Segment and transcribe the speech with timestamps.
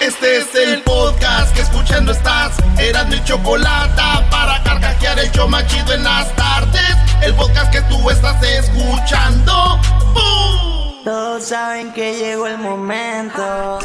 [0.00, 2.52] Este es el podcast que escuchando estás.
[2.78, 4.00] Eran mi chocolate
[4.30, 6.96] para carcajear el machido en las tardes.
[7.20, 9.80] El podcast que tú estás escuchando.
[10.14, 11.02] ¡Bum!
[11.04, 13.80] Todos saben que llegó el momento.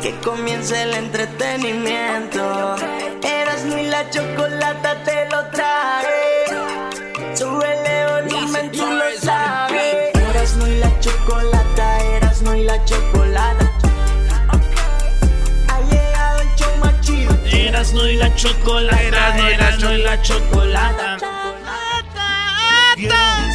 [0.00, 2.76] Que comience el entretenimiento.
[3.24, 7.34] Eras ni la chocolata te lo trae.
[7.34, 10.14] Súbele volumen, tú lo sabes.
[10.30, 13.15] Eras no y la chocolata, eras no y la chocolata.
[17.76, 17.82] Chido.
[17.82, 19.02] Eras no y la chocolata.
[19.02, 21.18] Eras no y la chocolata.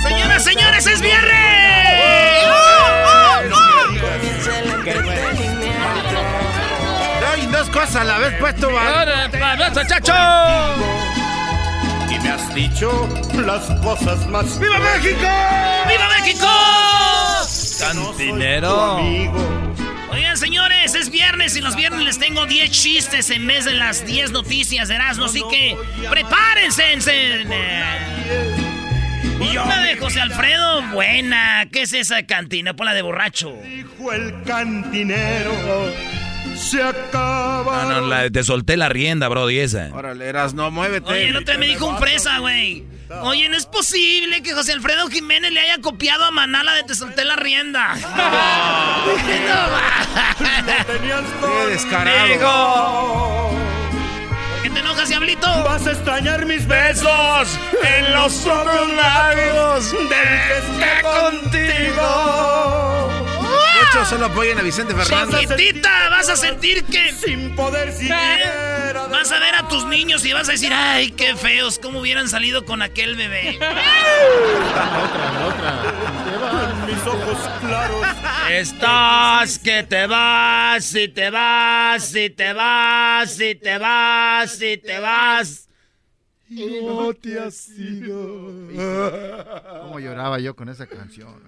[0.03, 1.31] Señoras, señores, es viernes.
[7.31, 8.69] Ay, dos cosas a la vez puesto,
[9.87, 10.13] chacho!
[12.09, 14.59] Y me has dicho las cosas más.
[14.59, 15.27] ¡Viva México!
[15.87, 16.47] ¡Viva México!
[17.79, 19.60] Cantinero.
[20.11, 24.05] Oigan, señores, es viernes y los viernes les tengo 10 chistes en vez de las
[24.05, 25.75] 10 noticias de Erasmo, así que
[26.09, 26.83] prepárense.
[29.39, 31.65] Una de José Alfredo, buena.
[31.71, 32.75] ¿Qué es esa cantina?
[32.75, 33.55] Ponla de borracho.
[33.63, 35.53] Dijo el cantinero.
[36.55, 37.83] Se acaba.
[37.85, 39.89] No, no, la- te solté la rienda, bro, y esa.
[39.93, 41.11] Órale, eras, no, muévete.
[41.11, 42.83] Oye, el otro día me dijo un fresa, güey.
[43.23, 46.95] Oye, no es posible que José Alfredo Jiménez le haya copiado a Manala de Te
[46.95, 47.93] solté la rienda.
[49.01, 50.85] No, va.
[50.85, 53.49] Tenías Qué descarado.
[54.51, 55.47] ¿Por qué te enojas, diablito?
[55.63, 63.10] Vas a extrañar mis besos en los otros labios del que está contigo.
[63.85, 65.39] Muchos solo apoyan a Vicente Fernández.
[65.41, 69.07] Chiquitita, vas a sentir que Sin poder siquiera.
[69.09, 72.29] vas a ver a tus niños y vas a decir, ay, qué feos, cómo hubieran
[72.29, 73.57] salido con aquel bebé.
[76.87, 78.05] Mis ojos claros.
[78.49, 84.99] Estás que te vas, y te vas, y te vas, y te vas, y te
[84.99, 85.67] vas.
[86.49, 88.47] No te has ido.
[89.83, 91.41] ¿Cómo lloraba yo con esa canción?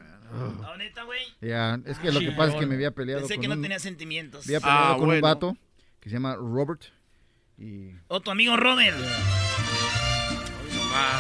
[0.78, 1.22] Neta, güey?
[1.42, 3.56] Ya, es que lo que pasa es que me había peleado Pensé con que no
[3.56, 4.46] un, tenía sentimientos.
[4.46, 5.14] había peleado Ah, con bueno.
[5.16, 5.58] un vato
[6.00, 6.82] que se llama Robert
[7.58, 8.98] y O tu amigo Robert.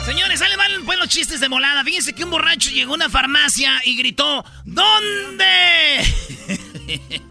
[0.06, 1.84] Señores, sale mal pues los chistes de molada.
[1.84, 5.44] Fíjense que un borracho llegó a una farmacia y gritó, ¿Dónde?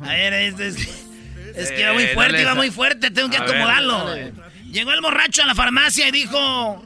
[0.00, 0.76] a ver, este es,
[1.56, 4.06] es que iba muy Eh, fuerte, iba muy fuerte, tengo que A acomodarlo.
[4.70, 6.82] Llegó el borracho a la farmacia y dijo,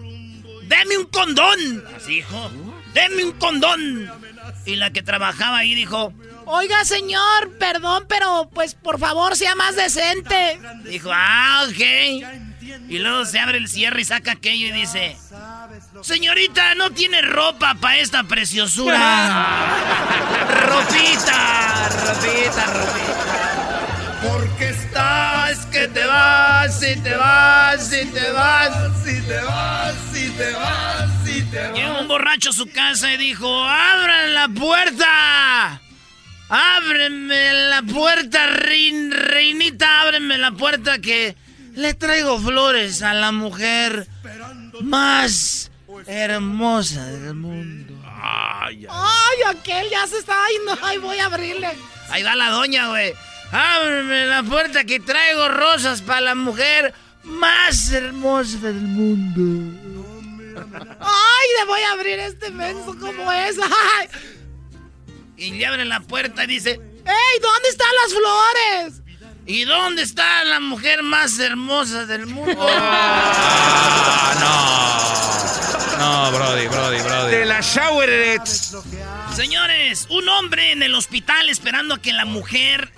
[0.65, 1.85] ¡Deme un condón!
[1.97, 2.51] Así dijo,
[2.93, 4.11] ¡Deme un condón!
[4.69, 6.13] Y la que trabajaba ahí dijo,
[6.45, 10.61] Oiga, señor, perdón, pero pues por favor sea más decente.
[10.85, 11.81] Dijo, ah, ok.
[12.91, 15.17] Y luego se abre el cierre y saca aquello y dice,
[16.03, 18.99] Señorita, no tiene ropa para esta preciosura.
[20.67, 23.29] ropita, ropita, ropita.
[24.23, 24.68] Porque estás
[25.79, 29.03] que te vas, y te vas, y te vas.
[29.05, 31.75] Si te vas, si te vas, si te vas.
[31.77, 35.81] Llegó un borracho a su casa y dijo, ¡abran la puerta!
[36.49, 40.01] ¡Ábreme la puerta, rein- reinita!
[40.03, 41.37] ¡Ábreme la puerta que
[41.75, 44.09] le traigo flores a la mujer
[44.81, 45.71] más
[46.07, 47.95] hermosa del mundo!
[48.21, 48.87] Ay, ay.
[48.91, 50.77] ¡Ay, aquel ya se está yendo!
[50.85, 51.69] ¡Ay, voy a abrirle!
[52.11, 53.13] Ahí va la doña, güey.
[53.53, 56.95] ¡Ábreme la puerta que traigo rosas para la mujer
[57.25, 59.75] más hermosa del mundo!
[61.01, 63.57] ¡Ay, le voy a abrir este menso como es!
[63.63, 64.09] ¡Ay!
[65.37, 69.03] Y le abren la puerta y dice, ¡Ey, ¿dónde están las flores?
[69.47, 72.67] ¿Y dónde está la mujer más hermosa del mundo?
[74.21, 75.99] Ah, no.
[75.99, 77.31] No, Brody, Brody, Brody.
[77.31, 78.41] De la Shower
[79.35, 82.93] Señores, un hombre en el hospital esperando a que la mujer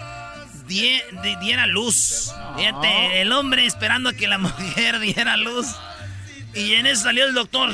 [0.70, 2.32] die- di- diera luz.
[2.56, 5.66] Fíjate, el hombre esperando a que la mujer diera luz.
[6.54, 7.70] Y en eso salió el doctor.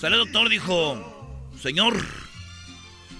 [0.00, 2.04] Salió el doctor, dijo, señor,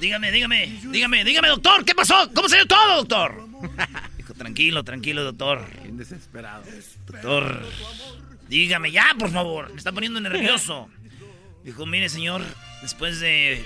[0.00, 2.30] dígame, dígame, dígame, dígame, doctor, ¿qué pasó?
[2.34, 3.46] ¿Cómo salió todo, doctor?
[4.16, 5.66] Dijo, tranquilo, tranquilo, doctor.
[5.82, 6.62] Bien desesperado.
[7.06, 7.64] Doctor,
[8.48, 9.70] dígame ya, por favor.
[9.72, 10.88] Me está poniendo nervioso.
[11.64, 12.42] Dijo, mire, señor,
[12.82, 13.64] después de,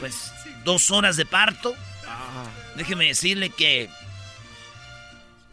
[0.00, 0.32] pues,
[0.64, 1.74] dos horas de parto,
[2.76, 3.88] déjeme decirle que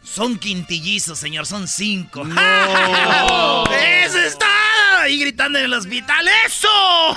[0.02, 2.22] son quintillizos, señor, son cinco.
[3.70, 5.08] ¡Eso está!
[5.08, 6.68] Y gritando en el hospital, ¡eso!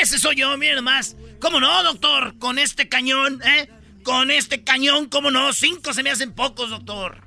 [0.00, 1.16] Ese soy yo, miren nomás.
[1.40, 2.38] ¿Cómo no, doctor?
[2.38, 3.70] Con este cañón, ¿eh?
[4.02, 5.52] Con este cañón, ¿cómo no?
[5.52, 7.26] Cinco se me hacen pocos, doctor.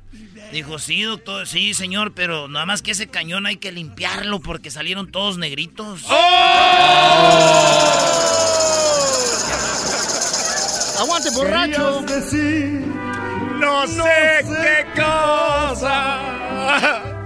[0.51, 4.71] Dijo, sí, doctor, sí, señor, pero nada más que ese cañón hay que limpiarlo porque
[4.71, 6.01] salieron todos negritos.
[10.99, 12.05] ¡Aguante, borracho!
[12.05, 12.99] Querías decir
[13.59, 16.19] no sé qué cosa.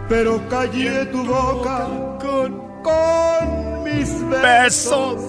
[0.10, 1.88] Pero callé tu boca
[2.20, 5.22] con, con mis besos.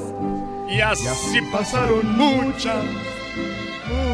[0.68, 2.84] Y así pasaron muchas,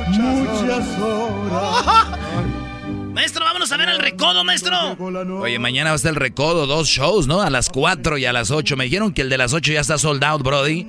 [0.08, 2.18] muchas horas.
[3.12, 4.96] Maestro, vámonos a ver el recodo, maestro.
[5.40, 7.42] Oye, mañana va a estar el recodo, dos shows, ¿no?
[7.42, 8.76] A las 4 y a las 8.
[8.76, 10.86] Me dijeron que el de las 8 ya está sold out, Brody.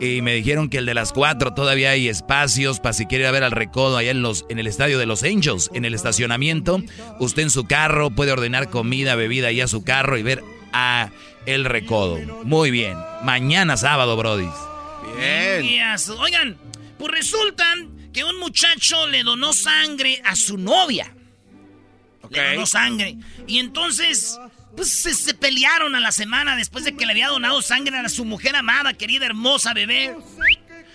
[0.00, 3.28] Y me dijeron que el de las 4 todavía hay espacios para si quiere ir
[3.28, 5.94] a ver al recodo allá en, los, en el estadio de los Angels, en el
[5.94, 6.80] estacionamiento.
[7.18, 11.10] Usted en su carro puede ordenar comida, bebida ahí a su carro y ver a
[11.46, 12.18] el recodo.
[12.44, 12.96] Muy bien.
[13.22, 14.48] Mañana sábado, Brody.
[15.16, 15.96] Bien.
[16.18, 16.56] Oigan,
[16.98, 17.64] pues resulta
[18.12, 21.12] que un muchacho le donó sangre a su novia.
[22.42, 23.16] Le donó sangre.
[23.46, 24.38] Y entonces,
[24.76, 28.24] pues se, pelearon a la semana después de que le había donado sangre a su
[28.24, 30.16] mujer amada, querida, hermosa bebé.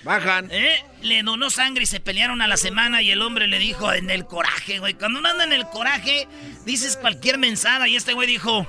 [0.03, 0.47] Bajan.
[0.51, 0.83] ¿Eh?
[1.01, 4.09] Le donó sangre y se pelearon a la semana y el hombre le dijo en
[4.09, 4.93] el coraje, güey.
[4.93, 6.27] Cuando uno anda en el coraje,
[6.65, 8.67] dices cualquier mensada y este güey dijo...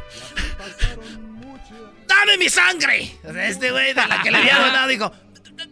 [2.06, 3.16] ¡Dame mi sangre!
[3.44, 5.12] Este güey de la que le había donado dijo...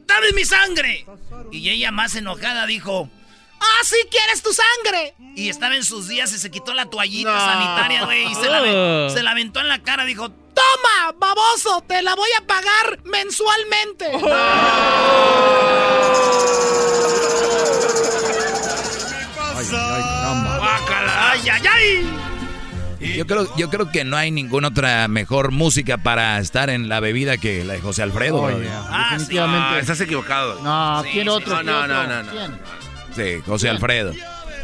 [0.07, 1.05] ¡Dame mi sangre!
[1.51, 3.11] Y ella más enojada dijo...
[3.61, 5.15] ¡Ah, sí quieres tu sangre!
[5.35, 9.11] Y estaba en sus días y se quitó la toallita sanitaria, güey, y se la,
[9.11, 10.05] se la, aventó en la cara.
[10.05, 11.83] Dijo, ¡Toma, baboso!
[11.87, 14.07] Te la voy a pagar mensualmente.
[21.31, 21.63] Ay, ay,
[23.01, 26.89] ay, Yo creo, yo creo que no hay ninguna otra mejor música para estar en
[26.89, 28.47] la bebida que la de José Alfredo.
[28.91, 29.75] ah, Definitivamente.
[29.75, 29.81] Sí.
[29.81, 30.61] estás equivocado.
[30.63, 31.63] No, ¿quién otro?
[31.63, 32.59] No, no, no, no,
[33.15, 34.13] Sí, José Alfredo.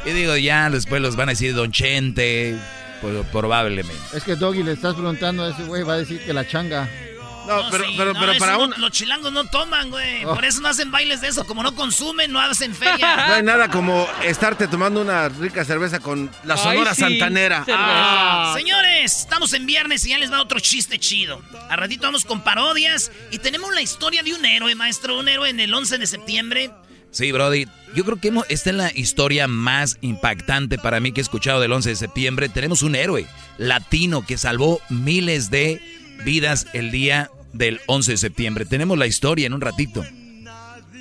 [0.04, 2.58] Y digo, ya después los van a decir Don Chente,
[3.00, 4.02] pues, probablemente.
[4.12, 6.88] Es que Doggy le estás preguntando a ese güey, va a decir que la changa.
[7.46, 8.72] No, pero, pero, pero para un...
[8.78, 10.24] Los chilangos no toman, güey.
[10.24, 10.34] Oh.
[10.34, 11.44] Por eso no hacen bailes de eso.
[11.44, 12.94] Como no consumen, no hacen feria.
[13.28, 17.64] No hay nada como estarte tomando una rica cerveza con la Sonora Santanera.
[17.68, 18.54] Ah.
[18.56, 21.42] Señores, estamos en viernes y ya les va otro chiste chido.
[21.68, 25.18] A ratito vamos con parodias y tenemos la historia de un héroe, maestro.
[25.18, 26.70] Un héroe en el 11 de septiembre.
[27.14, 27.68] Sí, Brody.
[27.94, 31.70] Yo creo que esta es la historia más impactante para mí que he escuchado del
[31.70, 32.48] 11 de septiembre.
[32.48, 33.26] Tenemos un héroe
[33.56, 35.80] latino que salvó miles de
[36.24, 38.64] vidas el día del 11 de septiembre.
[38.64, 40.04] Tenemos la historia en un ratito.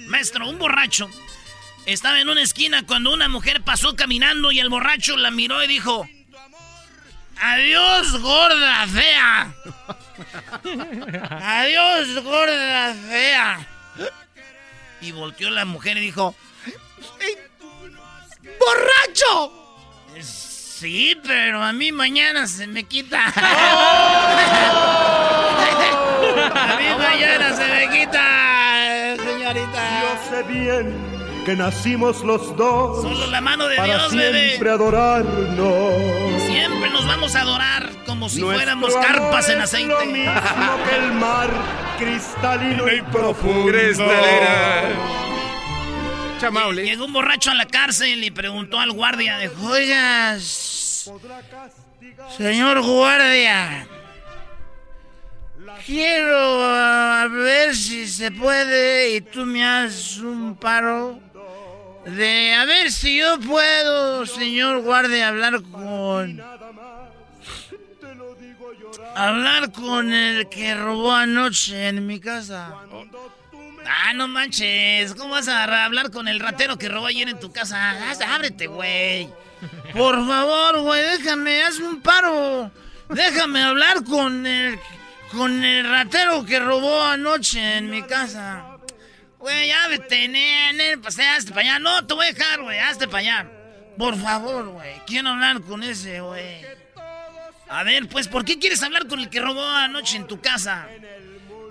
[0.07, 1.09] Maestro, un borracho
[1.87, 5.67] estaba en una esquina cuando una mujer pasó caminando y el borracho la miró y
[5.67, 6.07] dijo,
[7.41, 9.55] Adiós, gorda fea.
[11.41, 13.72] Adiós, gorda fea.
[15.03, 16.33] Y volteó la mujer y dijo,
[18.57, 19.51] ¡Borracho!
[20.21, 23.25] Sí, pero a mí mañana se me quita.
[26.55, 30.01] a mí mañana se me quita, señorita.
[30.01, 31.12] Yo sé bien
[31.45, 33.01] que nacimos los dos.
[33.01, 36.41] Solo la mano de para Dios, siempre adorarnos.
[36.43, 39.89] Siempre nos vamos a adorar como si fuéramos carpas en aceite.
[39.89, 40.31] Lo mismo
[40.89, 41.49] que el mar
[41.97, 43.71] cristalino y profundo.
[46.73, 51.09] Llegó un borracho a la cárcel y preguntó al guardia, de oigas,
[52.37, 53.87] señor guardia,
[55.85, 61.19] quiero ver si se puede y tú me haces un paro
[62.05, 66.41] de a ver si yo puedo, señor guardia, hablar con...
[69.15, 72.73] Hablar con el que robó anoche en mi casa.
[73.85, 75.13] Ah, no manches.
[75.13, 77.95] ¿Cómo vas a hablar con el ratero que robó ayer en tu casa?
[78.33, 79.29] ábrete, güey.
[79.93, 82.71] Por favor, güey, déjame, hazme un paro.
[83.09, 84.79] Déjame hablar con el,
[85.31, 88.72] con el ratero que robó anoche en mi casa.
[89.43, 91.79] Güey, ábrete, nene, pues hazte para allá.
[91.79, 93.45] No, te voy a dejar, güey, hazte para allá.
[93.97, 96.65] Por favor, güey, quiero hablar con ese, güey.
[97.67, 100.87] A ver, pues, ¿por qué quieres hablar con el que robó anoche en tu casa?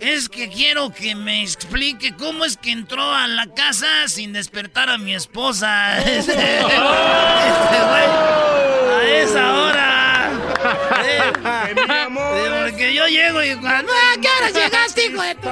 [0.00, 4.91] Es que quiero que me explique cómo es que entró a la casa sin despertar
[4.91, 5.99] a mi esposa.
[6.07, 6.45] Este, güey.
[8.93, 9.83] A esa hora.
[12.64, 13.91] porque yo llego y cuando.
[13.91, 15.49] ¿A qué hora llegaste, hijo de tu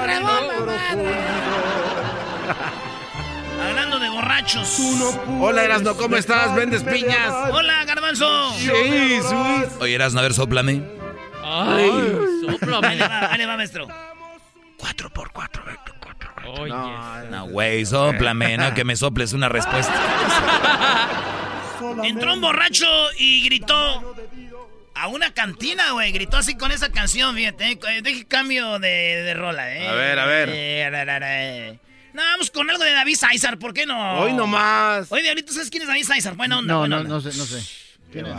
[3.68, 4.78] Hablando de borrachos.
[5.40, 6.54] Hola, Erasno, ¿cómo estás?
[6.54, 7.30] ¿Vendes piñas?
[7.52, 8.52] Hola, Garbanzo.
[8.54, 8.70] Sí.
[9.80, 10.82] Oye, Erasno, a ver, soplame.
[11.44, 11.90] Ay,
[12.46, 12.86] soplame.
[12.86, 13.86] Ahí va, ahí va, maestro.
[14.78, 16.32] 4 por 4 24.
[16.62, 16.72] Oye.
[17.30, 19.94] No, güey, soplame, no que me soples una respuesta.
[22.02, 22.86] Entró un borracho
[23.18, 24.14] y gritó
[24.94, 26.12] a una cantina, güey.
[26.12, 27.72] Gritó así con esa canción, fíjate.
[27.72, 28.88] Eh, deje cambio de,
[29.22, 29.86] de rola, eh.
[29.86, 30.50] A ver, a ver.
[32.20, 34.20] No, vamos con algo de David César, ¿por qué no?
[34.20, 35.10] Hoy nomás.
[35.10, 36.34] Oye, ahorita sabes quién es David César.
[36.36, 37.14] Buena onda, No, buena no, onda.
[37.14, 37.64] no sé, no sé.
[38.12, 38.34] ¿Quién es?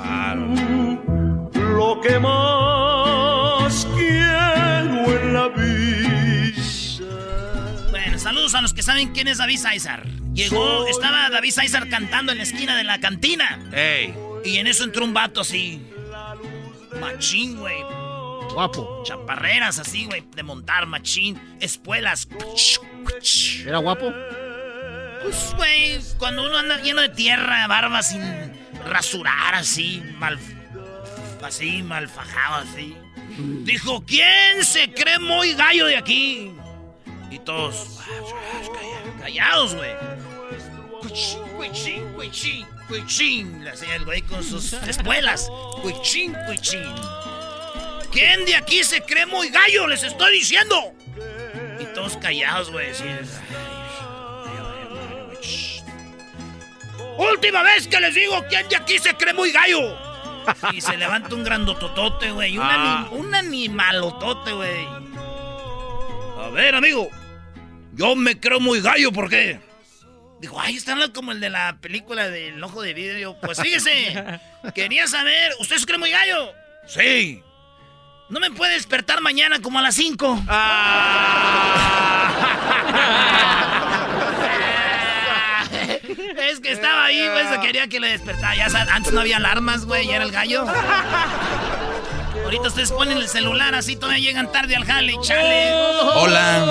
[1.57, 6.99] Lo que más quiero en la vida.
[7.89, 10.05] Bueno, saludos a los que saben quién es David César.
[10.35, 13.59] Llegó, estaba David César cantando en la esquina de la cantina.
[13.73, 14.13] Ey.
[14.45, 15.81] Y en eso entró un vato así.
[16.99, 17.77] Machín, güey.
[18.53, 19.03] Guapo.
[19.05, 20.23] Chaparreras así, güey.
[20.35, 21.39] De montar, machín.
[21.59, 22.27] Espuelas.
[23.65, 24.13] ¿Era guapo?
[25.23, 28.21] Pues, güey, cuando uno anda lleno de tierra, barba sin
[28.85, 30.39] rasurar, así, mal.
[31.43, 32.95] Así, mal fajado, así.
[33.37, 36.53] Dijo, ¿quién se cree muy gallo de aquí?
[37.29, 37.99] Y todos,
[39.19, 39.91] callados, güey.
[40.99, 43.63] Cuichín, cuichín, cuichín, cuichín.
[43.63, 45.49] Le hacía el güey con sus espuelas.
[45.81, 46.93] Cuichín, cuichín.
[48.11, 49.87] ¿Quién de aquí se cree muy gallo?
[49.87, 50.93] Les estoy diciendo.
[51.79, 52.91] Y todos callados, güey.
[57.17, 59.97] Última vez que les digo quién de aquí se cree muy gallo.
[60.73, 62.57] Y se levanta un grandototote, güey.
[62.57, 63.07] Un, Ah.
[63.11, 64.85] un animalotote, güey.
[66.39, 67.09] A ver, amigo.
[67.93, 69.59] Yo me creo muy gallo, ¿por qué?
[70.39, 73.37] Dijo, ay, están como el de la película del ojo de vidrio.
[73.41, 74.39] Pues fíjese,
[74.73, 76.51] quería saber, ¿usted se cree muy gallo?
[76.87, 77.43] Sí.
[78.31, 80.43] ¿No me puede despertar mañana como a las 5?
[86.51, 88.55] Es que estaba ahí, pues quería que le despertara.
[88.55, 90.65] Ya sabes, antes no había alarmas, güey, ya era el gallo.
[92.43, 95.73] Ahorita ustedes ponen el celular así, todavía llegan tarde al jale, chale.
[95.73, 96.65] Hola.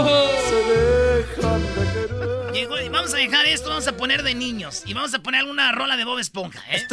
[3.01, 4.83] Y vamos a dejar esto, vamos a poner de niños.
[4.85, 6.87] Y vamos a poner alguna rola de Bob Esponja, ¿eh?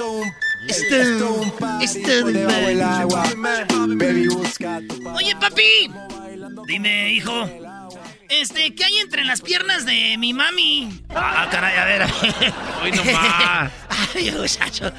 [5.13, 5.91] Oye, papi.
[6.65, 7.49] Dime, hijo.
[8.29, 11.03] Este, ¿qué hay entre las piernas de mi mami?
[11.13, 12.03] Ah, caray, a ver.
[12.81, 13.71] Hoy nomás.
[14.15, 14.89] Ay, muchacho.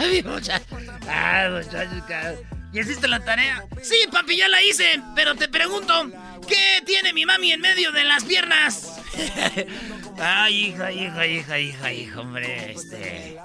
[0.00, 0.76] Ay, muchacho.
[1.08, 2.42] Ay, muchacho.
[2.72, 3.64] ¿Ya hiciste la tarea?
[3.82, 5.00] Sí, papi, ya la hice.
[5.14, 6.10] Pero te pregunto,
[6.48, 8.98] ¿qué tiene mi mami en medio de las piernas?
[10.20, 12.72] Ay, hija, hija, hija, hija, hija, hombre.
[12.72, 13.38] Este.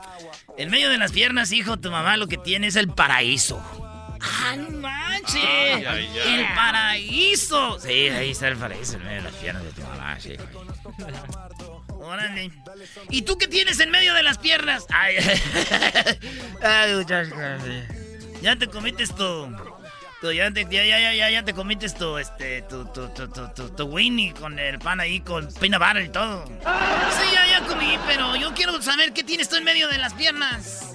[0.57, 3.61] En medio de las piernas, hijo, tu mamá lo que tiene es el paraíso.
[4.21, 5.43] ¡Ah, no manches!
[5.43, 6.35] Ay, ay, ay.
[6.39, 7.79] ¡El paraíso!
[7.79, 10.35] Sí, ahí está el paraíso en medio de las piernas de tu mamá, sí.
[11.89, 12.51] Órale.
[13.09, 14.85] ¿Y tú qué tienes en medio de las piernas?
[14.89, 15.17] Ay,
[16.61, 17.35] ay muchacho.
[18.41, 19.72] Ya te comiste tu.
[20.31, 23.83] Ya, te, ya, ya, ya, ya, te comiste tu, este, tu, tu, tu, tu, tu,
[23.85, 26.45] Winnie con el pan ahí, con peanut butter y todo.
[26.45, 30.13] Sí, ya, ya comí, pero yo quiero saber qué tienes tú en medio de las
[30.13, 30.89] piernas.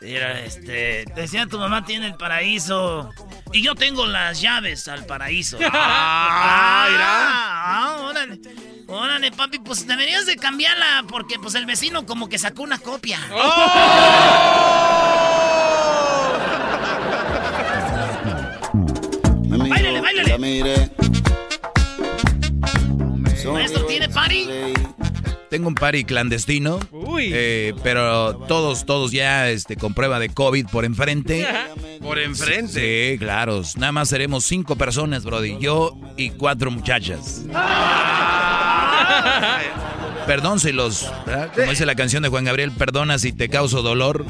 [0.00, 3.10] Mira, este, te decía tu mamá tiene el paraíso
[3.52, 5.58] y yo tengo las llaves al paraíso.
[5.72, 7.06] Ah, mira.
[7.10, 8.38] Ah, órale.
[8.86, 13.18] Órale, papi, pues deberías de cambiarla porque pues el vecino como que sacó una copia.
[13.30, 15.17] Báilele,
[20.48, 20.90] báilele.
[23.52, 24.48] Maestro, ¿tiene party?
[25.50, 26.78] Tengo un party clandestino.
[27.20, 31.46] eh, pero todos, todos ya este, con prueba de COVID por enfrente.
[32.02, 33.12] Por enfrente.
[33.12, 33.60] Sí, claro.
[33.76, 35.58] Nada más seremos cinco personas, Brody.
[35.58, 37.42] Yo y cuatro muchachas.
[40.26, 41.10] Perdón si los.
[41.26, 41.50] ¿verdad?
[41.54, 44.24] Como dice la canción de Juan Gabriel, perdona si te causo dolor.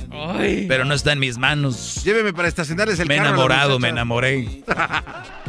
[0.67, 2.03] Pero no está en mis manos.
[2.05, 4.63] Lléveme para estacionarles el Me he carro la enamorado, me enamoré.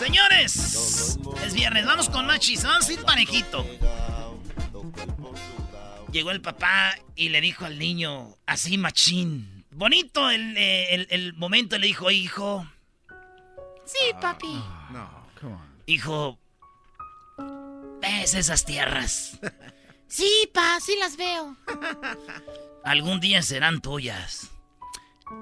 [0.00, 3.66] Señores, es viernes, vamos con machis, vamos a ir parejito.
[6.10, 9.66] Llegó el papá y le dijo al niño, así machín.
[9.70, 12.66] Bonito el, eh, el- el momento, le dijo, hijo.
[13.84, 14.54] Sí, papi.
[14.90, 15.82] No, come on.
[15.84, 16.38] Hijo,
[18.00, 19.38] ¿ves esas tierras?
[20.08, 21.56] Sí, pa, sí las veo.
[22.84, 24.48] Algún día serán tuyas.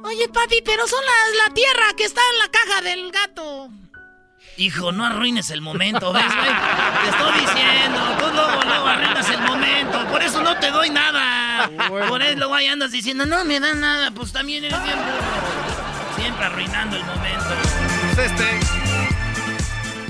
[0.04, 3.70] Oye, papi, pero son las la tierra que está en la caja del gato.
[4.58, 6.48] Hijo, no arruines el momento, ¿ves, güey?
[7.04, 11.70] Te estoy diciendo, tú luego, luego arruinas el momento, por eso no te doy nada.
[11.86, 16.16] Por eso luego ahí andas diciendo, no me dan nada, pues también eres bien burro.
[16.16, 17.44] Siempre arruinando el momento.
[18.16, 18.60] Pues este.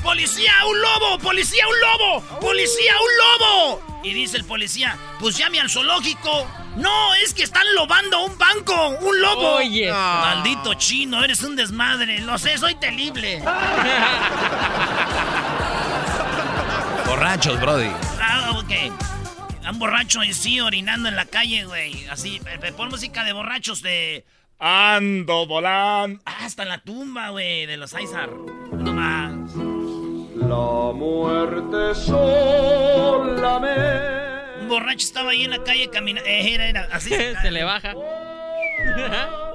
[0.02, 1.18] ¡Policía, un lobo!
[1.18, 2.40] ¡Policía, un lobo!
[2.40, 3.97] ¡Policía, un lobo!
[4.08, 6.46] Y dice el policía, pues llame al zoológico.
[6.76, 9.56] No, es que están lobando un banco, un lobo.
[9.56, 9.92] Oye.
[9.92, 12.20] Maldito chino, eres un desmadre.
[12.20, 13.42] Lo sé, soy terrible.
[17.06, 17.90] Borrachos, Brody.
[18.18, 18.72] Ah, ok.
[19.70, 22.06] Un borracho y sí orinando en la calle, güey.
[22.06, 22.40] Así,
[22.78, 24.24] pon música de borrachos de.
[24.58, 26.22] Ando volando.
[26.24, 28.30] Ah, hasta en la tumba, güey, de los Aizar.
[28.30, 29.27] No más.
[30.38, 34.60] La muerte solamente.
[34.60, 36.28] Un borracho estaba ahí en la calle caminando.
[36.28, 37.10] Eh, era, así.
[37.42, 37.94] Se le baja.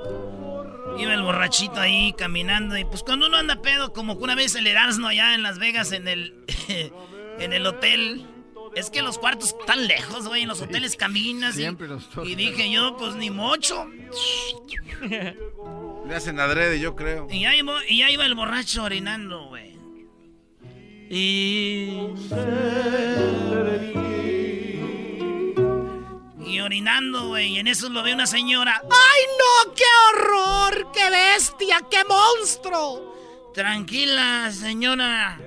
[0.97, 4.53] Iba el borrachito ahí caminando y pues cuando uno anda pedo, como que una vez
[4.55, 6.45] el Erasmo allá en Las Vegas en el
[7.39, 8.27] en el hotel,
[8.75, 11.65] es que los cuartos están lejos, güey, en los hoteles caminas y,
[12.23, 13.87] y dije yo, pues ni mocho.
[16.07, 17.27] Le hacen adrede, yo creo.
[17.31, 19.73] Y ahí, y ahí iba el borracho orinando, güey.
[21.15, 22.09] Y...
[26.43, 27.49] Y orinando, güey.
[27.49, 28.81] Y en eso lo ve una señora.
[28.81, 29.73] ¡Ay, no!
[29.75, 30.91] ¡Qué horror!
[30.91, 31.81] ¡Qué bestia!
[31.87, 33.13] ¡Qué monstruo!
[33.53, 35.37] Tranquila, señora.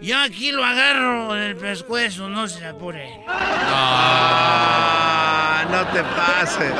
[0.00, 3.24] Yo aquí lo agarro del pescuezo, no se apure.
[3.26, 3.34] No,
[5.68, 6.72] no te pases.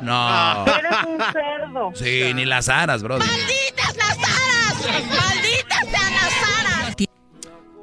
[0.00, 0.64] No.
[0.66, 1.92] Eres un cerdo.
[1.94, 3.18] Sí, ni las aras, bro.
[3.18, 5.29] ¡Malditas las aras!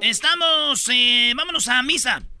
[0.00, 2.22] Estamos, eh, vámonos a misa.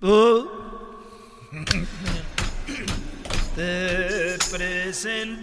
[3.56, 5.42] Te presentamos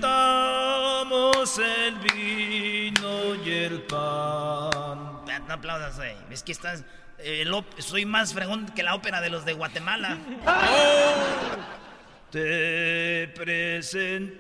[1.59, 5.25] el vino y el pan.
[5.47, 6.15] No aplaudas, güey.
[6.31, 6.85] Es que estás.
[7.19, 7.45] eh,
[7.79, 10.17] soy más fregón que la ópera de los de Guatemala.
[12.31, 14.33] Te presentamos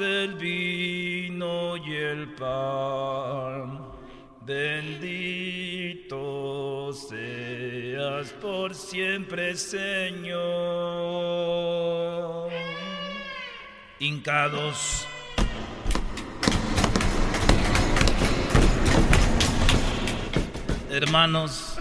[0.00, 3.99] el vino y el pan.
[4.42, 6.20] Bendito
[6.94, 10.40] seas por siempre, Señor.
[13.98, 15.06] Hincados.
[20.88, 21.78] Hermanos,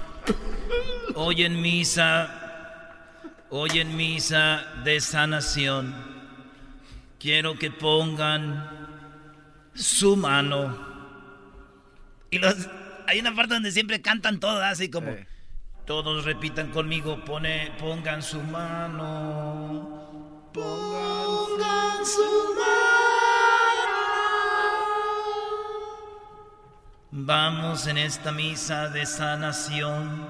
[1.15, 3.15] hoy en misa,
[3.49, 5.95] hoy en misa de sanación,
[7.19, 8.69] quiero que pongan
[9.73, 10.88] su mano.
[12.31, 12.55] Y los,
[13.07, 15.15] hay una parte donde siempre cantan todos, así como
[15.85, 20.51] todos repitan conmigo, pone, pongan su mano.
[20.53, 22.69] Pongan su mano.
[27.09, 30.27] Vamos en esta misa de sanación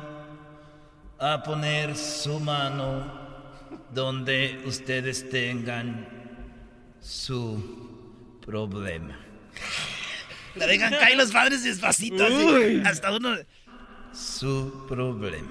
[1.20, 3.20] a poner su mano
[3.94, 6.08] donde ustedes tengan
[7.02, 9.20] su problema.
[10.60, 13.38] La dejan caer los padres despacito, así, hasta uno.
[14.14, 15.50] Su problema.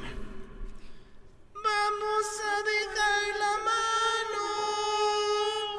[1.55, 4.45] Vamos a dejar la mano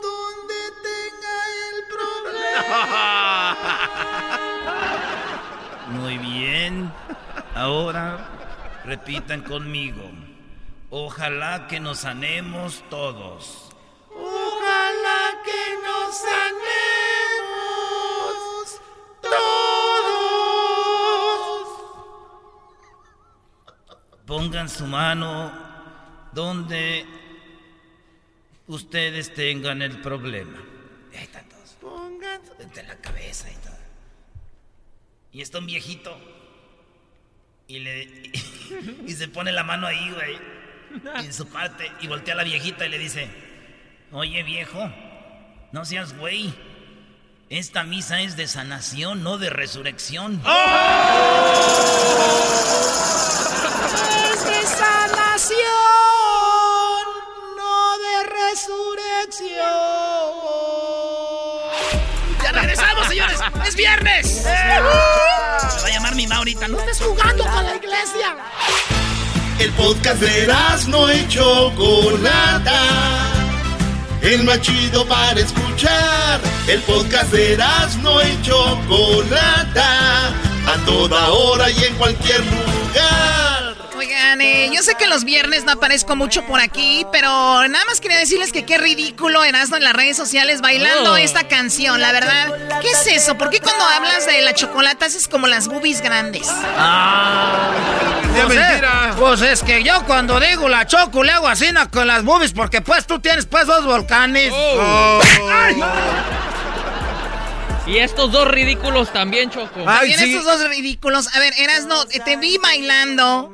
[0.02, 3.58] donde tenga el problema.
[6.00, 6.92] Muy bien.
[7.56, 8.06] Ahora
[8.86, 10.10] repitan conmigo.
[10.90, 13.70] Ojalá que nos sanemos todos.
[14.12, 16.99] Ojalá que nos sanemos.
[24.26, 25.52] Pongan su mano
[26.34, 27.04] donde
[28.68, 30.60] ustedes tengan el problema.
[31.14, 31.72] Ahí están todos.
[31.82, 32.40] Pongan.
[32.60, 33.78] Desde la cabeza y todo.
[35.32, 36.16] Y está un viejito.
[37.68, 38.04] Y le.
[39.08, 40.38] Y, se pone la mano ahí, güey.
[41.26, 41.92] En su parte.
[42.02, 43.28] Y voltea a la viejita y le dice:
[44.12, 44.94] Oye, viejo.
[45.72, 46.54] No seas güey.
[47.50, 50.40] Esta misa es de sanación, no de resurrección.
[54.24, 55.58] Es de sanación,
[57.58, 59.58] no de resurrección.
[62.44, 63.40] ¡Ya regresamos, señores!
[63.68, 64.28] ¡Es viernes!
[64.28, 66.68] Se va a llamar mi Maurita.
[66.68, 68.38] No Estás jugando con la iglesia.
[69.58, 70.46] El podcast de
[70.88, 73.39] no y Chocolata.
[74.22, 76.40] El más chido para escuchar.
[76.68, 77.58] El podcast de
[78.02, 80.28] no y Chocolata.
[80.68, 83.76] A toda hora y en cualquier lugar.
[83.98, 88.00] Oigan, eh, yo sé que los viernes no aparezco mucho por aquí, pero nada más
[88.00, 91.18] quería decirles que qué ridículo Erasmo en las redes sociales bailando Oh.
[91.18, 92.80] esta canción, la verdad.
[92.82, 93.38] ¿Qué es eso?
[93.38, 96.48] ¿Por qué cuando hablas de la chocolata haces como las boobies grandes?
[96.78, 97.72] Ah.
[98.36, 98.56] ¡Es Pues,
[99.40, 99.52] mentira!
[99.52, 103.06] Es que yo cuando digo la choco le hago así con las boobies porque pues
[103.08, 104.52] tú tienes pues dos volcanes.
[104.54, 105.20] Oh.
[107.88, 109.80] Y estos dos ridículos también, Choco.
[109.80, 110.36] Ay, También sí.
[110.36, 111.28] estos dos ridículos.
[111.36, 113.52] A ver, Erasno, eh, te vi bailando,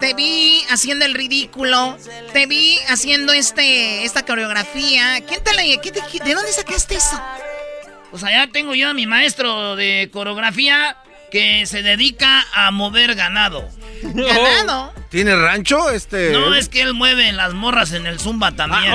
[0.00, 1.96] te vi haciendo el ridículo,
[2.32, 5.20] te vi haciendo este esta coreografía.
[5.26, 7.20] ¿Quién te la qué te- ¿De dónde sacaste eso?
[8.10, 10.96] Pues allá tengo yo a mi maestro de coreografía
[11.36, 13.68] que se dedica a mover ganado.
[14.02, 14.94] Ganado.
[15.10, 16.30] ¿Tiene rancho este?
[16.30, 18.84] No, es que él mueve las morras en el zumba también.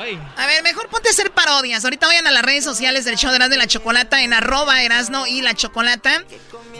[0.00, 0.18] Ay.
[0.36, 1.84] A ver, mejor ponte a hacer parodias.
[1.84, 4.82] Ahorita vayan a las redes sociales del show de Erasmo de la Chocolata en arroba
[4.82, 6.24] Erasno y la Chocolata.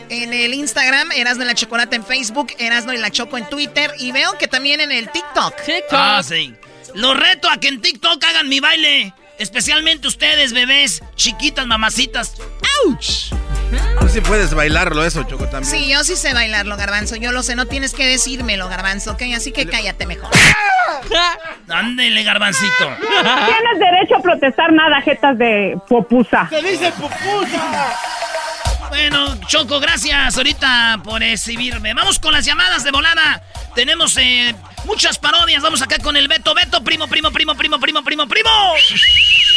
[0.09, 3.93] En el Instagram, Erasno y la Chocolata en Facebook, Erasno y la Choco en Twitter.
[3.97, 5.55] Y veo que también en el TikTok.
[5.55, 5.93] TikTok.
[5.93, 6.53] Ah, sí.
[6.95, 9.13] Los reto a que en TikTok hagan mi baile.
[9.39, 12.35] Especialmente ustedes, bebés, chiquitas, mamacitas.
[12.85, 13.33] ¡Auch!
[13.99, 15.65] Tú sí puedes bailarlo eso, Choco, también.
[15.65, 17.15] Sí, yo sí sé bailarlo, Garbanzo.
[17.15, 19.23] Yo lo sé, no tienes que decírmelo, Garbanzo, ¿ok?
[19.35, 20.29] Así que cállate mejor.
[21.69, 22.85] Ándele, Garbancito.
[22.99, 26.47] Tienes derecho a protestar nada, jetas de popusa.
[26.49, 27.95] ¡Se dice popusa!
[28.89, 31.93] Bueno, Choco, gracias ahorita por exhibirme.
[31.93, 33.43] Vamos con las llamadas de volada.
[33.75, 35.61] Tenemos eh, muchas parodias.
[35.61, 36.53] Vamos acá con el Beto.
[36.53, 38.49] Beto, primo, primo, primo, primo, primo, primo, primo.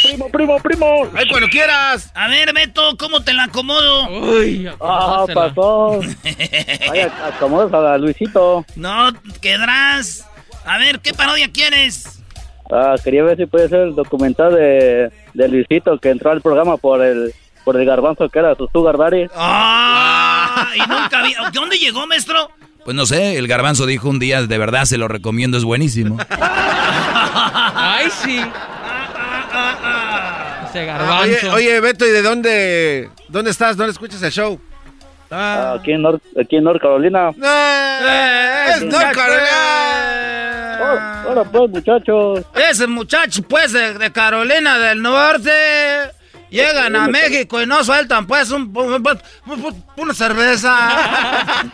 [0.03, 1.09] Primo, primo, primo.
[1.15, 2.11] Ay, cuando quieras.
[2.13, 4.07] A ver, Beto, ¿cómo te la acomodo?
[4.09, 6.01] Uy, ah, pasó.
[6.89, 8.65] Vaya, acomodas a Luisito.
[8.75, 10.27] No, quedarás.
[10.65, 12.21] A ver, ¿qué parodia quieres?
[12.71, 16.77] Ah, quería ver si puede ser el documental de, de Luisito que entró al programa
[16.77, 17.33] por el
[17.63, 19.27] por el garbanzo que era su sugar daddy.
[19.35, 20.69] ¡Ah!
[20.75, 21.33] Y nunca vi.
[21.33, 22.49] ¿De dónde llegó, maestro?
[22.83, 26.17] Pues no sé, el garbanzo dijo un día, de verdad se lo recomiendo, es buenísimo.
[26.29, 28.41] Ay, sí.
[30.69, 31.53] Ese garbanzo.
[31.53, 33.77] oye, Beto, ¿y de dónde, dónde estás?
[33.77, 34.59] ¿Dónde escuchas el show?
[35.31, 37.29] Ah, aquí, en North, aquí en North Carolina.
[37.41, 40.79] Eh, ¡Es North Carolina!
[41.25, 42.41] Oh, hola, pues, muchachos.
[42.69, 45.51] Ese muchacho, pues, de Carolina del Norte.
[46.53, 48.71] Llegan a México y no sueltan pues un,
[49.97, 51.73] una cerveza.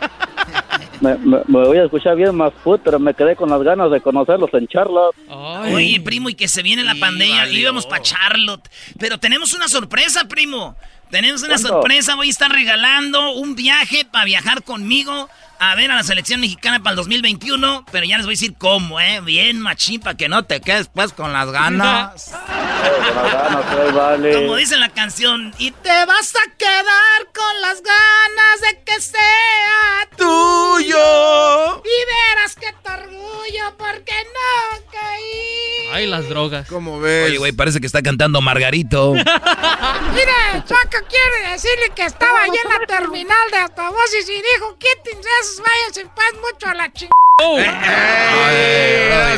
[1.00, 1.16] Me,
[1.48, 4.66] voy a escuchar bien más put, pero me quedé con las ganas de conocerlos en
[4.68, 5.16] Charlotte.
[5.28, 8.68] Oye, primo, y que se viene la pandemia, íbamos para Charlotte.
[8.98, 10.76] Pero tenemos una sorpresa, primo.
[11.10, 15.28] Tenemos una sorpresa, voy a estar regalando un viaje para viajar conmigo
[15.62, 18.54] a ver a la selección mexicana para el 2021, pero ya les voy a decir
[18.56, 19.20] cómo, ¿eh?
[19.20, 22.30] Bien machín, para que no te quedes pues con las ganas.
[22.30, 24.34] con las ganas, vale.
[24.36, 30.08] Como dice la canción, y te vas a quedar con las ganas de que sea
[30.16, 31.82] tuyo.
[31.84, 35.90] Y verás que te orgullo porque no caí.
[35.92, 36.68] Ay, las drogas.
[36.68, 37.26] ¿Cómo ves?
[37.26, 39.12] Oye, güey, parece que está cantando Margarito.
[40.14, 45.28] Mire, Chaco quiere decirle que estaba allá en la terminal de autobuses y dijo, quítense
[45.50, 47.10] esos, váyanse en paz mucho a la chingada.
[47.42, 47.56] Oh.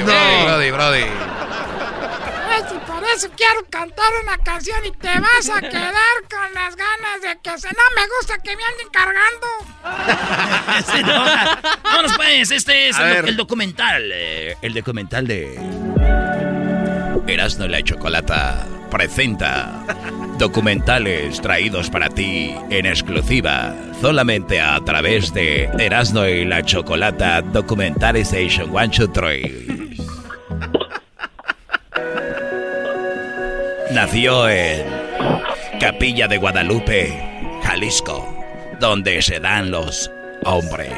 [0.05, 1.05] brody, brody, brody,
[2.75, 5.95] y por eso quiero cantar una canción y te vas a quedar
[6.31, 9.47] con las ganas de que se no me gusta que me anden cargando.
[11.83, 14.11] Vámonos pues, este es el, documental.
[14.13, 15.59] Eh, el documental de
[17.27, 19.87] Erasmo y la Chocolata presenta
[20.43, 28.69] documentales traídos para ti en exclusiva solamente a través de Erasmo y la Chocolata Documentalization
[28.71, 29.53] 1, 2, 3.
[33.93, 34.85] Nació en
[35.79, 38.29] Capilla de Guadalupe, Jalisco,
[38.81, 40.11] donde se dan los
[40.43, 40.91] hombres.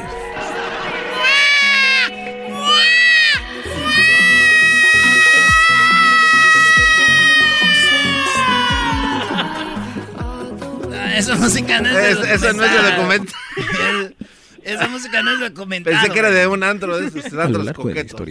[11.17, 14.15] Esa música no es, de Esa no es de documental.
[14.63, 15.93] esa música no es de documental.
[15.93, 18.21] Pensé que era de un antro de esos antros coquetos.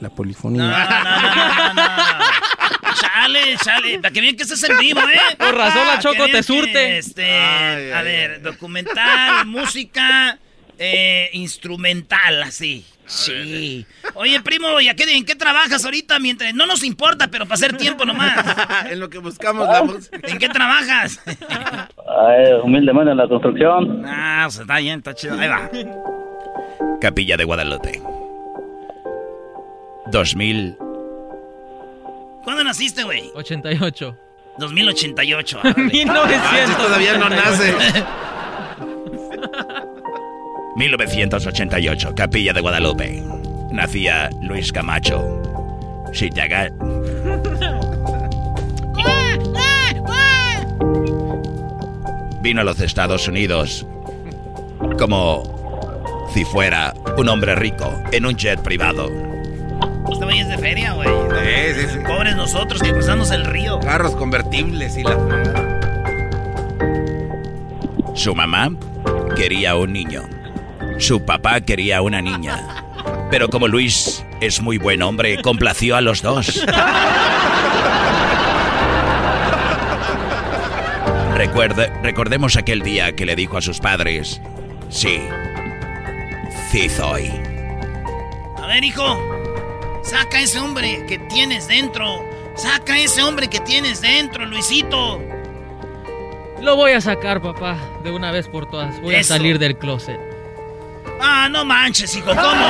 [0.00, 0.62] La polifonía.
[0.62, 3.98] No, no, no, no, Chale, chale.
[3.98, 5.36] Para que bien que estás en vivo, ¿eh?
[5.38, 6.98] Por razón la Choco te surte.
[6.98, 10.38] este, a ver, documental, música,
[10.78, 12.84] eh, instrumental, así.
[13.10, 13.84] Sí.
[14.14, 16.18] Oye, primo, ¿y a qué, en qué trabajas ahorita?
[16.20, 18.44] Mientras no nos importa, pero para hacer tiempo nomás.
[18.90, 19.80] en lo que buscamos la.
[20.22, 21.20] ¿En qué trabajas?
[21.26, 24.04] Ay, humildemente en la construcción.
[24.06, 25.38] Ah, pues está bien, está chido.
[25.38, 25.68] Ahí va.
[27.00, 28.00] Capilla de Guadalupe.
[30.12, 30.76] 2000.
[32.44, 33.30] ¿Cuándo naciste, güey?
[33.34, 34.16] 88.
[34.58, 35.60] 2088.
[35.76, 36.76] 1900.
[36.76, 37.74] todavía no nace.
[40.76, 43.22] 1988, Capilla de Guadalupe.
[43.72, 45.42] Nacía Luis Camacho.
[46.12, 46.70] Chillaga.
[52.40, 53.86] Vino a los Estados Unidos
[54.98, 55.42] como
[56.32, 59.10] si fuera un hombre rico en un jet privado.
[60.10, 61.08] Este güey es de feria, güey.
[61.08, 61.98] Sí, sí, sí.
[62.06, 63.78] Pobres nosotros que cruzamos el río.
[63.80, 65.16] Carros convertibles y la
[68.14, 68.70] Su mamá
[69.36, 70.39] quería un niño.
[71.00, 72.84] Su papá quería una niña.
[73.30, 76.62] Pero como Luis es muy buen hombre, complació a los dos.
[81.34, 84.42] Recuerde, recordemos aquel día que le dijo a sus padres,
[84.90, 85.20] sí,
[86.70, 87.32] sí soy.
[88.58, 89.18] A ver, hijo,
[90.02, 92.22] saca ese hombre que tienes dentro.
[92.56, 95.18] Saca ese hombre que tienes dentro, Luisito.
[96.60, 99.00] Lo voy a sacar, papá, de una vez por todas.
[99.00, 99.32] Voy Eso.
[99.32, 100.29] a salir del closet.
[101.20, 102.66] Ah, no manches, hijo, ¿cómo?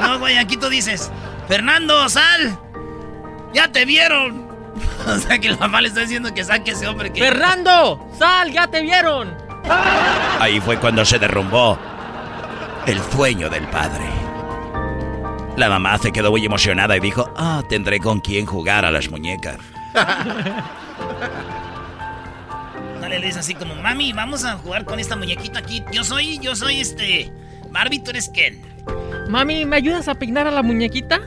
[0.00, 1.10] No, güey, aquí tú dices,
[1.48, 2.58] Fernando, sal.
[3.52, 4.44] Ya te vieron.
[5.06, 7.20] O sea que el papá le está diciendo que saque ese hombre que...
[7.20, 8.08] ¡Fernando!
[8.18, 8.50] ¡Sal!
[8.50, 9.36] ¡Ya te vieron!
[10.40, 11.78] Ahí fue cuando se derrumbó
[12.86, 14.04] el sueño del padre.
[15.56, 19.10] La mamá se quedó muy emocionada y dijo, ah, tendré con quién jugar a las
[19.10, 19.58] muñecas.
[23.04, 25.84] Dale, le dice así como, mami, vamos a jugar con esta muñequita aquí.
[25.92, 27.30] Yo soy, yo soy este...
[27.68, 28.62] Barbie, tú eres Ken.
[29.28, 31.20] Mami, ¿me ayudas a peinar a la muñequita?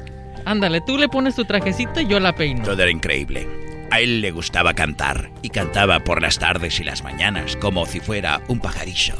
[0.43, 2.63] Ándale, tú le pones tu trajecito y yo la peino.
[2.63, 3.47] Todo era increíble.
[3.91, 7.99] A él le gustaba cantar y cantaba por las tardes y las mañanas como si
[7.99, 9.13] fuera un pajarillo.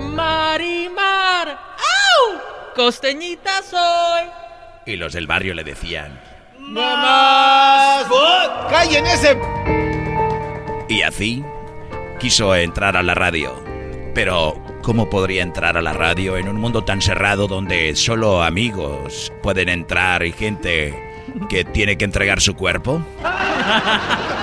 [0.00, 1.48] Marimar.
[1.50, 2.38] ¡Au!
[2.74, 4.30] Costeñita soy.
[4.86, 6.18] Y los del barrio le decían,
[6.58, 8.06] ¡Mamás!
[8.70, 9.36] ¡Callen ese!
[10.88, 11.44] Y así
[12.18, 13.54] quiso entrar a la radio.
[14.14, 19.32] Pero, ¿cómo podría entrar a la radio en un mundo tan cerrado donde solo amigos
[19.42, 21.00] pueden entrar y gente
[21.48, 23.02] que tiene que entregar su cuerpo?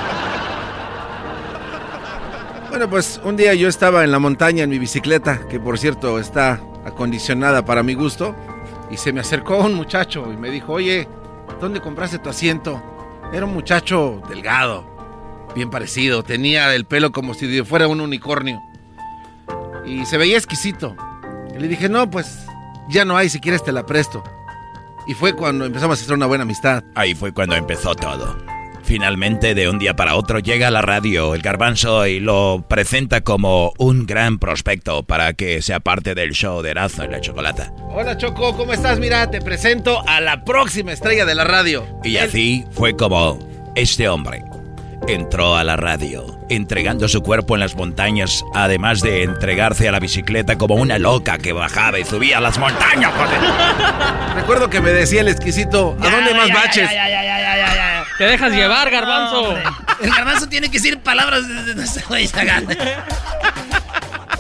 [2.68, 6.20] Bueno, pues un día yo estaba en la montaña en mi bicicleta, que por cierto
[6.20, 8.36] está acondicionada para mi gusto,
[8.92, 11.08] y se me acercó un muchacho y me dijo, oye,
[11.62, 12.84] ¿dónde compraste tu asiento?
[13.32, 14.95] Era un muchacho delgado,
[15.56, 18.62] bien parecido, tenía el pelo como si fuera un unicornio,
[19.86, 20.96] y se veía exquisito.
[21.56, 22.46] Y le dije, no, pues
[22.90, 24.24] ya no hay, si quieres te la presto.
[25.08, 26.84] Y fue cuando empezamos a hacer una buena amistad.
[26.96, 28.38] Ahí fue cuando empezó todo.
[28.84, 33.22] Finalmente, de un día para otro, llega a la radio el garbanzo y lo presenta
[33.22, 37.74] como un gran prospecto para que sea parte del show de Erasmo y la Chocolata.
[37.90, 39.00] Hola Choco, ¿cómo estás?
[39.00, 41.84] Mira, te presento a la próxima estrella de la radio.
[42.04, 43.40] Y así fue como
[43.76, 44.44] este hombre
[45.08, 50.00] entró a la radio, entregando su cuerpo en las montañas, además de entregarse a la
[50.00, 53.40] bicicleta como una loca que bajaba y subía a las montañas, joder.
[54.36, 56.90] Recuerdo que me decía el exquisito, ¿a dónde más ya, baches?
[56.90, 58.06] Ya, ya, ya, ya, ya, ya.
[58.18, 59.56] Te dejas llevar, garbanzo.
[60.02, 61.76] El garbanzo tiene que decir palabras de.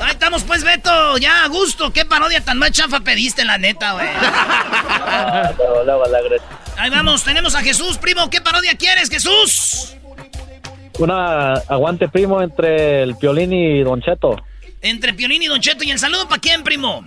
[0.02, 1.18] Ahí estamos pues, Beto.
[1.18, 1.91] Ya, a gusto.
[1.91, 4.08] ¿Qué parodia tan más chafa pediste, la neta, güey?
[6.78, 8.30] Ahí vamos, tenemos a Jesús, primo.
[8.30, 9.96] ¿Qué parodia quieres, Jesús?
[10.99, 14.41] Una aguante primo entre el Piolín y Don Cheto.
[14.81, 15.84] Entre Piolín y Don Cheto.
[15.84, 17.03] ¿Y el saludo para quién, primo?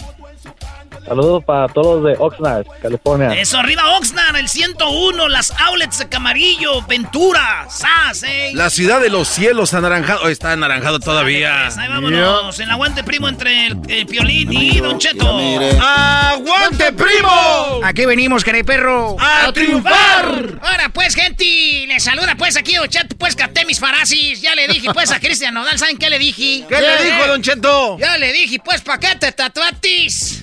[1.09, 3.33] Saludos para todos de Oxnard, California.
[3.41, 8.51] Eso, arriba Oxnard, el 101, las outlets de Camarillo, Ventura, SAS, eh.
[8.55, 10.21] La ciudad de los cielos anaranjado.
[10.25, 11.63] Oh, está anaranjado todavía.
[11.65, 12.61] Pues, ahí vámonos.
[12.61, 15.39] El aguante, primo, entre el, el Piolín y Don Cheto.
[15.81, 17.81] ¡Aguante, primo!
[17.83, 19.17] Aquí venimos, perro.
[19.19, 20.59] ¡A triunfar!
[20.63, 21.45] Ahora pues, gente,
[21.87, 24.43] les saluda pues aquí Don Cheto, pues capté mis farasis.
[24.43, 26.65] Ya le dije pues a Cristian Nodal, ¿saben qué le dije?
[26.69, 27.99] ¿Qué le dijo, Don Cheto?
[27.99, 30.43] Ya le dije, pues, ¿pa' qué te tatuatis?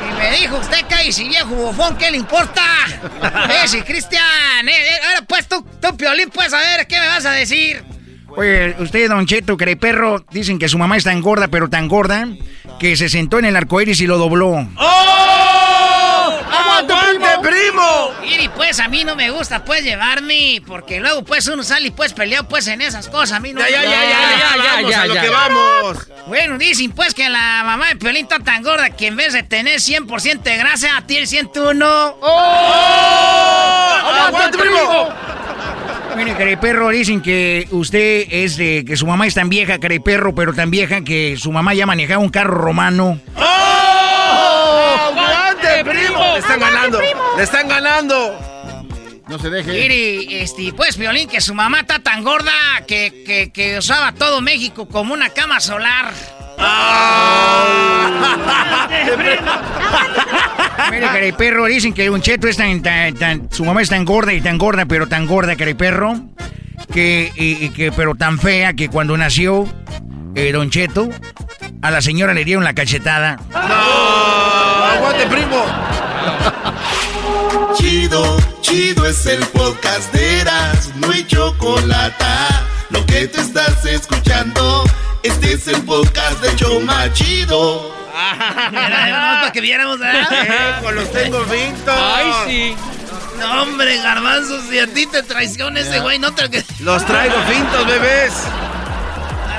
[0.00, 2.62] Y me dijo, usted cállese, viejo bufón, ¿qué le importa?
[3.48, 7.06] Eh, sí, Cristian, eh, eh, ahora pues tú, tú, Piolín, pues, a ver, ¿qué me
[7.06, 7.82] vas a decir?
[8.36, 12.28] Oye, usted, Don Cheto, perro, dicen que su mamá es tan gorda, pero tan gorda,
[12.78, 14.68] que se sentó en el arcoíris y lo dobló.
[14.76, 16.40] ¡Oh!
[16.52, 16.94] ¡Aguante,
[17.42, 18.12] primo!
[18.24, 21.90] Y pues a mí no me gusta pues llevarme, porque luego pues uno sale y
[21.92, 24.38] pues peleado pues en esas cosas, a mí no Ya, me ya, ya, ya, ya,
[24.56, 25.22] ya, vamos ya, a lo ya.
[25.22, 25.98] que vamos.
[26.26, 29.44] Bueno, dicen pues que la mamá de Piolín está tan gorda que en vez de
[29.44, 32.16] tener 100% de grasa, tiene 101.
[32.20, 33.92] ¡Oh!
[34.26, 35.10] ¡Aguante, primo!
[36.16, 40.52] Mire, perro, dicen que usted es de que su mamá es tan vieja, perro, pero
[40.54, 43.20] tan vieja que su mamá ya manejaba un carro romano.
[43.36, 44.98] ¡Oh!
[45.12, 46.18] ¡Aguante, primo!
[46.32, 47.00] Le están ganando.
[47.36, 48.55] Le están ganando.
[49.28, 49.72] No se deje.
[49.72, 52.52] Mire, este, pues Piolín, que su mamá está tan gorda
[52.86, 56.12] que, que, que usaba todo México como una cama solar.
[60.90, 64.32] Mire, perro, dicen que Don Cheto es tan, tan, tan- su mamá es tan gorda
[64.32, 66.14] y tan gorda, pero tan gorda, perro,
[66.92, 69.68] que, y- y que, pero tan fea que cuando nació
[70.34, 71.08] eh, Don Cheto,
[71.82, 73.38] a la señora le dieron la cachetada.
[73.50, 73.58] ¡No!
[73.58, 75.64] ¡Aguante, primo!
[77.76, 82.24] Chido, chido es el podcast de Eras, no hay chocolate.
[82.90, 84.84] Lo que te estás escuchando,
[85.22, 87.94] este es el podcast de Choma Chido.
[88.72, 90.00] Era nomás para que viéramos.
[90.00, 91.94] Eh, con los tengo vintos.
[91.98, 92.76] Ay, sí.
[93.38, 96.64] No, hombre, garbanzo, si a ti te traiciona ese güey, no te...
[96.80, 98.32] Los traigo fintos, bebés.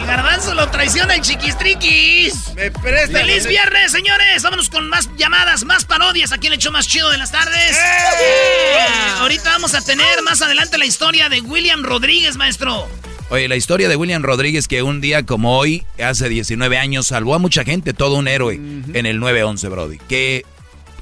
[0.08, 2.56] Garbanzo lo traiciona el chiquistriquis.
[2.56, 3.22] Me prestan.
[3.22, 4.42] ¡Feliz viernes, señores!
[4.42, 7.78] Vámonos con más llamadas, más parodias aquí en el hecho más chido de las tardes.
[7.78, 8.78] ¡Eh!
[9.20, 12.88] Ahorita vamos vamos a tener más adelante la historia de William Rodríguez, maestro.
[13.30, 17.36] Oye, la historia de William Rodríguez que un día como hoy, hace 19 años, salvó
[17.36, 19.98] a mucha gente, todo un héroe en el 9-11, Brody.
[20.08, 20.46] Que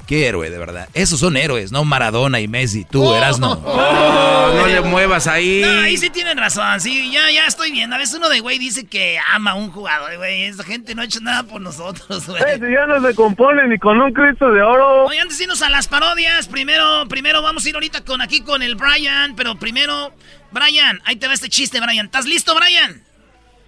[0.06, 0.88] Qué héroe, de verdad.
[0.94, 2.84] Esos son héroes, no Maradona y Messi.
[2.84, 3.16] Tú, oh.
[3.16, 3.54] eras no.
[3.64, 5.62] Oh, no le muevas ahí.
[5.64, 6.80] No, ahí sí tienen razón.
[6.80, 7.96] Sí, ya, ya estoy viendo.
[7.96, 10.44] A veces uno de güey dice que ama a un jugador, güey.
[10.44, 12.40] Esa gente no ha hecho nada por nosotros, güey.
[12.40, 15.06] Eh, si ya no se compone ni con un Cristo de oro.
[15.06, 18.42] Oye, antes de irnos a las parodias, primero, primero vamos a ir ahorita con aquí
[18.42, 20.12] con el Brian, pero primero,
[20.52, 22.06] Brian, ahí te va este chiste, Brian.
[22.06, 23.02] ¿Estás listo, Brian?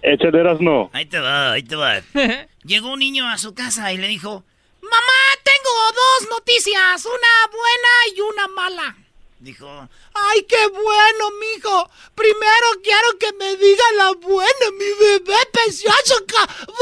[0.01, 0.89] Échale, no.
[0.93, 1.95] Ahí te va, ahí te va.
[2.63, 4.45] Llegó un niño a su casa y le dijo,
[4.81, 8.97] Mamá, tengo dos noticias, una buena y una mala.
[9.39, 11.89] Dijo, ay, qué bueno, mijo.
[12.13, 16.25] Primero quiero que me diga la buena, mi bebé precioso,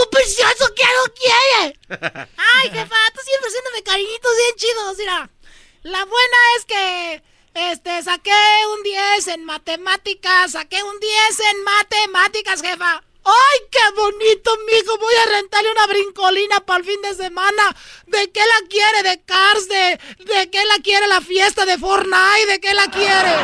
[0.10, 1.80] precioso, ¿qué no quiere?
[2.38, 5.30] Ay, jefa, tú siempre haciéndome cariñitos bien chidos, mira.
[5.84, 8.32] La buena es que, este, saqué
[8.74, 13.04] un 10 en matemáticas, saqué un 10 en matemáticas, jefa.
[13.30, 14.98] ¡Ay, qué bonito, mijo!
[14.98, 17.76] Voy a rentarle una brincolina para el fin de semana.
[18.06, 19.04] ¿De qué la quiere?
[19.04, 19.68] ¿De Cars?
[19.68, 22.46] ¿De, ¿De qué la quiere la fiesta de Fortnite?
[22.48, 23.36] ¿De qué la quiere?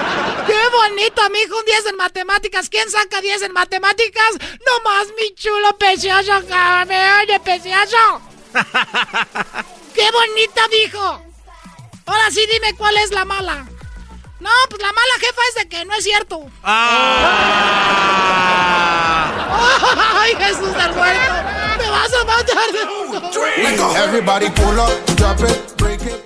[0.47, 1.59] ¡Qué bonito, mijo!
[1.59, 2.69] Un 10 en matemáticas.
[2.69, 4.31] ¿Quién saca 10 en matemáticas?
[4.65, 6.31] No más, mi chulo precioso,
[6.87, 8.21] me oye, precioso.
[9.93, 11.21] ¡Qué bonita, mijo!
[12.05, 13.67] Ahora sí, dime cuál es la mala.
[14.39, 16.41] No, pues la mala jefa es de que no es cierto.
[16.63, 18.13] Ah.
[19.55, 21.33] ¡Ay, Jesús del muerto!
[21.77, 22.79] ¡Me vas a matar de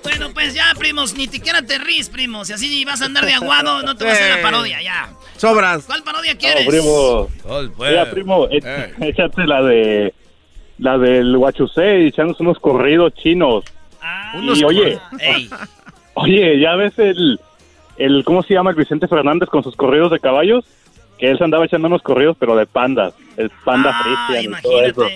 [0.04, 2.48] Bueno, pues ya, primos, ni siquiera te ríes, primos.
[2.48, 5.10] Si así vas a andar de aguado, no te vas a hacer la parodia, ya.
[5.38, 5.84] Sobras.
[5.86, 6.66] ¿Cuál parodia quieres?
[6.66, 7.30] No, primo.
[7.80, 8.94] Mira, primo, eh.
[9.02, 10.14] échate la de...
[10.80, 13.66] La del Huachusei, echándose unos corridos chinos.
[14.00, 15.00] Ah, y oye...
[16.20, 17.40] Oye, ya ves el
[17.98, 20.66] el, ¿cómo se llama el Vicente Fernández con sus corridos de caballos?
[21.18, 23.14] Que él se andaba echando unos corridos, pero de pandas.
[23.38, 25.08] El panda ah, y todo eso.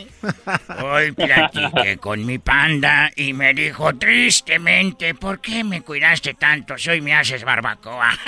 [0.83, 6.91] Hoy platiqué con mi panda y me dijo tristemente, ¿por qué me cuidaste tanto si
[6.91, 8.11] hoy me haces barbacoa?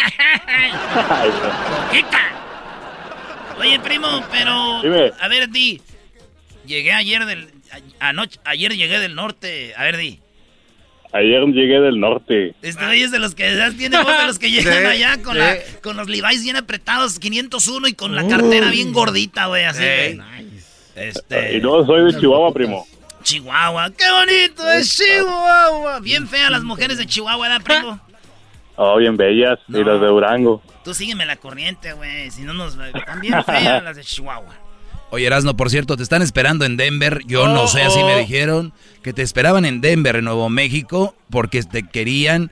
[3.60, 4.82] Oye, primo, pero...
[5.20, 5.80] A ver, Di.
[6.66, 7.52] Llegué ayer del...
[8.00, 9.74] Anoche, ayer llegué del norte.
[9.78, 10.23] A ver, Di.
[11.14, 12.56] Ayer llegué del norte.
[12.64, 13.44] Este es de los que
[13.78, 17.88] tiene voz de los que llegan allá con, la, con los Levi's bien apretados, 501
[17.88, 19.84] y con la cartera bien gordita, güey, así.
[20.96, 21.58] Este...
[21.58, 22.88] Y no, soy de Chihuahua, primo.
[23.22, 26.00] Chihuahua, qué bonito es Chihuahua.
[26.00, 28.00] Bien feas las mujeres de Chihuahua, ¿verdad, primo?
[28.76, 29.60] Oh, bien bellas.
[29.70, 30.64] Y las de Durango.
[30.84, 32.32] Tú sígueme la corriente, güey.
[32.32, 32.76] Si no nos...
[32.76, 34.63] Están bien feas las de Chihuahua.
[35.14, 37.20] Oye, Erasno, por cierto, te están esperando en Denver.
[37.28, 38.18] Yo no sé, así me oh.
[38.18, 38.74] dijeron
[39.04, 42.50] que te esperaban en Denver, en Nuevo México, porque te querían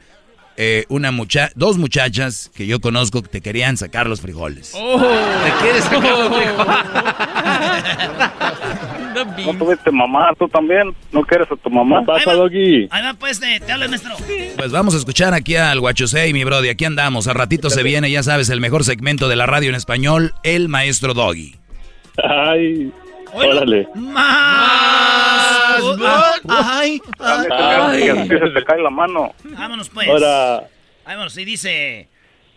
[0.57, 4.73] eh, una mucha dos muchachas que yo conozco que te querían sacar los frijoles.
[4.75, 4.99] Oh.
[4.99, 6.67] ¿Te quieres sacar los frijoles?
[9.47, 10.29] ¿No tuviste mamá?
[10.37, 10.95] ¿Tú también?
[11.11, 12.05] ¿No quieres a tu mamá?
[12.05, 12.87] Pasa, Doggy.
[12.91, 14.13] Ahí va, pues, te, te hablo, maestro.
[14.55, 16.69] Pues vamos a escuchar aquí al Guachosei, mi brody.
[16.69, 17.27] Aquí andamos.
[17.27, 20.69] A ratito se viene, ya sabes, el mejor segmento de la radio en español, el
[20.69, 21.60] maestro Doggy.
[22.23, 22.91] Ay,
[23.33, 23.87] órale.
[23.95, 25.81] Más.
[26.47, 28.27] Ay, ay.
[28.27, 29.33] Se te cae la mano.
[29.43, 30.07] Vámonos, pues.
[30.07, 30.63] Ahora.
[31.05, 32.09] Vámonos, y dice...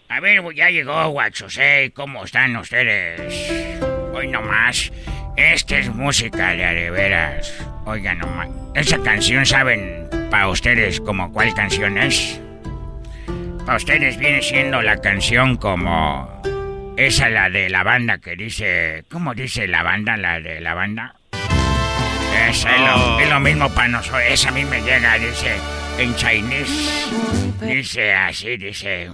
[0.08, 1.90] A ver, ya llegó, guachos, ¿eh?
[1.94, 3.80] ¿Cómo están ustedes?
[4.12, 4.92] Hoy nomás.
[5.36, 7.52] Esta es música de areveras.
[7.86, 8.48] Oigan nomás.
[8.74, 12.40] Esa canción, ¿saben para ustedes como cuál canción es?
[13.64, 16.28] Para ustedes viene siendo la canción como
[16.96, 19.04] esa la de la banda que dice...
[19.11, 21.14] ¿Cómo dice la banda, la de la banda?
[22.48, 22.70] Esa
[23.20, 24.22] es, lo, mismo para nosotros.
[24.28, 25.57] Esa a mí me llega, dice...
[25.98, 27.07] En chinese.
[27.61, 29.11] Dice así, dice...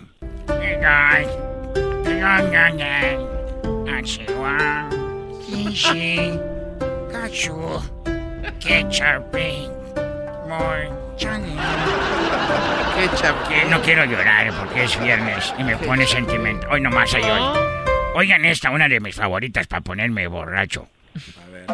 [13.69, 16.69] No quiero llorar porque es viernes y me pone sentimiento.
[16.71, 17.59] Hoy nomás hay hoy.
[18.15, 20.89] Oigan esta, una de mis favoritas para ponerme borracho.
[21.17, 21.67] A ver.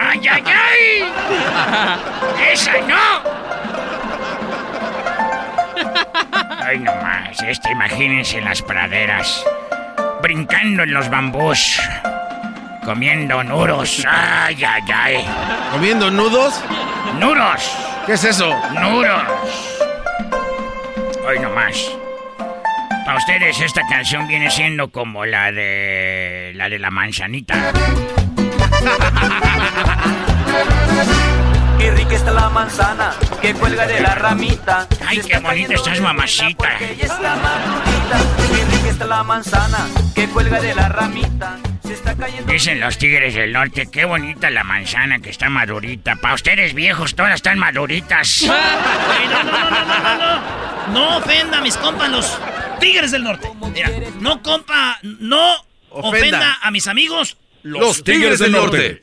[0.00, 1.04] ¡Ay, ay, ay!
[2.52, 3.38] ¡Esa no!
[6.60, 9.44] Ay, nomás, esta, imagínense en las praderas,
[10.22, 11.80] brincando en los bambús,
[12.88, 14.02] comiendo nudos.
[14.08, 15.28] ¡Ay, ay, ay!
[15.72, 16.58] ¿Comiendo nudos?
[17.20, 17.70] ¡Nudos!
[18.06, 18.50] ¿Qué es eso?
[18.80, 19.22] ¡Nudos!
[21.28, 21.76] Hoy nomás.
[23.04, 26.52] Para ustedes esta canción viene siendo como la de...
[26.54, 27.72] la de la manzanita.
[31.78, 33.12] Qué rica está la manzana
[33.42, 34.88] que cuelga de la ramita.
[35.06, 36.78] Ay, qué bonita estás, mamacita.
[36.78, 37.18] qué está
[39.04, 41.58] la manzana que cuelga de la ramita.
[41.88, 42.52] Se está cayendo.
[42.52, 46.16] Dicen los tigres del norte, qué bonita la manzana que está madurita.
[46.16, 48.42] Para ustedes viejos, todas están maduritas.
[48.46, 50.68] no, no, no, no, no, no.
[50.92, 52.38] No ofenda a mis compas los
[52.78, 53.48] tigres del norte.
[53.72, 59.02] Mira, no compa, no ofenda, a mis amigos los, tigres, del norte.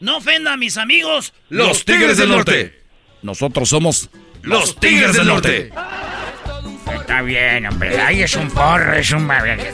[0.00, 2.82] No ofenda a mis amigos los tigres del norte.
[3.22, 4.10] Nosotros somos
[4.42, 5.70] los tigres del norte.
[7.16, 7.98] Está bien, hombre.
[7.98, 9.26] Ahí es un porro, es un...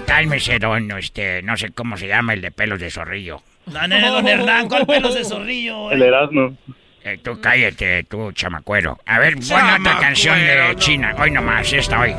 [0.06, 1.42] Cálmese, don, este...
[1.42, 3.42] No sé cómo se llama el de pelos de zorrillo.
[3.66, 5.90] No, no, don Hernán, ¿cuál pelos de zorrillo?
[5.90, 6.56] El Erasmo.
[7.02, 9.00] Eh, tú cállate, tú chamacuero.
[9.06, 11.16] A ver, buena otra canción de China.
[11.18, 12.14] Hoy nomás, esta hoy.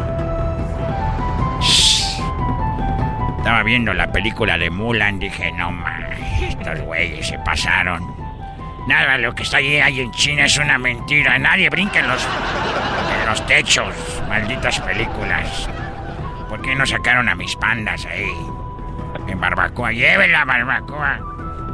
[3.38, 6.19] Estaba viendo la película de Mulan, dije, no mames,
[6.49, 8.22] estos güeyes se pasaron.
[8.88, 11.38] Nada, lo que está ahí, ahí en China es una mentira.
[11.39, 13.93] Nadie brinca en los, en los techos.
[14.27, 15.69] Malditas películas.
[16.49, 18.31] ¿Por qué no sacaron a mis pandas ahí?
[19.27, 19.91] En barbacoa.
[19.91, 21.19] la barbacoa.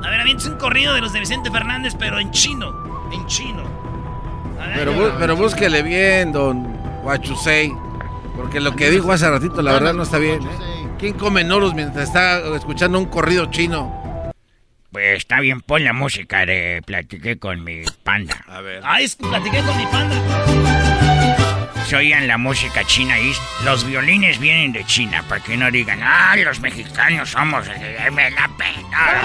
[0.03, 2.71] A ver, es un corrido de los de Vicente Fernández, pero en chino.
[3.11, 3.63] En chino.
[4.75, 6.65] pero, pero búsquele bien, don
[7.03, 7.73] Huachusei.
[8.37, 10.41] Porque lo que dijo hace ratito, la verdad, no está bien.
[10.43, 10.87] ¿eh?
[10.97, 13.98] ¿Quién come noros mientras está escuchando un corrido chino?
[14.91, 18.43] Pues está bien, pon la música de Platiqué con mi panda.
[18.47, 18.81] A ver.
[18.83, 20.15] Ay, platiqué con mi panda.
[21.85, 23.31] Se oían la música china y
[23.63, 27.67] los violines vienen de China, para que no digan, ah, los mexicanos somos,
[28.11, 29.21] me la pena.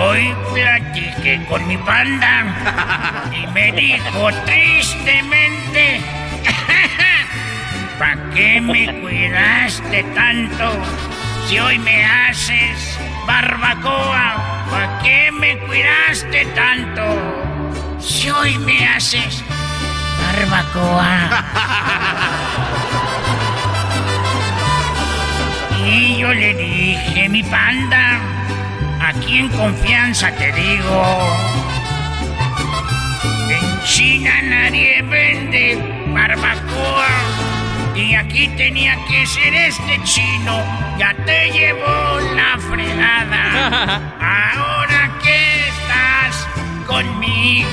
[0.00, 6.00] Hoy platiqué con mi panda y me dijo tristemente
[7.98, 10.70] ¿Para qué me cuidaste tanto?
[11.48, 17.02] Si hoy me haces barbacoa, ¿para qué me cuidaste tanto?
[17.98, 19.42] Si hoy me haces
[20.20, 21.44] barbacoa.
[25.86, 28.20] y yo le dije, mi panda,
[29.00, 31.18] aquí en confianza te digo,
[33.48, 35.78] en China nadie vende
[36.08, 37.25] barbacoa
[37.96, 40.62] y aquí tenía que ser este chino.
[40.98, 44.14] Ya te llevó la fregada.
[44.54, 46.46] Ahora que estás
[46.86, 47.68] conmigo.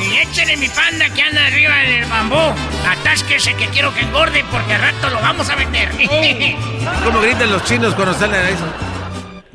[0.10, 2.54] y échale mi panda que anda arriba del bambú.
[2.88, 5.90] Atásquese que quiero que engorde porque al rato lo vamos a vender.
[7.04, 8.93] ¿Cómo gritan los chinos cuando salen a eso?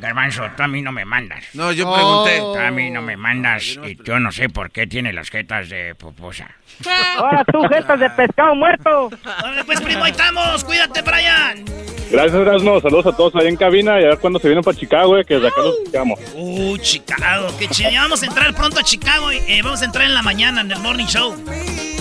[0.10, 1.44] Garbanzo, tú a mí no me mandas.
[1.54, 2.40] No, yo pregunté.
[2.40, 5.70] Tú a mí no me mandas y yo no sé por qué tiene las jetas
[5.70, 6.50] de pupusa.
[7.18, 9.12] Ahora tú, jetas de pescado muerto.
[9.24, 10.64] Vale, pues primo, ahí estamos.
[10.64, 11.64] Cuídate, Brian.
[12.10, 12.82] Gracias, Erasmo.
[12.82, 15.24] Saludos a todos ahí en cabina y a ver cuándo se vienen para Chicago, eh,
[15.24, 16.20] que desde acá los buscamos.
[16.34, 17.92] Uh, Chicago, qué chido.
[17.92, 20.62] Ya vamos a entrar pronto a Chicago y eh, vamos a entrar en la mañana
[20.62, 21.36] en el Morning Show.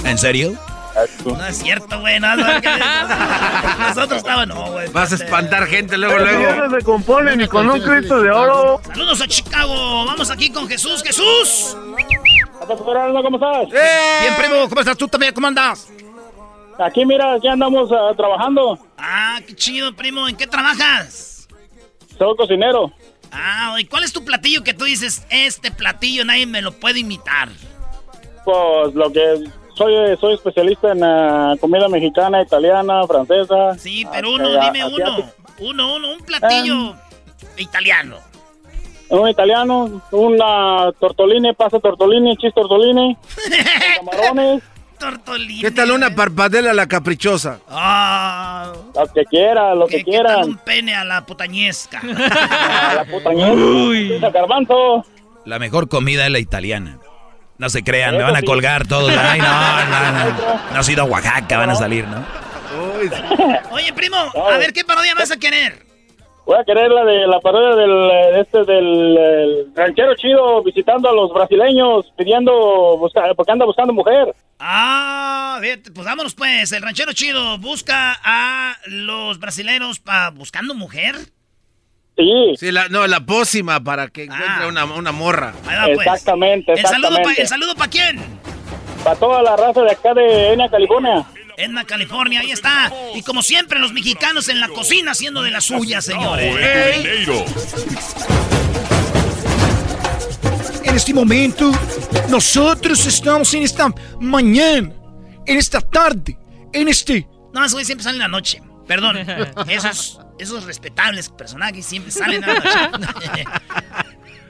[0.06, 0.54] ¿En serio?
[1.24, 2.18] No es cierto, güey.
[2.20, 2.36] No,
[3.78, 4.88] nosotros estábamos, no, güey.
[4.90, 6.66] Vas a espantar gente luego, luego.
[6.66, 8.80] No se componen ni con un Cristo de oro.
[8.86, 10.04] Saludos a Chicago.
[10.06, 11.02] Vamos aquí con Jesús.
[11.02, 11.76] ¡Jesús!
[12.66, 13.70] ¿Cómo estás?
[13.70, 14.68] Bien, primo.
[14.68, 15.32] ¿Cómo estás tú también?
[15.34, 15.88] ¿Cómo andas?
[16.78, 18.78] Aquí, mira, aquí andamos uh, trabajando.
[18.96, 20.28] Ah, qué chido, primo.
[20.28, 21.48] ¿En qué trabajas?
[22.16, 22.92] Soy cocinero.
[23.32, 27.00] Ah, ¿y cuál es tu platillo que tú dices, este platillo nadie me lo puede
[27.00, 27.48] imitar?
[28.44, 29.44] Pues lo que
[29.78, 33.78] soy, soy especialista en uh, comida mexicana, italiana, francesa.
[33.78, 35.32] Sí, pero uno, dime uno.
[35.60, 36.94] Uno, uno, un platillo
[37.56, 38.16] italiano.
[39.08, 43.16] Un italiano, una tortolini, pasta tortolini, chis tortolini,
[43.96, 44.62] camarones.
[44.98, 45.60] Tortolini.
[45.60, 47.60] ¿Qué tal una parpadela a la caprichosa?
[47.68, 48.72] Ah.
[48.96, 50.40] Lo que quiera, lo que, quiera.
[50.40, 52.00] Tal un pene a la putañesca.
[52.02, 53.54] a la putañesca.
[53.54, 54.18] Uy.
[54.18, 55.06] Garbanzo.
[55.44, 56.98] La mejor comida es la italiana.
[57.58, 59.12] No se crean, me van a colgar todos.
[59.16, 60.60] Ay, no, no, no.
[60.72, 62.24] No ha sido a Oaxaca, van a salir, ¿no?
[63.70, 65.86] Oye, primo, a ver, ¿qué parodia vas a querer?
[66.46, 71.30] Voy a querer la de la parodia del este del ranchero chido visitando a los
[71.30, 72.98] brasileños pidiendo
[73.36, 74.34] porque anda buscando mujer.
[74.58, 81.16] Ah, pues vámonos pues, el ranchero chido busca a los brasileños para buscando mujer.
[82.18, 82.56] Sí.
[82.56, 84.66] Sí, la, no, la pócima para que encuentre ah.
[84.66, 85.54] una, una, morra.
[85.62, 86.00] Pues.
[86.00, 87.40] Exactamente, exactamente.
[87.42, 88.20] ¿El saludo para quién?
[89.04, 91.24] Para toda la raza de acá de Ena, California.
[91.56, 92.92] Enna, California, ahí está.
[93.14, 96.56] Y como siempre, los mexicanos en la cocina haciendo de las suyas, señores.
[100.84, 101.70] En este momento,
[102.28, 104.92] nosotros estamos en esta mañana,
[105.46, 106.36] en esta tarde,
[106.72, 107.28] en este...
[107.52, 108.60] No, eso siempre sale en la noche.
[108.88, 109.18] Perdón,
[109.68, 113.48] esos esos respetables personajes siempre salen a la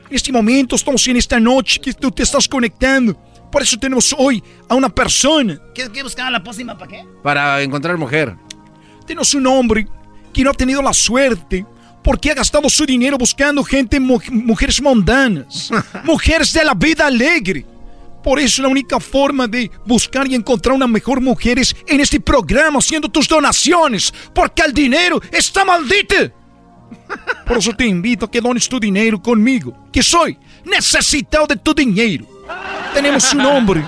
[0.08, 3.14] En este momento estamos en esta noche que tú te estás conectando.
[3.50, 5.58] Por eso tenemos hoy a una persona.
[5.74, 7.04] ¿Qué, qué buscaba la pócima para qué?
[7.22, 8.36] Para encontrar mujer.
[9.06, 9.88] Tenemos un hombre
[10.32, 11.64] que no ha tenido la suerte
[12.04, 15.70] porque ha gastado su dinero buscando gente, mujeres mundanas,
[16.04, 17.64] mujeres de la vida alegre.
[18.22, 22.20] Por eso la única forma de buscar y encontrar una mejor mujer es en este
[22.20, 26.16] programa haciendo tus donaciones, porque el dinero está maldito.
[27.46, 31.74] Por eso te invito a que dones tu dinero conmigo, que soy necesitado de tu
[31.74, 32.26] dinero.
[32.94, 33.84] Tenemos un hombre.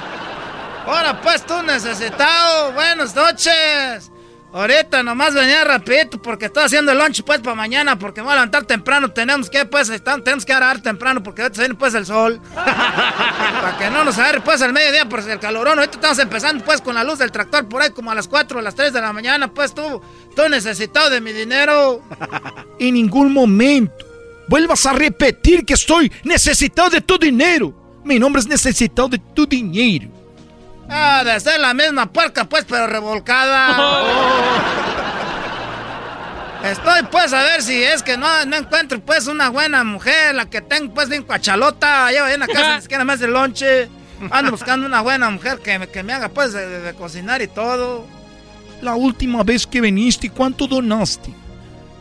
[0.86, 2.72] Ahora pues tú necesitado.
[2.72, 4.09] Buenas noches.
[4.52, 8.32] Ahorita nomás venía rapidito porque estoy haciendo el lunch pues para mañana porque me voy
[8.32, 9.12] a levantar temprano.
[9.12, 9.90] Tenemos que pues
[10.24, 12.40] tenemos que agarrar temprano porque ahorita se viene pues el sol.
[12.54, 15.78] para que no nos agarre pues al mediodía por el calorón.
[15.78, 18.58] Ahorita estamos empezando pues con la luz del tractor por ahí como a las 4
[18.58, 19.52] o las 3 de la mañana.
[19.52, 20.02] Pues tú,
[20.34, 22.02] tú necesitado de mi dinero.
[22.80, 24.04] en ningún momento
[24.48, 27.72] vuelvas a repetir que estoy necesitado de tu dinero.
[28.04, 30.19] Mi nombre es necesitado de tu dinero.
[30.90, 33.76] Ah, de ser la misma puerca, pues, pero revolcada.
[36.64, 40.50] Estoy, pues, a ver si es que no, no encuentro, pues, una buena mujer, la
[40.50, 42.10] que tengo, pues, bien cuachalota.
[42.10, 43.88] Llevo ahí en la casa, ni siquiera más de lonche.
[44.30, 48.04] Ando buscando una buena mujer que, que me haga, pues, de, cocinar y todo.
[48.82, 51.32] La última vez que viniste, ¿cuánto donaste?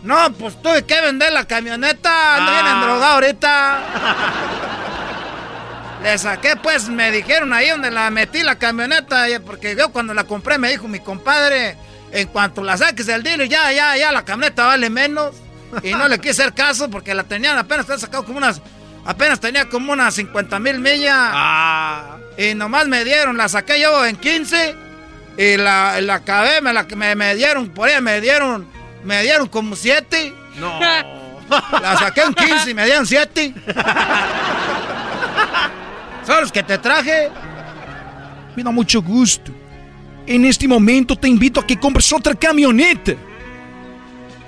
[0.02, 2.38] No, pues tuve que vender la camioneta.
[2.38, 2.72] Ando bien ah.
[2.72, 3.80] endrogado ahorita.
[6.04, 10.24] Le saqué, pues me dijeron ahí donde la metí la camioneta, porque yo cuando la
[10.24, 11.76] compré me dijo mi compadre,
[12.12, 15.36] en cuanto la saques del dealer, ya, ya, ya la camioneta vale menos.
[15.84, 18.62] Y no le quise hacer caso porque la tenían apenas, sacado como unas,
[19.06, 21.16] apenas tenía como unas 50 mil millas.
[21.16, 22.18] Ah.
[22.38, 24.76] Y nomás me dieron, la saqué yo en 15
[25.38, 28.68] y la, la acabé, me, la, me, me dieron, por ahí me dieron,
[29.04, 30.34] me dieron como 7.
[30.56, 30.80] No.
[31.82, 33.54] La saqué en 15 y me dieron 7.
[36.26, 37.30] ¿Son los que te traje?
[38.56, 39.52] Me da mucho gusto.
[40.26, 43.14] En este momento te invito a que compres otra camioneta.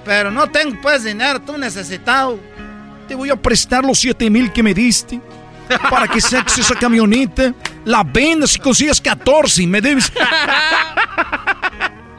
[0.06, 2.40] Pero no tengo pues dinero, tú necesitado.
[3.08, 5.20] Te voy a prestar los 7 mil que me diste
[5.90, 7.54] para que saques esa camioneta,
[7.86, 10.12] la vendas y consigas 14 y me debes.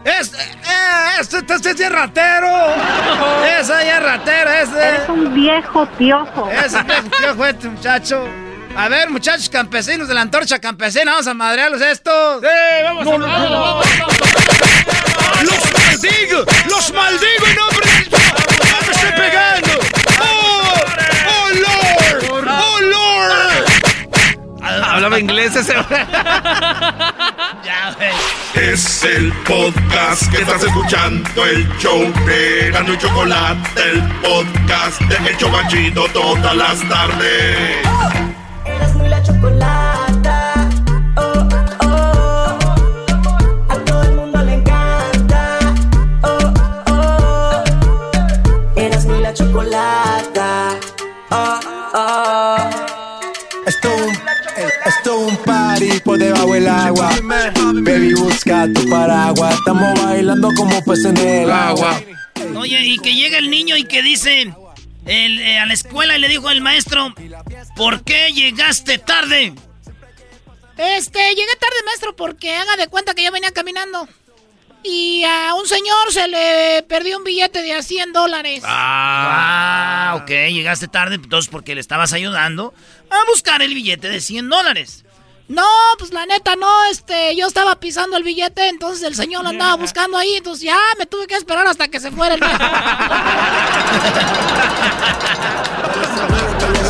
[0.05, 2.49] Es, eh, este, este, este, es ratero.
[3.61, 4.97] Ese es ratero, ese.
[4.97, 6.51] Es un viejo piojo.
[6.51, 8.29] Es un viejo piojo este muchacho.
[8.77, 12.41] A ver, muchachos campesinos de la antorcha campesina, vamos a madrearlos estos.
[12.41, 12.49] Sí,
[12.83, 13.81] vamos a no,
[15.43, 16.45] ¡Los maldigo!
[16.69, 17.93] ¡Los maldigo en nombre de...
[18.87, 19.69] ¡Me estoy pegando!
[20.21, 20.75] ¡Oh!
[21.29, 22.49] ¡Oh, Lord!
[22.49, 23.65] ¡Oh, Lord!
[24.63, 25.75] Hablaba inglés ese.
[27.65, 27.97] ya,
[28.55, 35.31] Es el podcast que estás escuchando, el show de Gano y Chocolate, el podcast de
[35.31, 38.32] El Chocachito todas las tardes
[39.23, 40.69] chocolata.
[41.17, 41.49] Oh,
[41.85, 42.59] oh,
[43.69, 45.59] a todo el mundo le encanta.
[46.23, 46.53] Oh,
[46.91, 47.63] oh,
[48.77, 50.77] eras mi la chocolata.
[51.31, 51.61] Oh,
[51.95, 52.57] oh.
[53.67, 54.13] Esto un,
[54.87, 57.11] esto un party por debajo del agua.
[57.75, 59.55] Baby, busca tu paraguas.
[59.55, 62.01] Estamos bailando como peces en el agua.
[62.57, 64.53] Oye, y que llega el niño y que dice
[65.07, 67.15] eh, a la escuela y le dijo al maestro,
[67.77, 69.55] ¿por qué llegaste tarde?
[70.77, 74.09] Este, llegué tarde, maestro, porque haga de cuenta que yo venía caminando.
[74.85, 78.63] Y a un señor se le perdió un billete de a 100 dólares.
[78.67, 82.75] Ah, ok, llegaste tarde, entonces porque le estabas ayudando
[83.09, 85.02] a buscar el billete de 100 dólares.
[85.53, 89.51] No, pues la neta no, este, yo estaba pisando el billete, entonces el señor lo
[89.51, 92.49] andaba buscando ahí, entonces ya me tuve que esperar hasta que se fuera el Eso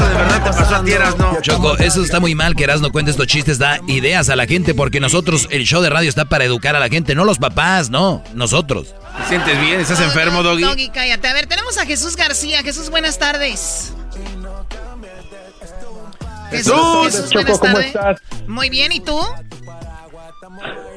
[0.09, 1.41] de verdad te pasó a no.
[1.41, 4.75] Choco, eso está muy mal que no cuente estos chistes, da ideas a la gente,
[4.75, 7.91] porque nosotros, el show de radio está para educar a la gente, no los papás,
[7.91, 8.95] no, nosotros.
[9.23, 9.81] ¿Te sientes bien?
[9.81, 10.63] ¿Estás enfermo, Doggy?
[10.63, 11.27] Doggy, cállate.
[11.27, 12.63] A ver, tenemos a Jesús García.
[12.63, 13.93] Jesús, buenas tardes.
[16.53, 18.21] Jesús, Choco, ¿cómo estás?
[18.47, 19.19] Muy bien, ¿y tú?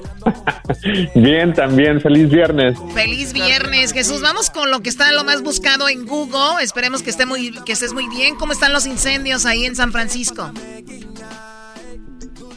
[1.16, 2.02] Bien, también.
[2.02, 2.78] Feliz viernes.
[2.94, 4.22] Feliz viernes, Jesús.
[4.22, 6.62] Vamos con lo que está lo más buscado en Google.
[6.62, 8.36] Esperemos que esté muy, que estés muy bien.
[8.36, 10.52] ¿Cómo están los incendios ahí en San Francisco?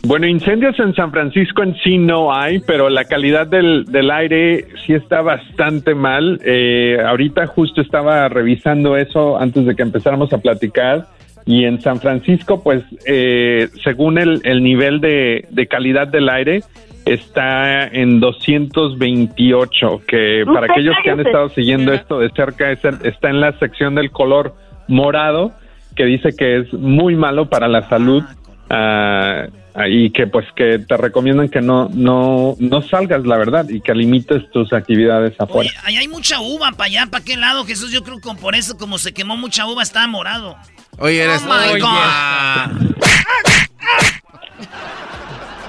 [0.05, 4.69] Bueno, incendios en San Francisco en sí no hay, pero la calidad del, del aire
[4.87, 6.41] sí está bastante mal.
[6.45, 11.09] Eh, ahorita justo estaba revisando eso antes de que empezáramos a platicar
[11.49, 16.61] y en San Francisco, pues, eh, según el, el nivel de, calidad del aire,
[17.07, 23.41] está en 228, que para aquellos que han estado siguiendo esto de cerca está en
[23.41, 24.57] la sección del color
[24.89, 25.53] morado,
[25.97, 28.23] que dice que es muy malo para la salud.
[28.69, 29.47] Ah,
[29.87, 33.95] y que pues que te recomiendan que no no no salgas la verdad y que
[33.95, 35.70] limites tus actividades afuera.
[35.70, 38.55] Oye, ahí hay mucha uva para allá, para qué lado, Jesús, yo creo que por
[38.55, 40.57] eso como se quemó mucha uva está morado.
[40.99, 42.97] Oye, eres oh my God.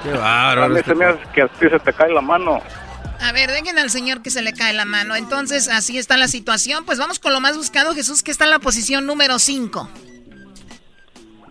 [0.04, 0.64] Qué bárbaro.
[0.64, 2.62] A mí se me hace que a ti se te cae la mano.
[3.22, 5.16] A ver, dejen al señor que se le cae la mano.
[5.16, 6.86] Entonces, así está la situación.
[6.86, 9.90] Pues vamos con lo más buscado, Jesús, que está en la posición número 5.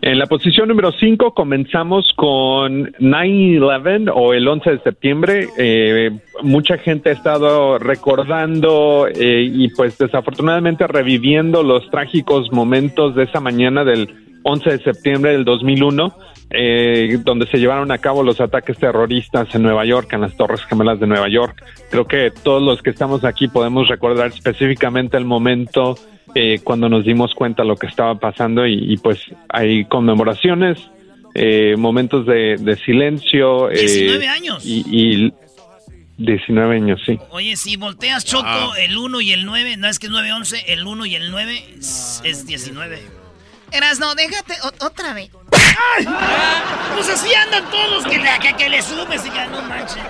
[0.01, 5.49] En la posición número 5 comenzamos con 9-11 o el 11 de septiembre.
[5.59, 6.11] Eh,
[6.42, 13.40] mucha gente ha estado recordando eh, y pues desafortunadamente reviviendo los trágicos momentos de esa
[13.40, 14.09] mañana del
[14.44, 16.14] 11 de septiembre del 2001,
[16.51, 20.64] eh, donde se llevaron a cabo los ataques terroristas en Nueva York, en las Torres
[20.64, 21.61] Gemelas de Nueva York.
[21.90, 25.96] Creo que todos los que estamos aquí podemos recordar específicamente el momento
[26.35, 30.79] eh, cuando nos dimos cuenta de lo que estaba pasando y, pues hay conmemoraciones,
[31.35, 33.68] eh, momentos de, silencio.
[33.68, 34.62] 19 eh, años.
[34.64, 35.33] Y,
[36.18, 37.16] 19 años, sí.
[37.31, 40.64] Oye, si volteas Choco, el 1 y el 9, no es que es 9, 11,
[40.72, 42.99] el 1 y el 9 es, 19.
[43.70, 45.31] Eras, no, déjate otra vez.
[46.95, 50.03] Pues así andan todos, que, que, que le sumes y ya no manches.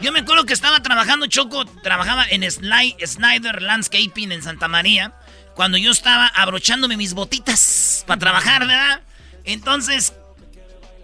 [0.00, 5.14] Yo me acuerdo que estaba trabajando, Choco, trabajaba en Snyder Landscaping en Santa María
[5.56, 9.00] cuando yo estaba abrochándome mis botitas para trabajar, ¿verdad?
[9.44, 10.12] Entonces,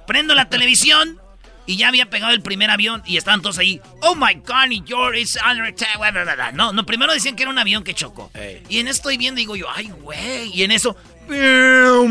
[0.07, 1.19] prendo la televisión
[1.65, 3.81] y ya había pegado el primer avión y estaban todos ahí.
[4.03, 6.53] Oh my God, you're is under attack.
[6.53, 8.31] No, no, primero decían que era un avión que chocó.
[8.69, 10.51] Y en eso estoy viendo y digo yo, ay, güey.
[10.55, 10.97] Y en eso,
[11.31, 12.05] oh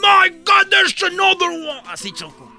[0.00, 1.82] my God, there's another one.
[1.88, 2.55] Así chocó.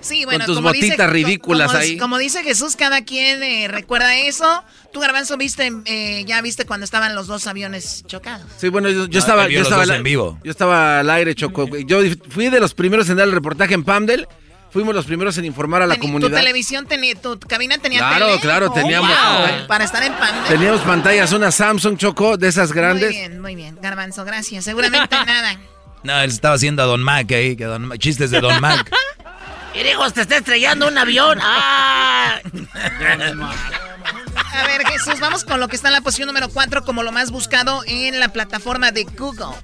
[0.00, 1.98] Sí, bueno, con tus botitas ridículas como, ahí.
[1.98, 4.64] Como dice Jesús, cada quien eh, recuerda eso.
[4.92, 8.46] Tú, Garbanzo, viste, eh, ya viste cuando estaban los dos aviones chocados.
[8.56, 10.38] Sí, bueno, yo, estaba, yo estaba en vivo.
[10.42, 11.68] Yo estaba al aire, Choco.
[11.86, 14.26] Yo fui de los primeros en dar el reportaje en Pamdel.
[14.72, 16.30] Fuimos los primeros en informar a la comunidad.
[16.30, 18.40] ¿Tu televisión tenía, tu cabina tenía Claro, tele?
[18.40, 19.10] claro, oh, teníamos.
[19.66, 20.44] Para estar en Pamdel.
[20.48, 23.10] Teníamos pantallas, una Samsung Choco, de esas grandes.
[23.10, 23.78] Muy bien, muy bien.
[23.82, 24.64] Garbanzo, gracias.
[24.64, 25.58] Seguramente nada.
[26.04, 28.90] No, él estaba haciendo a Don Mac ahí, que chistes de Don Mac.
[29.74, 31.38] Hijos, te está estrellando un avión.
[31.42, 32.40] ¡Ah!
[34.52, 37.12] A ver, Jesús, vamos con lo que está en la posición número 4 como lo
[37.12, 39.54] más buscado en la plataforma de Google.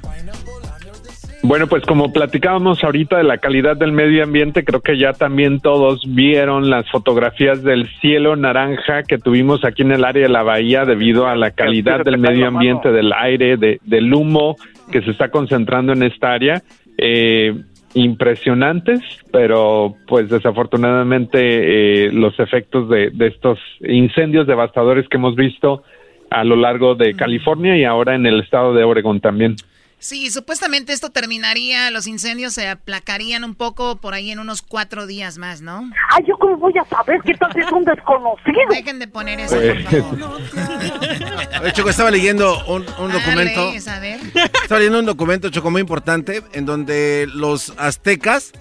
[1.43, 5.61] Bueno, pues como platicábamos ahorita de la calidad del medio ambiente, creo que ya también
[5.61, 10.43] todos vieron las fotografías del cielo naranja que tuvimos aquí en el área de la
[10.43, 14.57] bahía debido a la calidad del medio ambiente, del aire, de, del humo
[14.91, 16.63] que se está concentrando en esta área.
[16.99, 17.55] Eh,
[17.97, 19.01] impresionantes,
[19.33, 25.83] pero pues desafortunadamente eh, los efectos de, estos incendios devastadores que hemos visto
[26.31, 29.57] a lo largo de California y ahora en el estado de Oregon también.
[29.99, 35.07] Sí, supuestamente esto terminaría, los incendios se aplacarían un poco por ahí en unos cuatro
[35.07, 35.91] días más, ¿no?
[36.11, 38.61] Ay, ¿yo cómo voy a saber que tal es un desconocido?
[38.71, 40.41] Dejen de poner eso, por pues, favor.
[41.63, 43.73] De hecho, estaba leyendo un, un documento.
[43.73, 48.53] Estaba leyendo un documento, Choco, muy importante, en donde los aztecas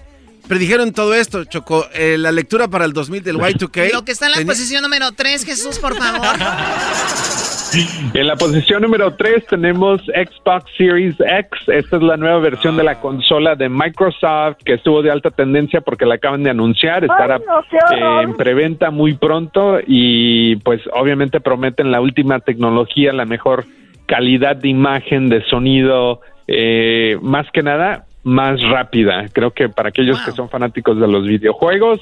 [0.48, 1.86] predijeron todo esto, Choco.
[1.94, 3.92] Eh, la lectura para el 2000 del Y2K.
[3.92, 6.36] Lo que está en la posición número 3, Jesús, por favor.
[8.14, 11.68] En la posición número 3 tenemos Xbox Series X.
[11.68, 15.80] Esta es la nueva versión de la consola de Microsoft que estuvo de alta tendencia
[15.80, 17.04] porque la acaban de anunciar.
[17.04, 23.66] Estará eh, en preventa muy pronto y pues obviamente prometen la última tecnología, la mejor
[24.06, 29.28] calidad de imagen, de sonido, eh, más que nada más rápida.
[29.32, 32.00] Creo que para aquellos que son fanáticos de los videojuegos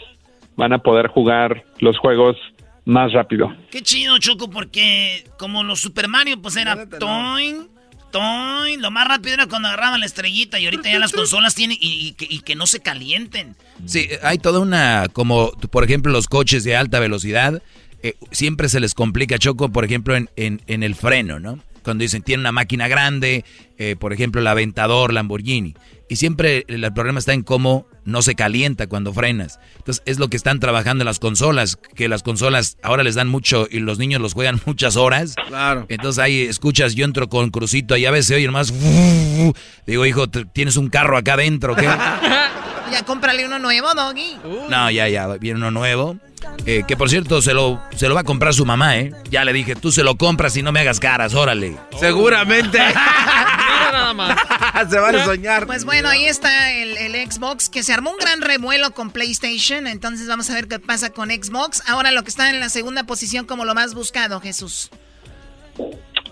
[0.56, 2.38] van a poder jugar los juegos
[2.86, 3.54] más rápido.
[3.70, 7.68] Qué chido, Choco, porque como los Super Mario, pues era toin,
[8.10, 8.80] toin.
[8.80, 12.12] Lo más rápido era cuando agarraban la estrellita y ahorita ya las consolas tienen y,
[12.14, 13.54] que, no se calienten.
[13.84, 17.62] Sí, hay toda una, como por ejemplo los coches de alta velocidad,
[18.02, 21.58] eh, siempre se les complica, Choco, por ejemplo, en, en, el freno, ¿no?
[21.82, 23.44] Cuando dicen tiene una máquina grande,
[23.76, 25.74] eh, por ejemplo, el Aventador, Lamborghini.
[26.08, 29.58] Y siempre el problema está en cómo no se calienta cuando frenas.
[29.76, 33.28] Entonces es lo que están trabajando en las consolas, que las consolas ahora les dan
[33.28, 35.34] mucho y los niños los juegan muchas horas.
[35.48, 35.86] Claro.
[35.88, 38.72] Entonces ahí escuchas, yo entro con Crucito y a veces oye más...
[39.86, 41.84] Digo, hijo, ¿tienes un carro acá adentro qué?
[42.90, 44.36] ya cómprale uno nuevo, Doggy.
[44.68, 46.16] No, ya, ya, viene uno nuevo.
[46.66, 49.12] Eh, que por cierto, se lo, se lo va a comprar su mamá, ¿eh?
[49.30, 51.76] Ya le dije, tú se lo compras y no me hagas caras, órale.
[51.98, 52.78] Seguramente.
[52.78, 54.38] Mira nada más.
[54.90, 55.66] se van a soñar.
[55.66, 59.86] Pues bueno, ahí está el, el, Xbox, que se armó un gran revuelo con PlayStation.
[59.86, 61.82] Entonces vamos a ver qué pasa con Xbox.
[61.86, 64.90] Ahora lo que está en la segunda posición como lo más buscado, Jesús.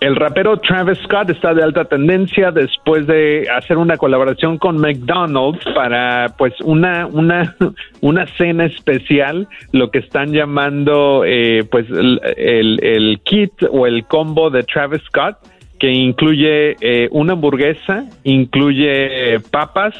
[0.03, 5.63] El rapero Travis Scott está de alta tendencia después de hacer una colaboración con McDonald's
[5.73, 7.55] para pues una una
[8.01, 14.49] una cena especial, lo que están llamando eh, pues el, el, kit o el combo
[14.49, 15.37] de Travis Scott
[15.79, 19.95] que incluye eh, una hamburguesa, incluye papas,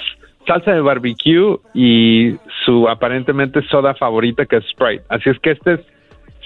[0.46, 2.36] salsa de barbecue y
[2.66, 5.06] su aparentemente soda favorita que es Sprite.
[5.08, 5.80] Así es que este es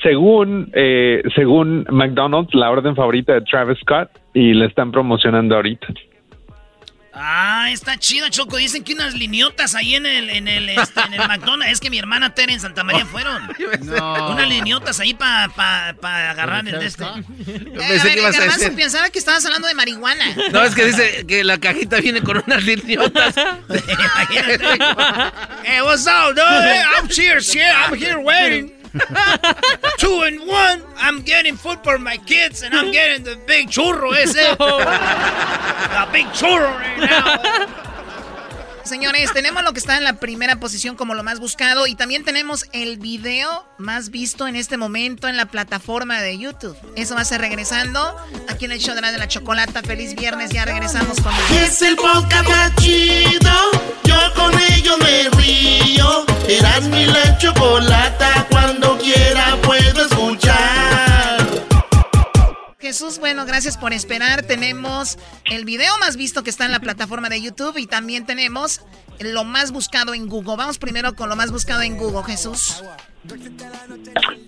[0.02, 5.88] según, eh, según McDonald's, la orden favorita de Travis Scott y le están promocionando ahorita.
[7.20, 8.58] Ah, está chido, Choco.
[8.58, 11.74] Dicen que unas liniotas ahí en el, en el, este, en el McDonald's.
[11.74, 13.42] Es que mi hermana Tere en Santa María fueron.
[13.88, 14.32] No.
[14.32, 17.04] Unas liniotas ahí para pa, pa agarrar el de este.
[17.06, 20.26] Eh, pensaba que estabas hablando de marihuana.
[20.52, 23.36] No, es que dice que la cajita viene con unas liniotas.
[25.64, 26.42] hey, what's up, dude?
[26.42, 27.40] I'm here,
[27.72, 28.77] I'm here waiting.
[29.98, 30.84] Two and one.
[30.98, 34.34] I'm getting food for my kids and I'm getting the big churro ese.
[34.58, 37.84] the big churro right now.
[38.88, 42.24] Señores, tenemos lo que está en la primera posición como lo más buscado y también
[42.24, 46.78] tenemos el video más visto en este momento en la plataforma de YouTube.
[46.96, 48.16] Eso va a ser regresando
[48.48, 49.84] aquí en el show de la, de la chocolata.
[49.84, 51.34] Feliz viernes, ya regresamos con...
[51.62, 51.98] Es la.
[62.80, 64.44] Jesús, bueno, gracias por esperar.
[64.44, 65.18] Tenemos
[65.52, 68.86] el video más visto que está en la plataforma de YouTube y también tenemos
[69.20, 70.58] lo más buscado en Google.
[70.58, 72.84] Vamos primero con lo más buscado en Google, Jesús.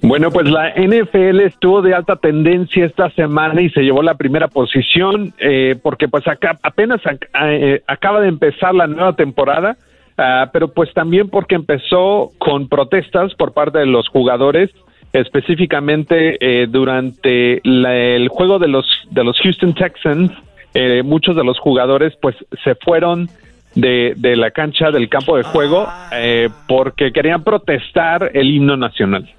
[0.04, 4.48] Bueno, pues la NFL estuvo de alta tendencia esta semana y se llevó la primera
[4.48, 7.02] posición eh, porque pues acá apenas
[7.42, 9.76] eh, acaba de empezar la nueva temporada,
[10.20, 14.70] ah, pero pues también porque empezó con protestas por parte de los jugadores
[15.14, 20.32] específicamente eh, durante el juego de los de los Houston Texans
[20.74, 23.30] eh, muchos de los jugadores pues se fueron
[23.76, 29.34] de, de la cancha del campo de juego eh, porque querían protestar el himno nacional.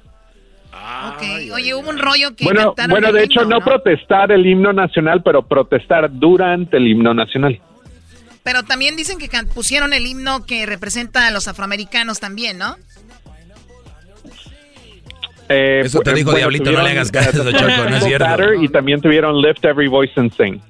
[0.72, 1.22] Ok,
[1.54, 2.44] oye, hubo un rollo que...
[2.44, 3.60] Bueno, bueno de hecho ¿no?
[3.60, 7.60] protestar el himno nacional, pero protestar durante el himno nacional.
[8.42, 12.76] Pero también dicen que pusieron el himno que representa a los afroamericanos también, ¿no?
[15.50, 18.54] Eh, Eso te dijo Diablito, no le hagas caso, Choco, no es cierto.
[18.54, 20.60] Y también tuvieron Lift Every Voice and Sing.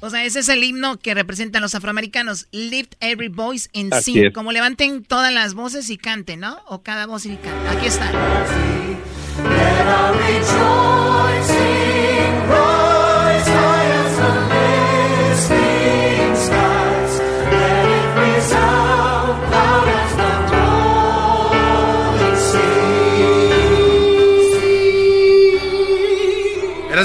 [0.00, 2.46] O sea, ese es el himno que representan los afroamericanos.
[2.52, 4.32] Lift every voice and sing.
[4.32, 6.58] Como levanten todas las voces y canten, ¿no?
[6.66, 7.68] O cada voz y cante.
[7.70, 8.12] Aquí está.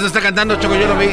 [0.09, 1.07] Está cantando, Choco, yo lo vi.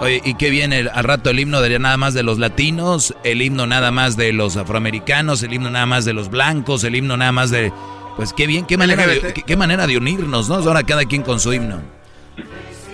[0.00, 0.88] Oye, ¿y qué viene?
[0.92, 4.32] Al rato el himno de nada más de los latinos, el himno nada más de
[4.32, 7.72] los afroamericanos, el himno nada más de los blancos, el himno nada más de...
[8.16, 10.56] Pues qué bien, qué manera, de, qué manera de unirnos, ¿no?
[10.56, 11.80] Ahora cada quien con su himno.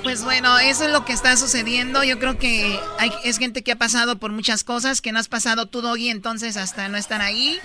[0.05, 2.05] Pues bueno, eso es lo que está sucediendo.
[2.05, 5.29] Yo creo que hay, es gente que ha pasado por muchas cosas que no has
[5.29, 7.59] pasado tú, Doggy, entonces hasta no están ahí.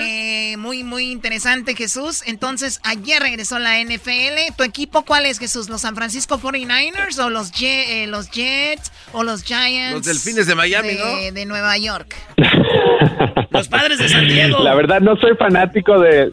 [0.00, 2.22] Eh, muy, muy interesante, Jesús.
[2.24, 4.54] Entonces, ayer regresó la NFL.
[4.56, 5.68] ¿Tu equipo cuál es, Jesús?
[5.68, 9.94] ¿Los San Francisco 49ers o los, eh, los Jets o los Giants?
[9.94, 11.32] Los Delfines de Miami, ¿no?
[11.32, 12.16] De Nueva York.
[13.54, 14.62] los padres de San Diego.
[14.62, 16.32] La verdad, no soy fanático de,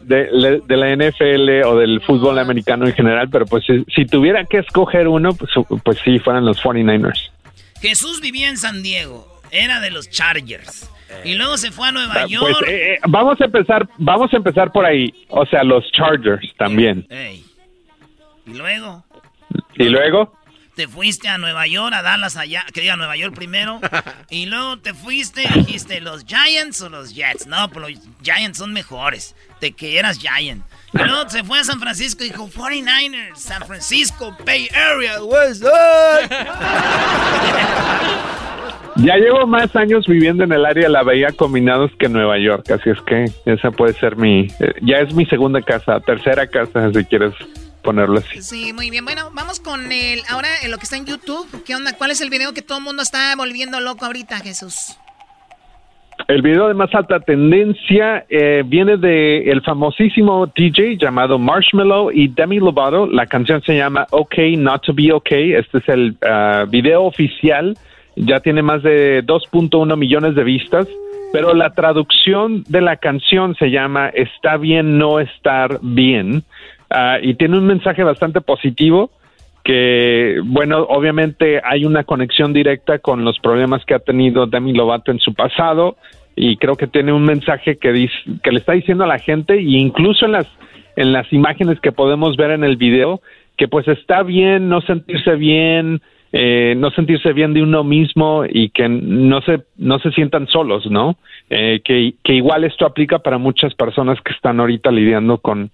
[0.68, 5.30] la NFL o del fútbol americano en general, pero pues si tuviera que escoger uno,
[5.32, 7.30] pues, sí, fueran los 49ers.
[7.80, 10.88] Jesús vivía en San Diego, era de los Chargers.
[11.24, 12.64] Y luego se fue a Nueva ah, pues, York.
[12.66, 15.12] Eh, eh, vamos a empezar, vamos a empezar por ahí.
[15.28, 17.06] O sea, los Chargers también.
[18.46, 19.04] Y luego.
[19.74, 20.32] Y luego.
[20.74, 23.78] Te fuiste a Nueva York, a Dallas allá, que diga Nueva York primero.
[24.30, 27.46] y luego te fuiste y dijiste, ¿los Giants o los Jets?
[27.46, 29.36] No, pues los Giants son mejores.
[29.60, 30.64] Te que eras Giant.
[30.94, 35.70] No, se fue a San Francisco y dijo 49ers, San Francisco, Bay Area, what's up?
[38.96, 42.38] Ya llevo más años viviendo en el área de la Bahía Combinados que en Nueva
[42.38, 46.46] York, así es que esa puede ser mi, eh, ya es mi segunda casa, tercera
[46.46, 47.32] casa, si quieres
[47.82, 48.42] ponerlo así.
[48.42, 49.04] Sí, muy bien.
[49.04, 51.46] Bueno, vamos con el, ahora en lo que está en YouTube.
[51.64, 51.96] ¿Qué onda?
[51.96, 54.98] ¿Cuál es el video que todo el mundo está volviendo loco ahorita, Jesús?
[56.28, 62.28] El video de más alta tendencia eh, viene de el famosísimo DJ llamado Marshmallow y
[62.28, 63.06] Demi Lovato.
[63.06, 65.32] La canción se llama OK Not to Be OK.
[65.32, 67.76] Este es el uh, video oficial
[68.16, 70.86] ya tiene más de 2.1 millones de vistas,
[71.32, 76.44] pero la traducción de la canción se llama Está bien no estar bien
[76.92, 79.10] ah, y tiene un mensaje bastante positivo
[79.64, 85.12] que, bueno, obviamente hay una conexión directa con los problemas que ha tenido Demi Lovato
[85.12, 85.96] en su pasado
[86.34, 89.54] y creo que tiene un mensaje que, dice, que le está diciendo a la gente
[89.54, 90.48] e incluso en las,
[90.96, 93.20] en las imágenes que podemos ver en el video,
[93.56, 96.00] que pues está bien no sentirse bien,
[96.32, 100.90] eh, no sentirse bien de uno mismo y que no se, no se sientan solos,
[100.90, 101.18] ¿no?
[101.50, 105.70] Eh, que, que igual esto aplica para muchas personas que están ahorita lidiando con,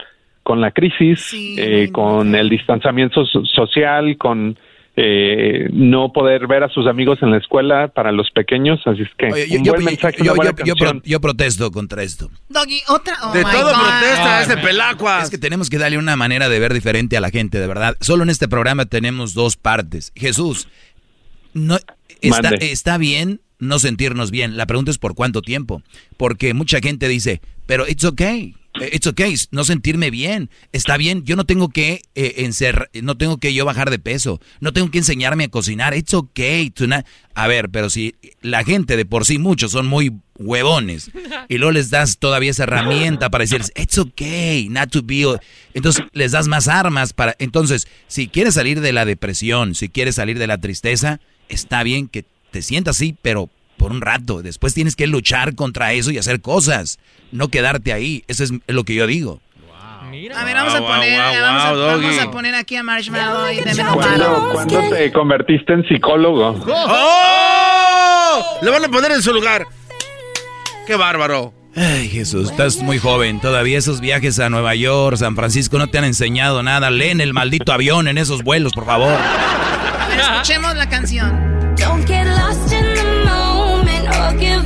[0.48, 4.58] con la crisis, eh, con el distanciamiento social, con
[4.96, 9.10] eh, no poder ver a sus amigos en la escuela para los pequeños, así es
[9.18, 10.16] que un yo, buen mensaje,
[11.04, 12.30] yo, protesto contra esto.
[12.48, 13.14] Doggy, otra.
[13.24, 15.20] Oh de todo protesta ese pelacua.
[15.20, 17.98] Es que tenemos que darle una manera de ver diferente a la gente, de verdad.
[18.00, 20.12] Solo en este programa tenemos dos partes.
[20.16, 20.66] Jesús,
[21.52, 21.76] no
[22.22, 24.56] está, está bien no sentirnos bien.
[24.56, 25.82] La pregunta es por cuánto tiempo.
[26.16, 28.54] Porque mucha gente dice, pero it's okay.
[28.80, 30.50] It's okay, no sentirme bien.
[30.72, 32.50] Está bien, yo no tengo que eh,
[33.02, 35.94] no tengo que yo bajar de peso, no tengo que enseñarme a cocinar.
[35.94, 36.72] It's okay.
[37.34, 41.10] a ver, pero si la gente de por sí muchos son muy huevones
[41.48, 45.24] y luego les das todavía esa herramienta para decirles, it's okay, not to be.
[45.74, 47.34] Entonces les das más armas para.
[47.38, 52.08] Entonces, si quieres salir de la depresión, si quieres salir de la tristeza, está bien
[52.08, 54.42] que te sientas así, pero por un rato.
[54.42, 56.98] Después tienes que luchar contra eso y hacer cosas.
[57.32, 58.24] No quedarte ahí.
[58.28, 59.40] Eso es lo que yo digo.
[60.34, 64.88] A ver, vamos a poner, vamos, a, poner aquí a Marshmallow y de ¿Cuándo, ¿Cuándo
[64.88, 66.56] te convertiste en psicólogo?
[66.66, 68.58] ¡Oh!
[68.62, 69.66] Le van a poner en su lugar.
[70.86, 71.52] ¡Qué bárbaro!
[71.76, 73.38] Ay, Jesús, estás muy joven.
[73.40, 76.90] Todavía esos viajes a Nueva York, San Francisco no te han enseñado nada.
[76.90, 79.14] Leen el maldito avión en esos vuelos, por favor.
[80.18, 81.48] escuchemos la canción.
[82.06, 82.77] give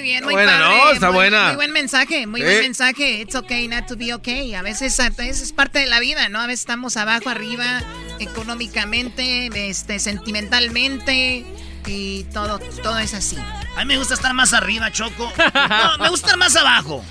[0.00, 0.92] bien, muy buena, padre, ¿no?
[0.92, 1.46] Está buena.
[1.48, 3.20] Muy buen mensaje, muy buen mensaje.
[3.20, 4.54] It's okay not to be okay.
[4.54, 6.40] A veces es parte de la vida, ¿no?
[6.40, 7.82] A veces estamos abajo, arriba,
[8.20, 11.44] económicamente, este, sentimentalmente
[11.86, 13.36] y todo, todo es así.
[13.76, 15.32] A mí me gusta estar más arriba, Choco.
[15.36, 17.04] No, me gusta estar más abajo.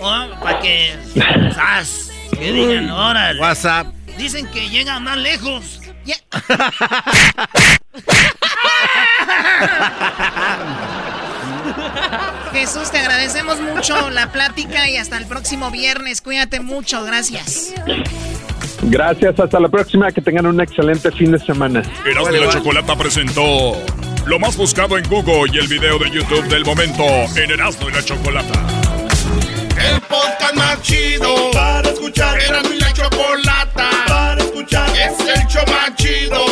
[0.00, 0.96] Oh, para que...
[2.32, 3.40] Que digan, órale.
[3.40, 3.86] WhatsApp.
[4.16, 5.80] Dicen que llegan más lejos.
[12.52, 16.20] Jesús, te agradecemos mucho la plática y hasta el próximo viernes.
[16.20, 17.72] Cuídate mucho, gracias.
[18.82, 21.82] Gracias, hasta la próxima, que tengan un excelente fin de semana.
[22.04, 23.76] Erasmo y la Chocolata presentó
[24.26, 27.04] lo más buscado en Google y el video de YouTube del momento
[27.36, 28.66] en Erasmo y la Chocolata.
[29.78, 32.40] El podcast más chido para escuchar.
[32.40, 34.90] Erasmo y la Chocolata para escuchar.
[34.90, 36.51] Es el show más chido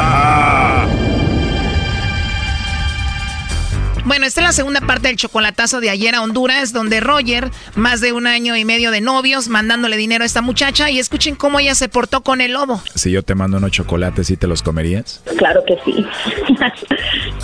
[4.05, 8.01] Bueno, esta es la segunda parte del chocolatazo de ayer a Honduras, donde Roger, más
[8.01, 11.59] de un año y medio de novios, mandándole dinero a esta muchacha y escuchen cómo
[11.59, 12.81] ella se portó con el lobo.
[12.95, 15.23] Si yo te mando unos chocolates, ¿sí te los comerías?
[15.37, 16.05] Claro que sí.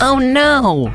[0.00, 0.92] oh, no.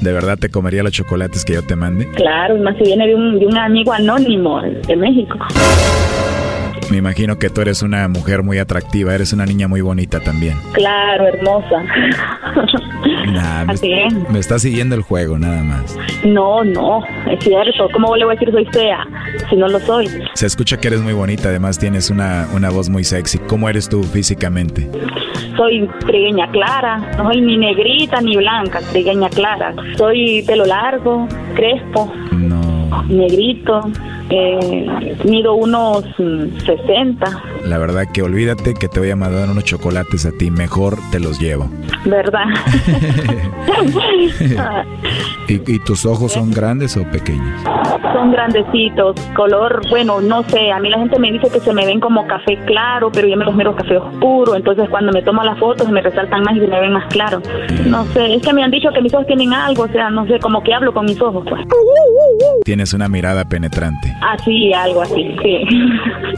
[0.00, 2.08] ¿De verdad te comería los chocolates que yo te mande?
[2.12, 5.38] Claro, más si viene de un, de un amigo anónimo de México.
[6.92, 10.58] Me imagino que tú eres una mujer muy atractiva, eres una niña muy bonita también.
[10.74, 11.82] Claro, hermosa.
[13.32, 15.96] Nah, me, me está siguiendo el juego, nada más.
[16.22, 17.88] No, no, es cierto.
[17.94, 19.06] ¿Cómo le voy a decir soy fea
[19.48, 20.06] si no lo soy?
[20.34, 23.38] Se escucha que eres muy bonita, además tienes una, una voz muy sexy.
[23.38, 24.86] ¿Cómo eres tú físicamente?
[25.56, 29.74] Soy trigueña clara, no soy ni negrita ni blanca, trigueña clara.
[29.96, 32.12] Soy pelo largo, crespo.
[32.32, 33.02] No.
[33.08, 33.80] Negrito
[34.34, 37.30] Eh, mido unos 60.
[37.30, 40.96] Mm, La verdad que olvídate que te voy a mandar unos chocolates a ti, mejor
[41.10, 41.68] te los llevo.
[42.06, 42.46] ¿Verdad?
[45.48, 47.62] ¿Y, tus ojos son grandes o pequeños?
[48.14, 51.84] Son grandecitos, color, bueno, no sé, a mí la gente me dice que se me
[51.84, 55.42] ven como café claro, pero yo me los miro café oscuro, entonces cuando me tomo
[55.42, 57.42] las fotos me resaltan más y se me ven más claros.
[57.86, 60.26] No sé, es que me han dicho que mis ojos tienen algo, o sea, no
[60.26, 61.62] sé, como que hablo con mis ojos, pues.
[62.64, 64.14] Tienes una mirada penetrante.
[64.22, 65.64] Así, algo así, sí.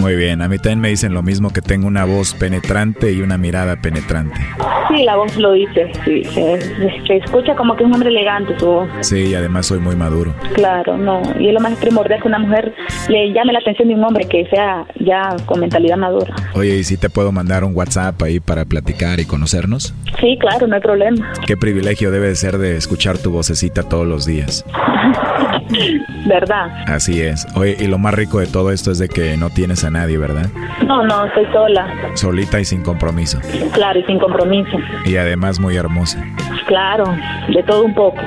[0.00, 3.20] Muy bien, a mí también me dicen lo mismo, que tengo una voz penetrante y
[3.20, 4.40] una mirada penetrante.
[4.88, 6.60] Sí, la voz lo dice, sí, se,
[7.06, 8.88] se escucha como que es un hombre elegante su voz.
[9.00, 10.32] Sí, y además soy muy maduro.
[10.54, 11.22] Claro, no.
[11.38, 12.74] Y es lo más primordial que una mujer
[13.08, 16.34] le llame la atención de un hombre que sea ya con mentalidad madura.
[16.54, 19.94] Oye, ¿y si te puedo mandar un WhatsApp ahí para platicar y conocernos?
[20.20, 21.32] Sí, claro, no hay problema.
[21.46, 24.64] Qué privilegio debe ser de escuchar tu vocecita todos los días.
[26.26, 26.84] ¿Verdad?
[26.86, 27.46] Así es.
[27.54, 30.18] Oye, y lo más rico de todo esto es de que no tienes a nadie,
[30.18, 30.48] ¿verdad?
[30.86, 31.86] No, no, estoy sola.
[32.14, 33.40] Solita y sin compromiso.
[33.72, 34.76] Claro, y sin compromiso.
[35.04, 36.24] Y además muy hermosa.
[36.66, 37.04] Claro,
[37.52, 38.20] de todo un poco.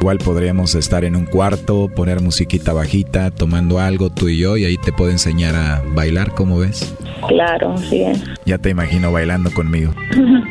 [0.00, 4.64] Igual podríamos estar en un cuarto, poner musiquita bajita, tomando algo tú y yo, y
[4.64, 6.94] ahí te puedo enseñar a bailar, ¿cómo ves?
[7.28, 8.04] Claro, sí.
[8.44, 9.92] Ya te imagino bailando conmigo.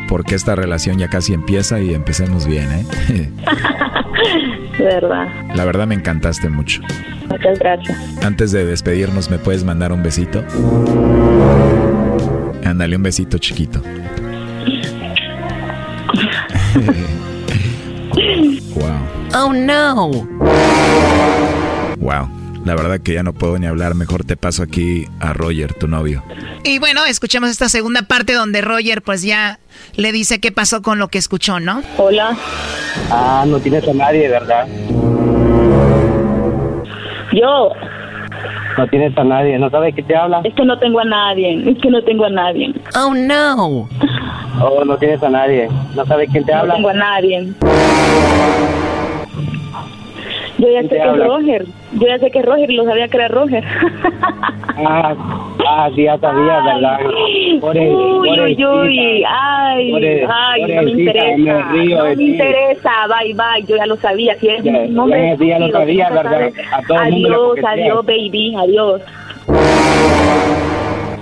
[0.09, 3.29] Porque esta relación ya casi empieza y empecemos bien, ¿eh?
[4.79, 5.27] verdad.
[5.55, 6.81] La verdad me encantaste mucho.
[7.29, 7.97] Muchas gracias.
[8.23, 10.43] Antes de despedirnos, ¿me puedes mandar un besito?
[12.63, 13.81] Ándale, un besito chiquito.
[18.75, 18.99] wow.
[19.33, 20.11] Oh no.
[21.97, 22.44] Wow.
[22.65, 23.93] La verdad que ya no puedo ni hablar.
[23.93, 26.23] Mejor te paso aquí a Roger, tu novio.
[26.63, 29.59] Y bueno, escuchemos esta segunda parte donde Roger pues ya
[29.95, 31.83] le dice qué pasó con lo que escuchó, ¿no?
[31.97, 32.35] Hola.
[33.11, 34.67] Ah, no tienes a nadie, ¿verdad?
[37.31, 37.69] Yo.
[38.77, 40.41] No tienes a nadie, ¿no sabes qué te habla?
[40.43, 42.73] Es que no tengo a nadie, es que no tengo a nadie.
[42.95, 43.87] Oh no.
[44.59, 46.73] Oh, no tienes a nadie, ¿no sabes quién te habla?
[46.73, 47.53] No tengo a nadie.
[50.57, 51.65] Yo ya sé que es Roger.
[51.93, 53.63] Yo ya sé que es Roger y lo sabía que era Roger.
[54.77, 55.15] ah,
[55.67, 56.99] ah, sí, ya sabía, ¿verdad?
[57.59, 61.37] Por el, uy, por uy, uy, ay, por el, ay, por no me interesa.
[61.37, 64.35] Me río no me interesa, bye, bye, yo ya lo sabía.
[64.35, 66.51] Si es, ya, no ya, me, ya lo sabía, ¿verdad?
[66.71, 69.01] A todo adiós, adiós, baby, adiós.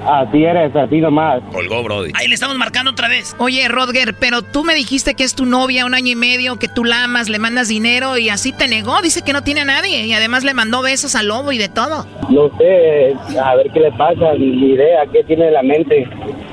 [0.06, 1.42] Así eres, así nomás.
[1.52, 2.12] Colgó, Brody.
[2.16, 3.36] Ahí le estamos marcando otra vez.
[3.40, 6.68] Oye, Rodger, pero tú me dijiste que es tu novia un año y medio, que
[6.68, 9.02] tú la amas, le mandas dinero y así te negó.
[9.02, 11.70] Dice que no tiene a nadie y además le mandó besos al lobo y de
[11.70, 12.06] todo.
[12.30, 16.08] No sé, a ver qué le pasa, ni idea, qué tiene en la mente.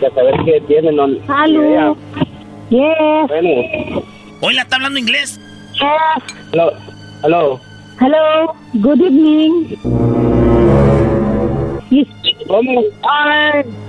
[0.06, 1.06] A saber qué tiene, no.
[1.06, 1.96] Hello.
[2.70, 3.28] Yes.
[3.28, 4.02] Bueno.
[4.40, 5.40] Hoy la está hablando inglés.
[5.74, 6.36] Yes.
[6.52, 6.72] Hello.
[7.22, 7.60] Hello.
[8.00, 8.54] Hello.
[8.74, 9.76] Good evening.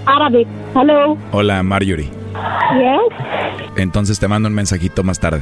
[0.07, 0.47] Arabic.
[0.73, 1.17] Hello.
[1.31, 2.09] Hola, Marjorie.
[2.73, 3.11] Yes.
[3.77, 5.41] Entonces te mando un mensajito más tarde.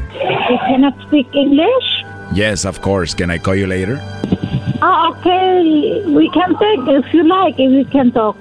[0.50, 2.04] You cannot speak English?
[2.34, 3.14] Yes, of course.
[3.16, 4.00] Can I call you later?
[4.82, 6.04] Oh, okay.
[6.08, 7.56] We can talk if you like.
[7.60, 8.36] If we can talk.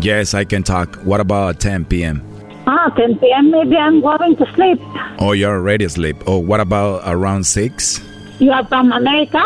[0.00, 0.96] Yes, I can talk.
[1.04, 2.22] What about 10 p.m.?
[2.66, 3.50] Ah, 10 p.m.
[3.50, 4.80] Maybe I'm going to sleep.
[5.18, 6.16] Oh, you're already asleep.
[6.26, 8.00] Oh, what about around 6?
[8.40, 9.40] You are from America?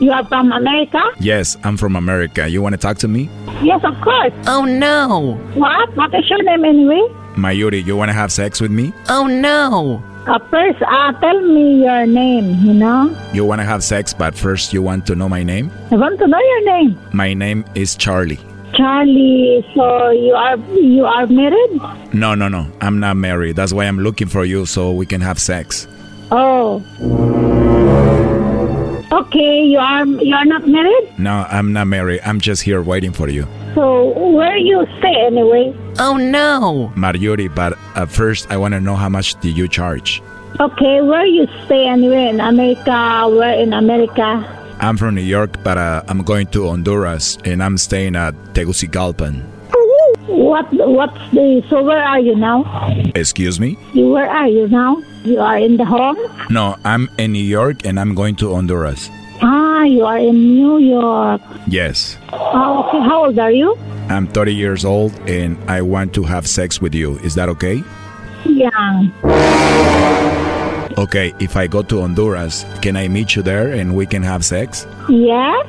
[0.00, 1.00] You are from America?
[1.18, 2.48] Yes, I'm from America.
[2.48, 3.28] You want to talk to me?
[3.62, 4.32] Yes, of course.
[4.46, 5.34] Oh no.
[5.54, 5.96] What?
[5.96, 7.02] What is your name anyway?
[7.34, 8.92] Mayuri, you want to have sex with me?
[9.08, 10.02] Oh no.
[10.26, 13.16] Uh, first, uh, tell me your name, you know?
[13.32, 15.70] You want to have sex, but first you want to know my name?
[15.90, 16.98] I want to know your name.
[17.12, 18.38] My name is Charlie.
[18.74, 22.14] Charlie, so you are you are married?
[22.14, 22.70] No, no, no.
[22.80, 23.56] I'm not married.
[23.56, 25.88] That's why I'm looking for you so we can have sex.
[26.30, 26.84] Oh.
[29.10, 31.18] Okay, you are you are not married?
[31.18, 32.20] No, I'm not married.
[32.26, 33.46] I'm just here waiting for you.
[33.74, 35.74] So where you stay anyway?
[35.98, 36.92] Oh no.
[36.94, 40.20] Marjorie, but at first I want to know how much do you charge?
[40.60, 43.28] Okay, where you stay anyway in America?
[43.30, 44.44] Where in America?
[44.80, 49.42] I'm from New York, but uh, I'm going to Honduras and I'm staying at Tegucigalpan.
[50.28, 52.64] What what's the so where are you now?
[53.14, 53.78] Excuse me?
[53.94, 55.02] You where are you now?
[55.28, 56.16] You are in the home?
[56.48, 59.10] No, I'm in New York and I'm going to Honduras.
[59.42, 61.42] Ah, you are in New York.
[61.66, 62.16] Yes.
[62.32, 63.00] Oh, okay.
[63.04, 63.76] How old are you?
[64.08, 67.18] I'm 30 years old and I want to have sex with you.
[67.18, 67.82] Is that okay?
[68.46, 69.04] Yeah.
[70.96, 74.46] Okay, if I go to Honduras, can I meet you there and we can have
[74.46, 74.86] sex?
[75.10, 75.66] Yes.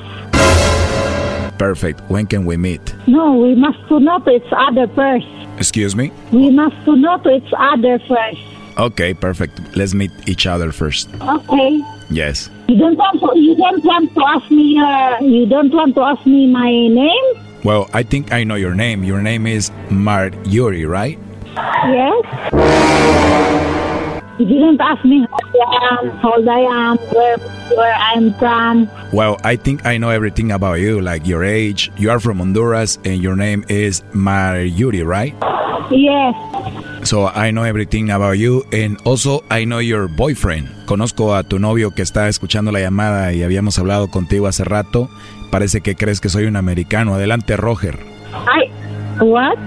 [1.59, 1.99] Perfect.
[2.09, 2.95] When can we meet?
[3.07, 5.27] No, we must to know to each other first.
[5.57, 6.13] Excuse me?
[6.31, 8.39] We must to know to each other first.
[8.79, 9.59] Okay, perfect.
[9.75, 11.09] Let's meet each other first.
[11.19, 11.83] Okay.
[12.09, 12.49] Yes.
[12.69, 13.37] You don't want to.
[13.37, 14.79] You don't want to ask me.
[14.79, 17.25] Uh, you don't want to ask me my name.
[17.65, 19.03] Well, I think I know your name.
[19.03, 21.19] Your name is Mar Yuri, right?
[21.91, 22.23] Yes.
[24.39, 27.37] You didn't ask me how I am, how old I am, where,
[27.75, 28.89] where I'm from.
[29.11, 31.91] Well, I think I know everything about you, like your age.
[31.97, 35.35] You are from Honduras and your name is Mar Yuri, right?
[35.91, 36.33] Yes.
[37.09, 40.85] So I know everything about you and also I know your boyfriend.
[40.85, 45.09] Conozco a tu novio que está escuchando la llamada y habíamos hablado contigo hace rato.
[45.49, 47.15] Parece que crees que soy un americano.
[47.15, 47.97] Adelante, Roger.
[48.31, 48.69] I
[49.23, 49.57] what?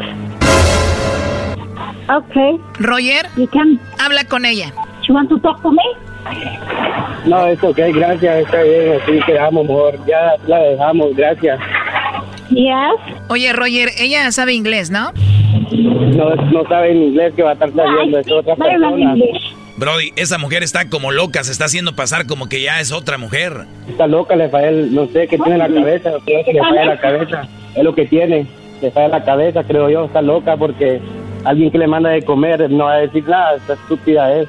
[2.09, 2.61] Okay.
[2.78, 4.72] Roger, you can habla con ella.
[5.09, 5.82] You want to talk to me?
[7.26, 9.99] No, es ok, gracias, está bien, así quedamos mejor.
[10.07, 11.59] Ya la dejamos, gracias.
[12.51, 13.16] Yes.
[13.26, 15.11] Oye, Roger, ella sabe inglés, ¿no?
[15.73, 19.14] No, no sabe en inglés que va a estar sabiendo, es otra persona.
[19.77, 23.18] Brody, esa mujer está como loca, se está haciendo pasar como que ya es otra
[23.18, 23.53] mujer.
[23.89, 26.85] Está loca, le falla, no sé qué tiene en la cabeza, creo que le falla
[26.85, 28.47] la cabeza, es lo que tiene,
[28.81, 31.01] le falla la cabeza, creo yo, está loca porque
[31.45, 34.49] alguien que le manda de comer no va a decir nada, esta estúpida es.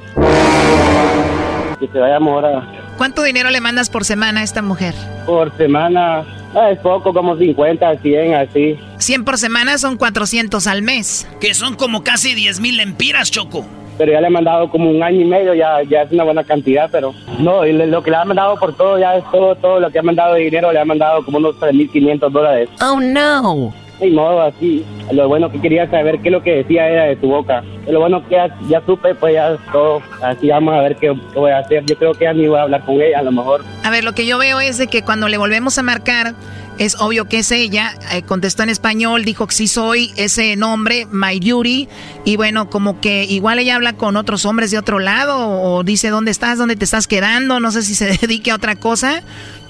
[1.79, 2.63] Que se vaya a morar.
[2.97, 4.93] ¿Cuánto dinero le mandas por semana a esta mujer?
[5.25, 6.23] Por semana,
[6.71, 8.79] es poco, como 50, 100, así.
[8.97, 11.27] 100 por semana son 400 al mes.
[11.39, 13.65] Que son como casi 10 mil lempiras, Choco.
[13.97, 16.43] Pero ya le he mandado como un año y medio, ya, ya es una buena
[16.43, 19.79] cantidad, pero no, y lo que le ha mandado por todo, ya es todo, todo
[19.79, 22.69] lo que ha mandado de dinero, le ha mandado como unos 3.500 dólares.
[22.81, 23.71] Oh, no.
[24.03, 27.15] Y modo así, lo bueno que quería saber qué es lo que decía era de
[27.15, 27.63] tu boca.
[27.87, 28.35] Lo bueno que
[28.69, 31.85] ya, supe, pues ya todo, así vamos a ver qué, voy a hacer.
[31.85, 33.63] Yo creo que ya ni voy a hablar con ella, a lo mejor.
[33.83, 36.35] A ver, lo que yo veo es de que cuando le volvemos a marcar,
[36.77, 37.93] es obvio que es ella.
[38.11, 41.87] Eh, contestó en español, dijo que sí soy ese nombre, My Yuri.
[42.25, 46.09] Y bueno, como que igual ella habla con otros hombres de otro lado o, dice
[46.09, 47.59] dónde estás, dónde te estás quedando.
[47.59, 49.21] No sé si se dedique a otra cosa.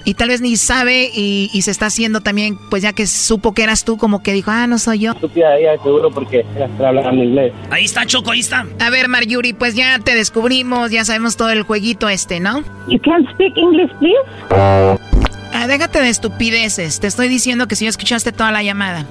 [0.06, 3.62] Y tal vez ni sabe y, se está haciendo también, pues ya que supo que
[3.62, 5.12] eras tú, como que dijo, ah, no soy yo.
[5.12, 6.44] Estúpida ella, seguro, porque
[6.78, 7.52] hablando inglés.
[7.70, 8.66] Ahí está, Choco, ahí está.
[8.80, 12.62] A ver, Yuri, pues ya te descubrimos, ya sabemos todo el jueguito este, ¿no?
[12.88, 14.18] You can speak English, please?
[14.50, 17.00] Ah, déjate de estupideces.
[17.00, 19.06] Te estoy diciendo que si ya escuchaste toda la llamada.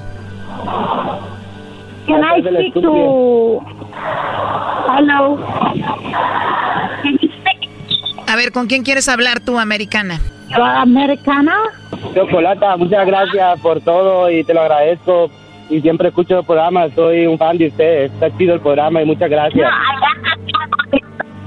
[2.05, 3.61] Can I speak to...
[4.95, 5.39] Hello.
[8.27, 10.19] A ver, ¿con quién quieres hablar tú, americana?
[10.55, 11.55] ¿Americana?
[12.13, 15.29] Chocolata, muchas gracias por todo y te lo agradezco.
[15.69, 18.03] Y siempre escucho el programa, soy un fan de usted.
[18.05, 19.69] Está chido el programa y muchas gracias.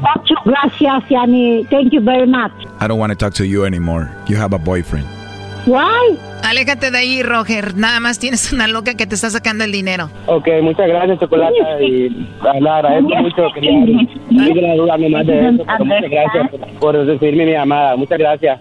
[0.01, 1.65] Muchas gracias, Yani.
[1.71, 2.53] Thank you very much.
[2.81, 4.09] I don't want to talk to you anymore.
[4.29, 5.07] You have a boyfriend.
[5.67, 6.17] Why?
[6.45, 7.77] Aléjate de ahí, Roger.
[7.77, 10.09] Nada más tienes una loca que te está sacando el dinero.
[10.27, 11.83] Ok, muchas gracias, Chocolata.
[11.83, 12.09] Y
[12.61, 13.49] le agradezco mucho.
[13.55, 13.71] que
[14.31, 17.97] no la duda más de eso, pero muchas gracias por recibirme mi llamada.
[17.97, 18.61] Muchas gracias.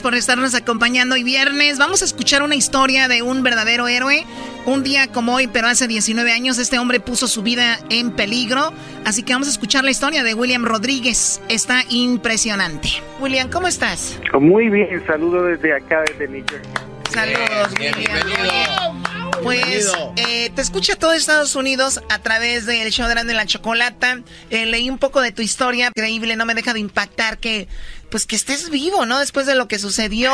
[0.00, 1.78] gracias por estarnos acompañando hoy viernes.
[1.78, 4.24] Vamos a escuchar una historia de un verdadero héroe.
[4.64, 8.72] Un día como hoy, pero hace 19 años, este hombre puso su vida en peligro.
[9.04, 11.42] Así que vamos a escuchar la historia de William Rodríguez.
[11.48, 12.88] Está impresionante.
[13.20, 14.18] William, ¿cómo estás?
[14.40, 16.64] Muy bien, saludo desde acá, desde New York.
[17.10, 19.02] Saludos, William.
[19.42, 24.20] Pues eh, te escucha todo Estados Unidos a través del show de la Chocolata.
[24.50, 27.66] Eh, leí un poco de tu historia, increíble, no me deja de impactar que
[28.10, 29.18] pues que estés vivo, ¿no?
[29.18, 30.32] Después de lo que sucedió,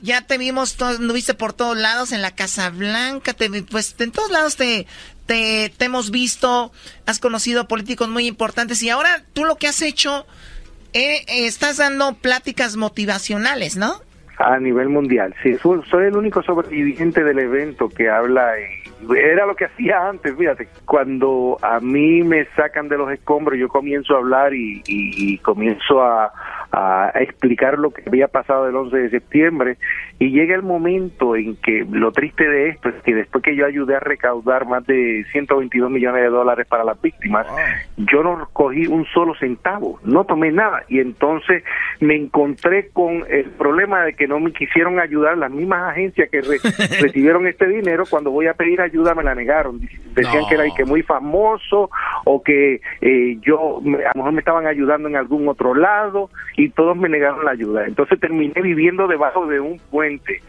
[0.00, 4.30] ya te vimos, anduviste por todos lados, en la Casa Blanca, te, pues en todos
[4.30, 4.86] lados te,
[5.26, 6.72] te, hemos visto,
[7.06, 10.26] has conocido políticos muy importantes y ahora tú lo que has hecho,
[10.92, 13.94] eh, estás dando pláticas motivacionales, ¿no?
[14.38, 15.56] A nivel mundial, sí.
[15.62, 18.52] Soy el único sobreviviente del evento que habla
[19.14, 23.68] era lo que hacía antes, fíjate, cuando a mí me sacan de los escombros, yo
[23.68, 26.32] comienzo a hablar y, y comienzo a,
[26.76, 29.78] a, explicar lo que había pasado el 11 de septiembre
[30.18, 33.64] y llega el momento en que lo triste de esto es que después que yo
[33.64, 37.46] ayudé a recaudar más de 122 millones de dólares para las víctimas,
[37.96, 40.82] yo no cogí un solo centavo, no tomé nada.
[40.88, 41.64] Y entonces
[42.00, 46.40] me encontré con el problema de que no me quisieron ayudar las mismas agencias que
[47.00, 49.80] recibieron este dinero, cuando voy a pedir ayuda me la negaron,
[50.14, 51.90] decían que era que muy famoso
[52.24, 56.65] o que eh, yo a lo mejor me estaban ayudando en algún otro lado y
[56.70, 57.86] todos me negaron la ayuda.
[57.86, 60.40] Entonces terminé viviendo debajo de un puente.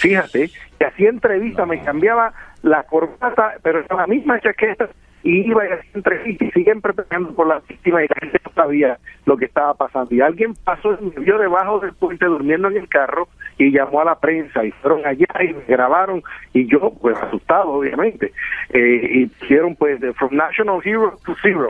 [0.00, 2.32] Fíjate, que hacía entrevista, me cambiaba
[2.62, 4.88] la corbata, pero era la misma chaqueta
[5.22, 8.52] y iba a hacer entrevistas y siempre peleando por la víctima y la gente no
[8.52, 10.14] sabía lo que estaba pasando.
[10.14, 13.28] Y alguien pasó y me vio debajo del puente durmiendo en el carro
[13.58, 16.22] y llamó a la prensa y fueron allá y me grabaron
[16.54, 18.32] y yo pues asustado obviamente
[18.70, 21.68] eh, y hicieron pues de From National Hero to Zero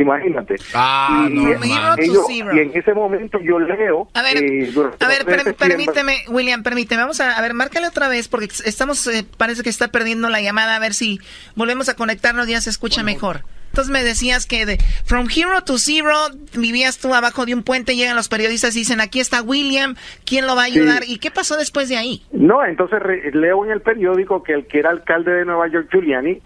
[0.00, 0.56] Imagínate.
[0.74, 4.08] Ah, y, no, y en ese momento yo leo.
[4.14, 5.24] A ver, eh, a ver
[5.56, 7.02] permíteme, William, permíteme.
[7.02, 10.40] Vamos a, a ver, márcale otra vez porque estamos, eh, parece que está perdiendo la
[10.40, 10.76] llamada.
[10.76, 11.20] A ver si
[11.56, 13.42] volvemos a conectarnos, ya se escucha mejor.
[13.70, 16.14] Entonces me decías que de From Hero to Zero
[16.56, 19.94] vivías tú abajo de un puente, llegan los periodistas y dicen, aquí está William,
[20.24, 21.02] ¿quién lo va a ayudar?
[21.06, 22.22] ¿Y qué pasó después de ahí?
[22.32, 22.98] No, entonces
[23.34, 26.40] leo en el periódico que el que era alcalde de Nueva York, Giuliani,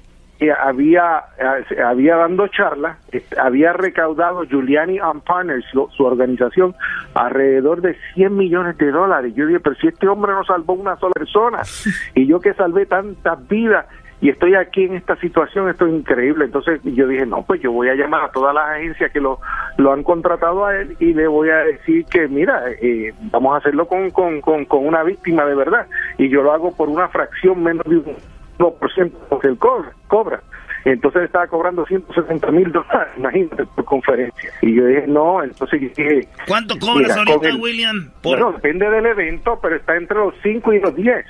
[0.51, 2.99] había, eh, había dando charlas,
[3.39, 6.75] había recaudado Giuliani and Partners, su organización,
[7.15, 9.35] alrededor de 100 millones de dólares.
[9.37, 11.63] Yo dije, pero si este hombre no salvó una sola persona,
[12.15, 13.87] y yo que salvé tantas vidas,
[14.23, 16.45] y estoy aquí en esta situación, esto es increíble.
[16.45, 19.41] Entonces yo dije, no, pues yo voy a llamar a todas las agencias que lo,
[19.79, 23.57] lo han contratado a él y le voy a decir que, mira, eh, vamos a
[23.57, 25.89] hacerlo con, con, con, con una víctima de verdad.
[26.19, 28.17] Y yo lo hago por una fracción menos de un
[28.59, 30.43] 2% que él cobra, cobra.
[30.85, 34.51] Entonces estaba cobrando 160 mil dólares, imagínate, por conferencia.
[34.63, 36.27] Y yo dije, no, entonces dije...
[36.49, 38.11] ¿Cuánto cobras ahorita, William?
[38.23, 41.25] Bueno, depende del evento, pero está entre los 5 y los 10.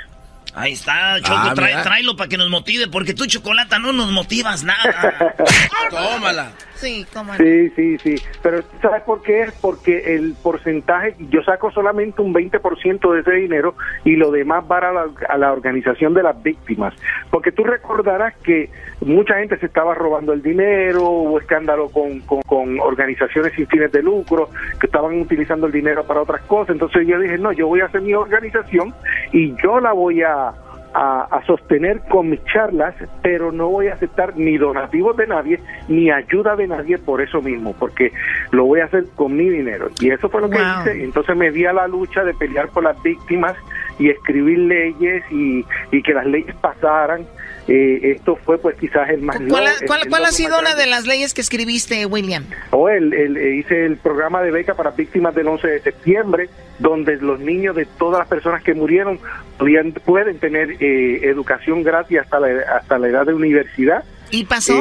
[0.54, 4.64] Ahí está, Choco, ah, tráelo para que nos motive, porque tú, Chocolata, no nos motivas
[4.64, 5.34] nada.
[5.90, 6.52] Tómala.
[6.74, 7.06] Sí,
[7.38, 8.14] Sí, sí, sí.
[8.42, 9.42] Pero ¿sabes por qué?
[9.42, 14.64] Es porque el porcentaje, yo saco solamente un 20% de ese dinero y lo demás
[14.68, 16.92] va a la, a la organización de las víctimas.
[17.30, 18.68] Porque tú recordarás que
[19.04, 24.02] mucha gente se estaba robando el dinero, hubo escándalo con, con, organizaciones sin fines de
[24.02, 24.48] lucro
[24.80, 26.70] que estaban utilizando el dinero para otras cosas.
[26.70, 28.94] Entonces yo dije, no, yo voy a hacer mi organización
[29.32, 30.52] y yo la voy a
[30.94, 36.10] a, sostener con mis charlas, pero no voy a aceptar ni donativos de nadie, ni
[36.10, 38.12] ayuda de nadie por eso mismo, porque
[38.50, 39.88] lo voy a hacer con mi dinero.
[40.00, 41.04] Y eso fue lo que hice.
[41.04, 43.56] Entonces me di a la lucha de pelear por las víctimas
[43.98, 47.24] y escribir leyes y, y que las leyes pasaran.
[47.68, 49.38] Eh, esto fue pues quizás el más...
[49.48, 49.68] ¿Cuál,
[50.08, 52.44] cuál, ha sido una de las leyes que escribiste, William?
[52.70, 56.48] Oh, el, eh, hice el programa de beca para víctimas del 11 de septiembre,
[56.80, 59.20] donde los niños de todas las personas que murieron
[59.58, 64.02] podían, pueden tener eh, educación gratis hasta la, hasta la edad de universidad.
[64.30, 64.74] ¿Y pasó?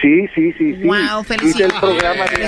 [0.00, 0.84] Sí, sí, sí, sí.
[0.84, 1.74] Wow, felicidades.
[1.74, 2.44] el programa de,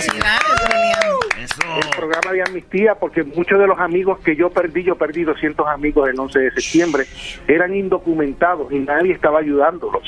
[1.80, 5.66] El programa de amnistía, porque muchos de los amigos que yo perdí, yo perdí 200
[5.68, 7.04] amigos el 11 de septiembre,
[7.48, 10.02] eran indocumentados y nadie estaba ayudándolos.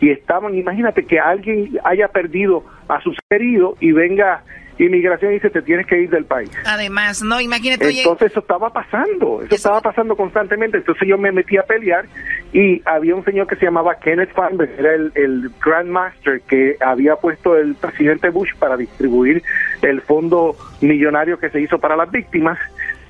[0.00, 4.42] Y estaban, imagínate que alguien haya perdido a sus queridos y venga
[4.78, 6.50] inmigración dice te tienes que ir del país.
[6.64, 7.88] Además, no, imagínate.
[7.88, 10.78] Entonces eso estaba pasando, eso, estaba pasando constantemente.
[10.78, 12.06] Entonces yo me metí a pelear
[12.52, 16.76] y había un señor que se llamaba Kenneth Feinberg, era el, el Grand Master que
[16.80, 19.42] había puesto el presidente Bush para distribuir
[19.82, 22.58] el fondo millonario que se hizo para las víctimas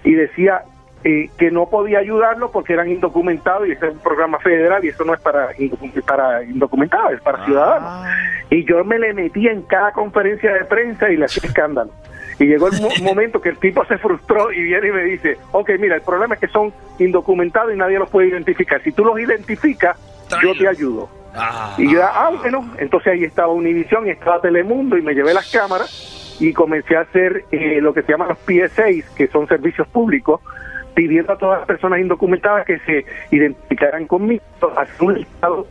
[0.05, 0.63] y decía
[1.09, 4.89] eh, que no podía ayudarlo porque eran indocumentados y este es un programa federal y
[4.89, 5.51] eso no es para,
[6.05, 7.89] para indocumentados, es para ciudadanos.
[7.89, 8.11] Ah.
[8.51, 11.93] Y yo me le metía en cada conferencia de prensa y le hacía escándalo.
[12.41, 12.74] Y llegó el
[13.05, 16.35] momento que el tipo se frustró y viene y me dice, ok, mira, el problema
[16.35, 18.83] es que son indocumentados y nadie los puede identificar.
[18.83, 19.97] Si tú los identificas,
[20.43, 21.09] yo te ayudo.
[21.37, 21.77] Ah.
[21.78, 25.53] y yo, ah, bueno, entonces ahí estaba Univision y estaba Telemundo y me llevé las
[25.53, 29.87] cámaras y comencé a hacer eh, lo que se llaman los PSAs, que son servicios
[29.87, 30.41] públicos,
[30.97, 34.43] pidiendo a todas las personas indocumentadas que se identificaran conmigo,
[34.77, 35.66] hacer un listado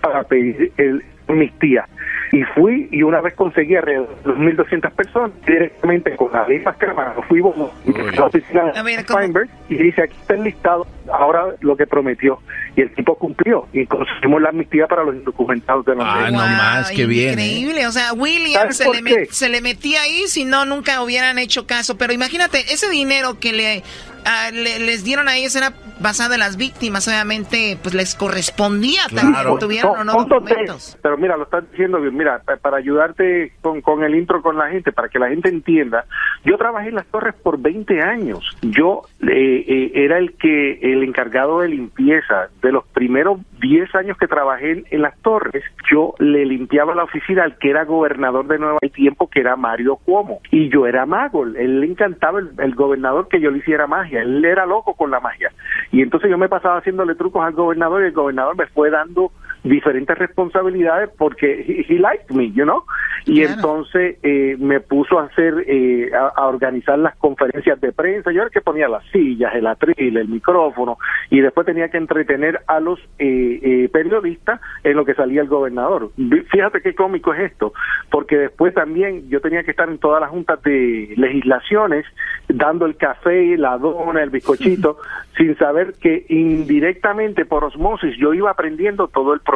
[0.00, 1.86] para pedir el amnistía.
[2.32, 7.14] Y fui y una vez conseguí alrededor de 2.200 personas directamente con las mismas cámaras.
[7.28, 11.86] Fuimos a la oficina de Feinberg y dice, aquí está el listado, ahora lo que
[11.86, 12.40] prometió.
[12.74, 16.38] Y el tipo cumplió y conseguimos la amnistía para los indocumentados de los Ah, no
[16.38, 17.38] más, qué bien.
[17.38, 17.46] ¿eh?
[17.46, 21.68] Increíble, o sea, William se le, se le metía ahí si no, nunca hubieran hecho
[21.68, 21.96] caso.
[21.96, 23.82] Pero imagínate, ese dinero que le
[24.24, 29.58] ah, les dieron a ellos, era basada en las víctimas, obviamente, pues les correspondía también,
[29.58, 30.98] tuvieron o no documentos.
[31.02, 34.68] Pero mira, lo estás diciendo bien, mira, para ayudarte con, con el intro con la
[34.68, 36.04] gente, para que la gente entienda,
[36.44, 41.02] yo trabajé en las torres por 20 años, yo eh, eh, era el que, el
[41.02, 46.44] encargado de limpieza, de los primeros 10 años que trabajé en, las torres, yo le
[46.44, 50.40] limpiaba la oficina al que era gobernador de Nueva York, tiempo que era Mario Cuomo,
[50.50, 54.13] y yo era mago, él le encantaba el, el gobernador que yo le hiciera magia,
[54.16, 55.52] él era loco con la magia.
[55.92, 59.32] Y entonces yo me pasaba haciéndole trucos al gobernador y el gobernador me fue dando
[59.64, 62.84] diferentes responsabilidades porque he, liked me, you know.
[63.24, 68.30] Y entonces eh, me puso a hacer, eh, a, organizar las conferencias de prensa.
[68.30, 70.98] Yo era el que ponía las sillas, el atril, el micrófono,
[71.30, 76.10] y después tenía que entretener a los eh, periodistas en lo que salía el gobernador.
[76.50, 77.72] Fíjate qué cómico es esto,
[78.10, 82.04] porque después también yo tenía que estar en todas las juntas de legislaciones
[82.48, 84.98] dando el café, la dona, el bizcochito,
[85.36, 89.53] sin saber que indirectamente por osmosis yo iba aprendiendo todo el proceso.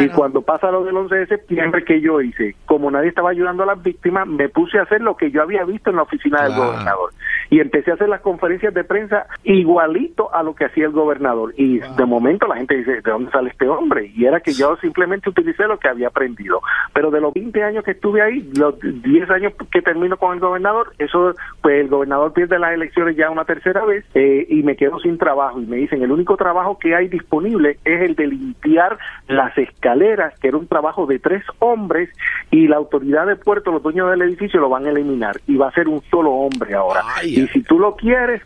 [0.00, 3.62] Y cuando pasa lo del 11 de septiembre que yo hice, como nadie estaba ayudando
[3.62, 6.42] a las víctimas, me puse a hacer lo que yo había visto en la oficina
[6.42, 7.12] del gobernador.
[7.50, 11.54] Y empecé a hacer las conferencias de prensa igualito a lo que hacía el gobernador.
[11.56, 14.10] Y de momento la gente dice, ¿de dónde sale este hombre?
[14.14, 16.60] Y era que yo simplemente utilicé lo que había aprendido.
[16.92, 20.40] Pero de los 20 años que estuve ahí, los 10 años que termino con el
[20.40, 24.76] gobernador, eso, pues el gobernador pierde las elecciones ya una tercera vez eh, y me
[24.76, 25.60] quedo sin trabajo.
[25.60, 30.38] Y me dicen, el único trabajo que hay disponible es el de limpiar las escaleras,
[30.38, 32.10] que era un trabajo de tres hombres,
[32.50, 35.68] y la autoridad de puerto, los dueños del edificio, lo van a eliminar y va
[35.68, 37.02] a ser un solo hombre ahora.
[37.24, 38.42] y si tú lo quieres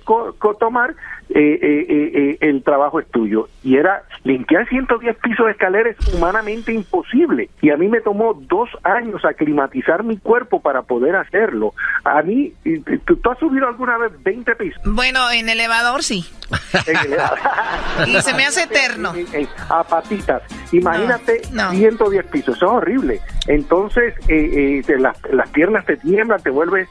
[0.59, 0.95] tomar,
[1.33, 3.49] eh, eh, eh, el trabajo es tuyo.
[3.63, 7.51] Y era limpiar 110 pisos de escaleras es humanamente imposible.
[7.63, 11.73] Y a mí me tomó dos años aclimatizar mi cuerpo para poder hacerlo.
[12.05, 12.53] A mí,
[13.05, 14.83] ¿tú, has subido alguna vez 20 pisos?
[14.85, 16.25] Bueno, en elevador sí.
[18.07, 19.13] y se me hace eterno.
[19.69, 20.43] A patitas.
[20.73, 23.21] Imagínate 110 pisos, eso es horrible.
[23.47, 24.15] Entonces,
[24.99, 26.89] las, las piernas te tiemblan, te vuelves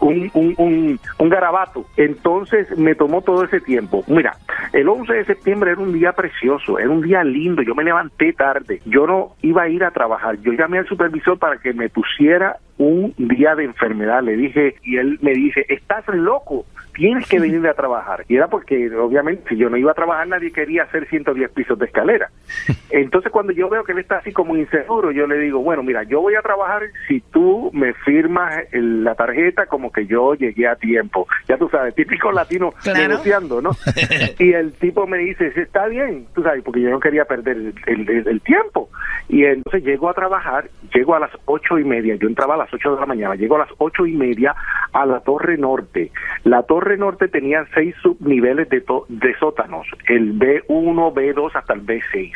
[0.00, 1.86] un, un, un, un garabato.
[1.96, 4.04] Entonces, me tomó todo ese tiempo.
[4.06, 4.36] Mira,
[4.72, 8.32] el 11 de septiembre era un día precioso, era un día lindo, yo me levanté
[8.32, 11.88] tarde, yo no iba a ir a trabajar, yo llamé al supervisor para que me
[11.88, 16.64] pusiera un día de enfermedad, le dije, y él me dice, estás loco,
[16.98, 18.24] tienes que venir a trabajar.
[18.28, 21.78] Y era porque, obviamente, si yo no iba a trabajar, nadie quería hacer 110 pisos
[21.78, 22.28] de escalera.
[22.90, 26.02] Entonces, cuando yo veo que él está así como inseguro, yo le digo, bueno, mira,
[26.02, 30.74] yo voy a trabajar si tú me firmas la tarjeta como que yo llegué a
[30.74, 31.28] tiempo.
[31.48, 33.70] Ya tú sabes, típico latino negociando, ¿no?
[34.38, 38.40] y el tipo me dice, está bien, tú sabes, porque yo no quería perder el,
[38.40, 38.88] tiempo.
[39.28, 42.72] Y entonces llego a trabajar, llego a las ocho y media, yo entraba a las
[42.72, 44.54] ocho de la mañana, llego a las ocho y media
[44.92, 46.10] a la Torre Norte.
[46.44, 52.32] La Torre Norte tenía seis subniveles de, de sótanos, el B1, B2 hasta el B6.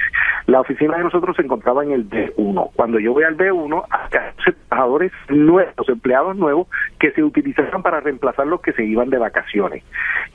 [0.47, 2.70] La oficina de nosotros se encontraba en el B1.
[2.74, 4.35] Cuando yo voy al B1, había
[4.69, 6.69] trabajadores nuevos, empleados nuevos,
[6.99, 9.85] que se utilizaban para reemplazar los que se iban de vacaciones.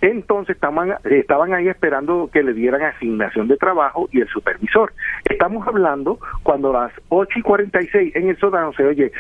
[0.02, 4.94] Entonces estaban, estaban ahí esperando que le dieran asignación de trabajo y el supervisor.
[5.26, 9.12] Estamos hablando cuando a las 8 y 46 en el sótano se oye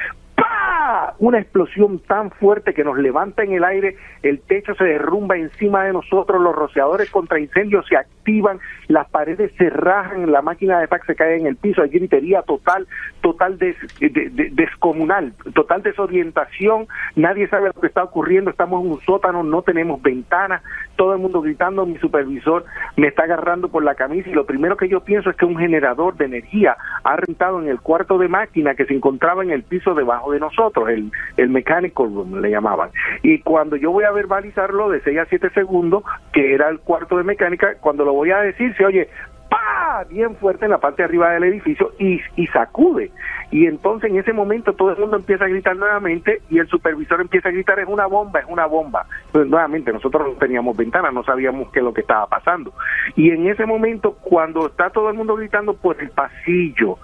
[1.20, 5.84] una explosión tan fuerte que nos levanta en el aire, el techo se derrumba encima
[5.84, 10.88] de nosotros, los rociadores contra incendios se activan, las paredes se rajan, la máquina de
[10.88, 12.88] fax se cae en el piso, hay gritería total,
[13.22, 19.62] total descomunal, total desorientación, nadie sabe lo que está ocurriendo, estamos en un sótano, no
[19.62, 20.62] tenemos ventanas,
[20.96, 22.66] todo el mundo gritando, mi supervisor
[22.96, 25.58] me está agarrando por la camisa y lo primero que yo pienso es que un
[25.58, 29.64] generador de energía ha rentado en el cuarto de máquina que se encontraba en el
[29.64, 32.90] piso debajo de nosotros, el, el mechanical room le llamaban.
[33.24, 36.04] Y cuando yo voy a verbalizarlo de 6 a 7 segundos,
[36.34, 39.10] que era el cuarto de mecánica, cuando lo voy a decir se oye
[39.58, 40.04] ¡pa!
[40.10, 43.12] bien fuerte en la parte de arriba del edificio y, y sacude.
[43.52, 47.22] Y entonces en ese momento todo el mundo empieza a gritar nuevamente y el supervisor
[47.22, 49.06] empieza a gritar, es una bomba, es una bomba.
[49.32, 52.74] Pues nuevamente nosotros no teníamos ventanas, no sabíamos qué es lo que estaba pasando.
[53.16, 56.98] Y en ese momento, cuando está todo el mundo gritando por el pasillo,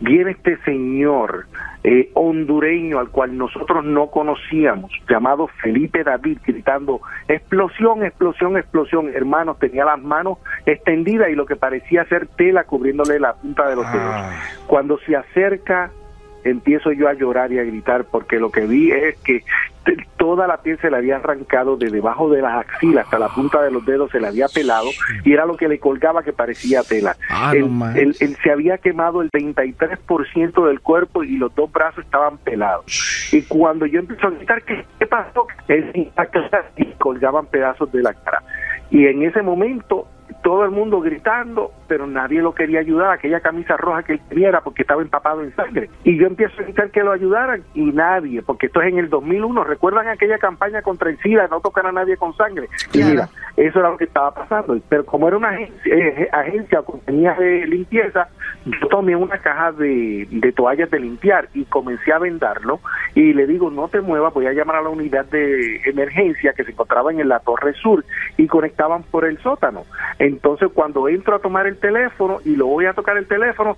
[0.00, 1.46] viene este señor
[1.84, 9.10] eh, hondureño al cual nosotros no conocíamos, llamado Felipe David, gritando explosión, explosión, explosión.
[9.14, 13.76] Hermanos, tenía las manos extendidas y lo que parecía ser tela cubriéndole la punta de
[13.76, 14.10] los dedos.
[14.12, 14.30] Ah.
[14.66, 15.90] Cuando se acerca
[16.44, 19.44] empiezo yo a llorar y a gritar porque lo que vi es que
[20.16, 23.62] toda la piel se le había arrancado de debajo de las axilas hasta la punta
[23.62, 24.88] de los dedos se le había pelado
[25.24, 27.16] y era lo que le colgaba que parecía tela.
[27.30, 32.84] Ah, él, se había quemado el 33% del cuerpo y los dos brazos estaban pelados.
[33.32, 35.46] Y cuando yo empecé a gritar, ¿qué, qué pasó?
[35.68, 35.90] Él
[36.76, 38.42] y colgaban pedazos de la cara.
[38.90, 40.06] Y en ese momento
[40.42, 44.48] todo el mundo gritando, pero nadie lo quería ayudar, aquella camisa roja que él tenía
[44.62, 45.90] porque estaba empapado en sangre.
[46.04, 49.10] Y yo empiezo a gritar que lo ayudaran y nadie, porque esto es en el
[49.10, 52.68] 2001, ¿recuerdan aquella campaña contra el SIDA, no tocar a nadie con sangre?
[52.92, 54.78] Y mira, eso era lo que estaba pasando.
[54.88, 58.28] Pero como era una agencia, eh, agencia o compañía de limpieza,
[58.80, 62.80] yo tomé una caja de, de toallas de limpiar y comencé a vendarlo
[63.14, 66.64] y le digo, no te muevas, voy a llamar a la unidad de emergencia que
[66.64, 68.04] se encontraba en la Torre Sur
[68.36, 69.84] y conectaban por el sótano.
[70.18, 73.76] Entonces cuando entro a tomar el teléfono y lo voy a tocar el teléfono,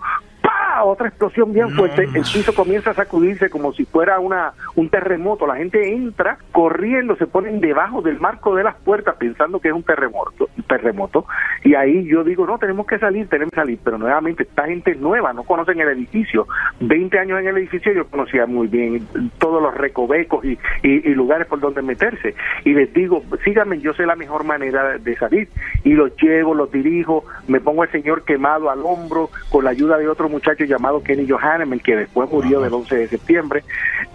[0.70, 0.84] ¡pah!
[0.84, 5.46] Otra explosión bien fuerte, el piso comienza a sacudirse como si fuera una un terremoto.
[5.46, 9.74] La gente entra corriendo, se ponen debajo del marco de las puertas pensando que es
[9.74, 11.26] un terremoto, terremoto.
[11.64, 13.78] Y ahí yo digo, no, tenemos que salir, tenemos que salir.
[13.82, 16.46] Pero nuevamente, esta gente es nueva, no conocen el edificio.
[16.80, 19.06] 20 años en el edificio yo conocía muy bien
[19.38, 22.34] todos los recovecos y, y, lugares por donde meterse.
[22.64, 25.48] Y les digo, síganme, yo sé la mejor manera de salir.
[25.84, 29.98] Y los llevo, los dirijo, me pongo el señor quemado al hombro con la ayuda
[29.98, 33.62] de otro muchacho llamado Kenny Johanneman, que después murió del 11 de septiembre.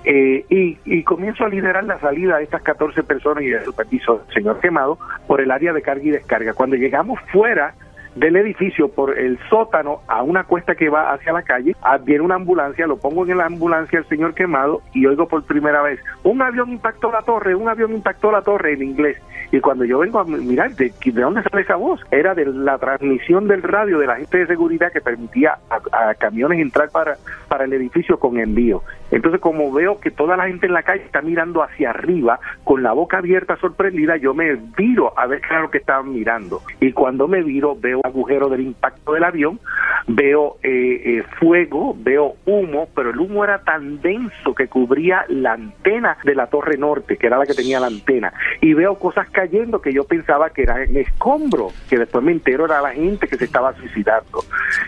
[0.03, 4.17] Eh, y, y, comienzo a liderar la salida de estas 14 personas y el superviso
[4.19, 4.97] del señor quemado
[5.27, 6.53] por el área de carga y descarga.
[6.53, 7.73] Cuando llegamos fuera
[8.15, 12.23] del edificio por el sótano a una cuesta que va hacia la calle, ah, viene
[12.23, 15.99] una ambulancia, lo pongo en la ambulancia el señor quemado y oigo por primera vez,
[16.23, 19.17] un avión impactó la torre, un avión impactó la torre en inglés.
[19.51, 22.77] Y cuando yo vengo a mirar de, de dónde sale esa voz, era de la
[22.77, 27.15] transmisión del radio de la gente de seguridad que permitía a, camiones entrar para,
[27.47, 28.81] para el edificio con envío.
[29.15, 32.83] Entonces, como veo que toda la gente en la calle está mirando hacia arriba, con
[32.83, 36.61] la boca abierta, sorprendida, yo me viro a ver lo que estaban mirando.
[36.81, 39.61] Y cuando me viro, veo agujero del impacto del avión,
[40.05, 45.53] veo eh, eh, fuego, veo humo, pero el humo era tan denso que cubría la
[45.53, 49.29] antena de la torre norte, que era la que tenía la antena, y veo cosas
[49.29, 53.29] cayendo que yo pensaba que era en escombro, que después me entero era la gente
[53.29, 54.43] que se estaba suicidando.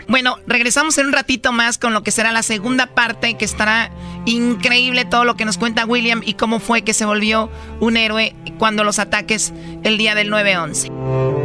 [0.06, 3.90] Bueno, regresamos en un ratito más con lo que será la segunda parte, que estará
[4.26, 7.50] increíble todo lo que nos cuenta William y cómo fue que se volvió
[7.80, 9.52] un héroe cuando los ataques
[9.84, 11.37] el día del 9-11.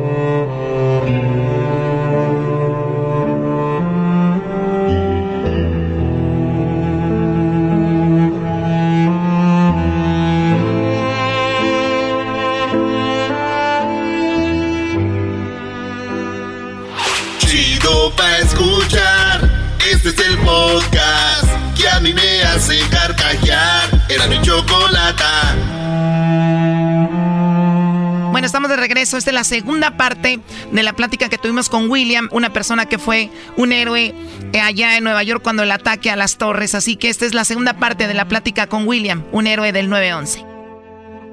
[28.32, 29.18] Bueno, estamos de regreso.
[29.18, 30.40] Esta es la segunda parte
[30.72, 34.14] de la plática que tuvimos con William, una persona que fue un héroe
[34.54, 36.76] eh, allá en Nueva York cuando el ataque a las torres.
[36.76, 39.90] Así que esta es la segunda parte de la plática con William, un héroe del
[39.90, 40.53] 911.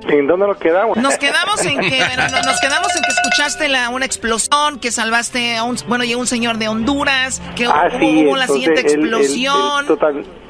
[0.09, 0.97] ¿En dónde nos quedamos?
[0.97, 2.01] Nos quedamos en que,
[2.47, 6.27] nos quedamos en que escuchaste la, una explosión, que salvaste a un, bueno, llegó un
[6.27, 9.87] señor de Honduras, que ah, hubo, la siguiente explosión.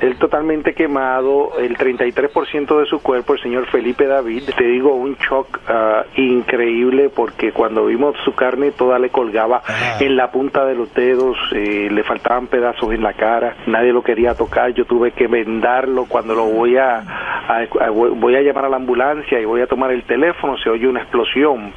[0.00, 5.14] Él, totalmente quemado, el 33% de su cuerpo, el señor Felipe David, te digo, un
[5.16, 9.62] shock ah, increíble porque cuando vimos su carne toda le colgaba
[9.98, 14.02] en la punta de los dedos, eh, le faltaban pedazos en la cara, nadie lo
[14.02, 17.02] quería tocar, yo tuve que vendarlo cuando lo voy a
[17.90, 21.00] voy a llamar a la ambulancia y voy a tomar el teléfono, se oye una
[21.00, 21.74] explosión,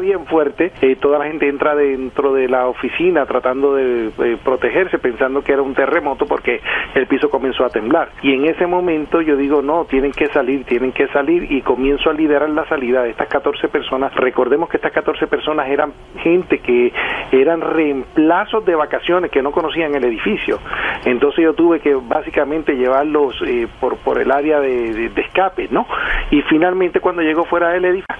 [0.00, 4.10] bien fuerte, y toda la gente entra dentro de la oficina tratando de
[4.44, 6.60] protegerse, pensando que era un terremoto porque
[6.94, 8.08] el piso comenzó a temblar.
[8.22, 12.10] Y en ese momento yo digo, no, tienen que salir, tienen que salir, y comienzo
[12.10, 14.14] a liderar la salida de estas 14 personas.
[14.14, 16.92] Recordemos que estas 14 personas eran gente que
[17.32, 20.58] eran reemplazos de vacaciones que no conocían el edificio.
[21.04, 25.86] Entonces yo tuve que básicamente llevarlos eh, por, por el área de, escape, ¿no?
[26.30, 28.16] Y finalmente cuando llegó fuera del edificio,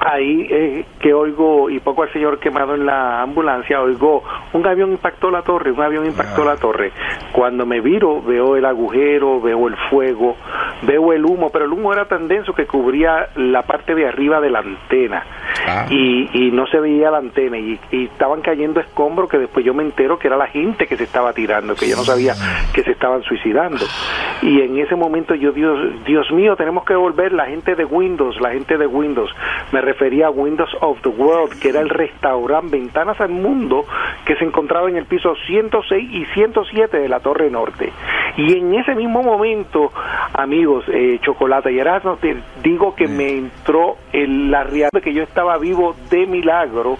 [0.00, 4.22] ahí eh, que oigo, y poco al señor quemado en la ambulancia, oigo,
[4.52, 6.92] un avión impactó la torre, un avión impactó la torre.
[7.32, 10.36] Cuando me viro, veo el agujero, veo el fuego,
[10.82, 14.40] veo el humo, pero el humo era tan denso que cubría la parte de arriba
[14.40, 15.24] de la antena.
[15.68, 15.86] Ah.
[15.90, 19.82] Y, y, no se veía la antena y, estaban cayendo escombros que después yo me
[19.82, 22.34] entero que era la gente que se estaba tirando, que yo no sabía
[22.72, 23.84] que se estaban suicidando.
[24.42, 28.40] Y en ese momento yo, Dios, Dios mío, tenemos que volver la gente de Windows,
[28.40, 29.30] la gente de Windows.
[29.72, 33.84] Me refería a Windows of the World, que era el restaurante Ventanas al Mundo
[34.24, 37.92] que se encontraba en el piso 106 y 107 de la Torre Norte.
[38.36, 39.90] Y en ese mismo momento,
[40.32, 45.12] amigos, eh, Chocolate y Erasmo, te digo que me entró el, la realidad de que
[45.12, 46.96] yo estaba vivo de milagro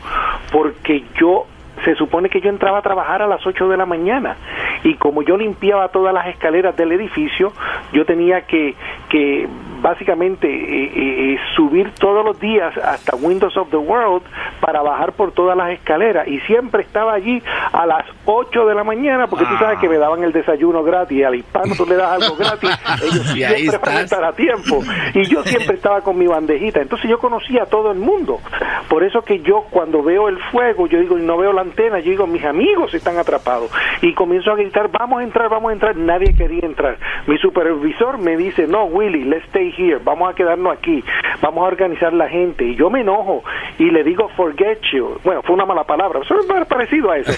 [0.53, 1.47] porque yo
[1.85, 4.37] se supone que yo entraba a trabajar a las 8 de la mañana
[4.85, 7.53] y como yo limpiaba todas las escaleras del edificio,
[7.93, 8.75] yo tenía que,
[9.09, 9.49] que
[9.81, 14.23] básicamente eh, eh, eh, subir todos los días hasta Windows of the World
[14.61, 16.27] para bajar por todas las escaleras.
[16.29, 17.43] Y siempre estaba allí
[17.73, 21.25] a las 8 de la mañana porque tú sabes que me daban el desayuno gratis.
[21.25, 22.71] Al hispano tú le das algo gratis
[23.03, 24.83] ellos siempre van a estar a tiempo.
[25.15, 26.81] Y yo siempre estaba con mi bandejita.
[26.81, 28.41] Entonces yo conocía a todo el mundo.
[28.89, 31.99] Por eso que yo cuando veo el fuego yo digo y no veo la antena
[32.01, 33.71] yo digo mis amigos están atrapados.
[34.03, 36.99] Y comienzo a gritar vamos a entrar vamos a entrar nadie quería entrar.
[37.27, 39.68] Mi supervisor me dice no Willy let's stay
[40.05, 41.03] vamos a quedarnos aquí
[41.41, 42.65] vamos a organizar la gente.
[42.65, 43.43] Y yo me enojo
[43.79, 45.19] y le digo forget you.
[45.25, 47.33] Bueno fue una mala palabra eso es parecido a eso.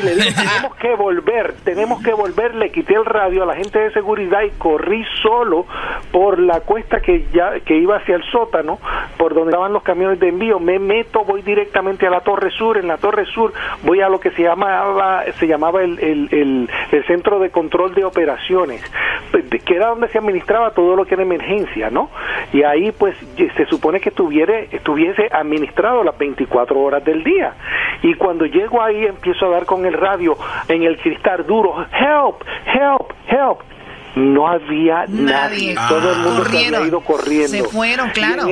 [0.00, 2.54] Y le digo tenemos que volver tenemos que volver.
[2.54, 5.66] Le quité el radio a la gente de seguridad y corrí solo
[6.12, 8.78] por la cuesta que ya que iba hacia el sótano
[9.16, 10.58] por donde estaban los camiones de envío.
[10.58, 12.78] Me meto voy directamente a la Torre Sur.
[12.78, 13.52] En la Torre Sur
[13.82, 17.94] voy a lo que se llamaba se llamaba el, el, el, el centro de control
[17.94, 18.82] de operaciones
[19.64, 22.10] que era donde se administraba todo lo que era emergencia, ¿no?
[22.52, 23.16] Y ahí pues
[23.56, 27.54] se supone que estuviese administrado las 24 horas del día.
[28.02, 30.36] Y cuando llego ahí empiezo a dar con el radio
[30.68, 33.73] en el cristal duro, help, help, help
[34.16, 37.48] no había nadie, todo el mundo se había ido corriendo.
[37.48, 38.46] Se fueron, claro.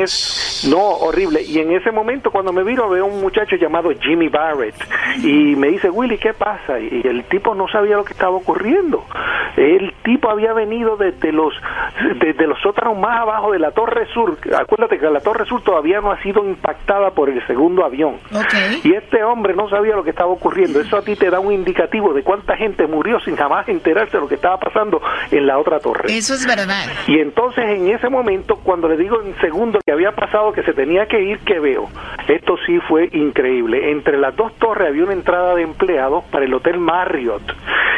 [0.68, 1.42] no, horrible.
[1.42, 4.74] Y en ese momento cuando me viro veo un muchacho llamado Jimmy Barrett
[5.18, 6.78] y me dice, Willy, ¿qué pasa?
[6.80, 9.04] Y el tipo no sabía lo que estaba ocurriendo.
[9.56, 11.54] El tipo había venido desde los,
[12.18, 14.38] desde los sótanos más abajo de la Torre Sur.
[14.58, 18.16] Acuérdate que la Torre Sur todavía no ha sido impactada por el segundo avión.
[18.82, 20.80] Y este hombre no sabía lo que estaba ocurriendo.
[20.80, 24.22] Eso a ti te da un indicativo de cuánta gente murió sin jamás enterarse de
[24.22, 26.04] lo que estaba pasando en la otra torre.
[26.08, 26.86] Eso es verdad.
[27.06, 30.72] Y entonces en ese momento, cuando le digo en segundo que había pasado, que se
[30.72, 31.88] tenía que ir, que veo?
[32.28, 33.90] Esto sí fue increíble.
[33.90, 37.42] Entre las dos torres había una entrada de empleados para el Hotel Marriott.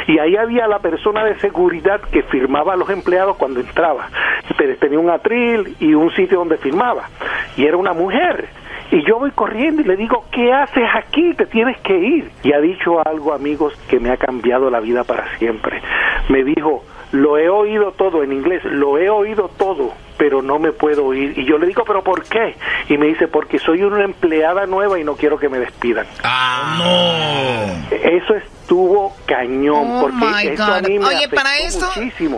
[0.06, 4.08] Y ahí había la persona de seguridad que firmaba a los empleados cuando entraba.
[4.56, 7.08] Pero tenía un atril y un sitio donde firmaba.
[7.56, 8.48] Y era una mujer.
[8.90, 11.34] Y yo voy corriendo y le digo, ¿qué haces aquí?
[11.34, 12.30] Te tienes que ir.
[12.42, 15.80] Y ha dicho algo, amigos, que me ha cambiado la vida para siempre.
[16.28, 16.84] Me dijo,
[17.14, 21.38] lo he oído todo en inglés, lo he oído todo, pero no me puedo ir.
[21.38, 22.56] Y yo le digo, ¿pero por qué?
[22.88, 26.06] Y me dice, porque soy una empleada nueva y no quiero que me despidan.
[26.24, 27.96] Ah, no.
[27.96, 29.84] Eso es estuvo cañón.
[29.86, 31.86] Oh porque eso A mí me Oye, para esto,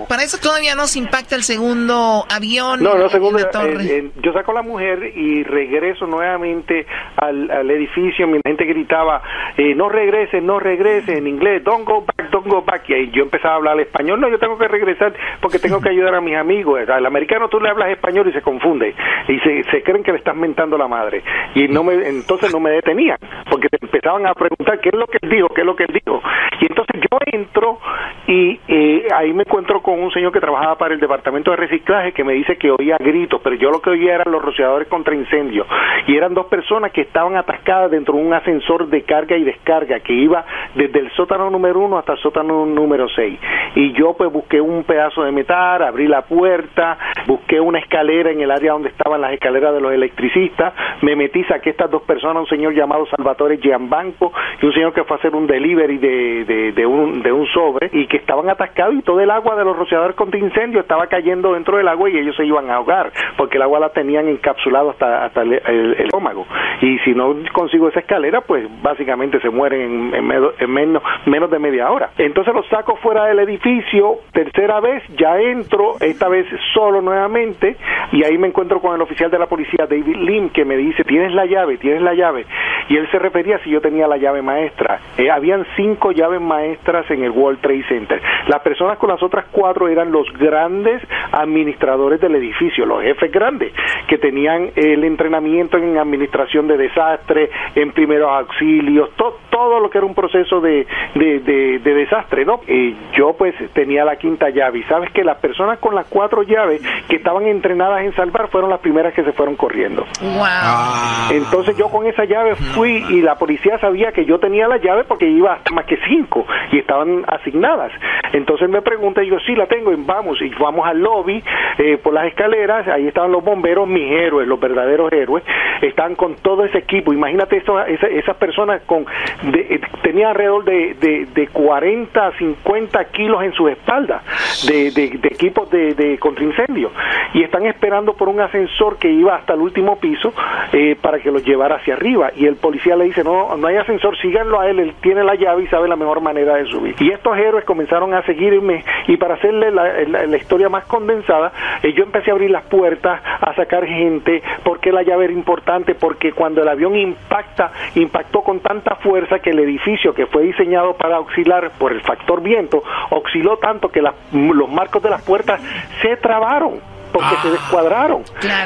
[0.09, 2.83] para eso todavía no se impacta el segundo avión.
[2.83, 3.39] No, no, segundo.
[3.39, 6.87] Eh, eh, yo saco a la mujer y regreso nuevamente
[7.17, 8.27] al, al edificio.
[8.27, 9.23] Mi gente gritaba,
[9.57, 12.83] eh, no regrese, no regrese en inglés, don't go back, don't go back.
[12.89, 14.21] Y yo empezaba a hablar español.
[14.21, 16.89] No, yo tengo que regresar porque tengo que ayudar a mis amigos.
[16.89, 18.95] Al americano tú le hablas español y se confunde
[19.29, 21.23] y se, se creen que le estás mentando la madre.
[21.55, 25.19] Y no me, entonces no me detenían porque empezaban a preguntar qué es lo que
[25.23, 26.16] él dijo, qué es lo que él dijo
[26.61, 27.79] y entonces yo entro
[28.27, 32.13] y eh, ahí me encuentro con un señor que trabajaba para el departamento de reciclaje
[32.13, 35.15] que me dice que oía gritos, pero yo lo que oía eran los rociadores contra
[35.15, 35.67] incendios.
[36.07, 40.01] Y eran dos personas que estaban atascadas dentro de un ascensor de carga y descarga
[40.01, 40.45] que iba
[40.75, 43.39] desde el sótano número uno hasta el sótano número seis.
[43.75, 48.41] Y yo pues busqué un pedazo de metal, abrí la puerta, busqué una escalera en
[48.41, 52.43] el área donde estaban las escaleras de los electricistas, me metí, saqué estas dos personas,
[52.43, 56.06] un señor llamado Salvatore Gianbanco y un señor que fue a hacer un delivery de,
[56.07, 59.77] de, un, de un sobre y que estaban atascados y todo el agua de los
[59.77, 63.57] rociadores contra incendio estaba cayendo dentro del agua y ellos se iban a ahogar porque
[63.57, 66.47] el agua la tenían encapsulado hasta, hasta el, estómago.
[66.81, 71.91] Y si no consigo esa escalera, pues básicamente se mueren en, menos, menos de media
[71.91, 72.11] hora.
[72.19, 77.77] Entonces los saco fuera del edificio, tercera vez, ya entro, esta vez solo nuevamente,
[78.13, 81.05] y ahí me encuentro con el oficial de la policía, David Lim, que me dice,
[81.05, 82.47] tienes la llave, tienes la llave.
[82.89, 85.01] Y él se refería si yo tenía la llave maestra.
[85.19, 88.23] Eh, habían cinco llaves maestras en el World Trade Center.
[88.49, 91.03] Las personas con las otras cuatro eran los grandes
[91.33, 93.73] administradores del edificio, los jefes grandes,
[94.09, 100.07] que tenían el entrenamiento en administración de desastres, en primeros auxilios, todo lo que era
[100.07, 102.61] un proceso de, de, desastre, ¿no?
[102.69, 106.43] Y yo pues tenía la quinta llave y sabes que las personas con las cuatro
[106.43, 110.05] llaves que estaban entrenadas en salvar fueron las primeras que se fueron corriendo.
[110.21, 111.31] Wow.
[111.31, 115.05] Entonces yo con esa llave fui y la policía sabía que yo tenía la llave
[115.05, 117.93] porque iba hasta más que cinco y estaba estaban asignadas.
[118.33, 121.43] Entonces me pregunta, y yo sí la tengo, y vamos, y vamos al lobby
[121.79, 125.45] eh, por las escaleras, ahí estaban los bomberos, mis héroes, los verdaderos héroes,
[125.83, 127.13] están con todo ese equipo.
[127.13, 129.05] Imagínate eso, esas personas con
[129.43, 134.23] de, tenían alrededor de, de, de 40, 50 kilos en su espalda
[134.67, 136.91] de, de, equipos de, contraincendio
[137.35, 140.33] y están esperando por un ascensor que iba hasta el último piso
[140.73, 143.77] eh, para que los llevara hacia arriba y el policía le dice no no hay
[143.77, 146.95] ascensor síganlo a él él tiene la llave y sabe la mejor manera de subir.
[147.01, 152.05] Y estos héroes comenzaron a seguirme y para hacerle la, historia más condensada eh, yo
[152.05, 156.63] empecé a abrir las puertas a sacar gente porque la llave era importante porque cuando
[156.63, 161.71] el avión impacta impactó con tanta fuerza que el edificio que fue diseñado para auxiliar
[161.79, 165.61] por el factor viento osciló tanto que los marcos de las puertas
[166.01, 167.51] se trabaron porque se ah.
[167.53, 168.23] descuadraron.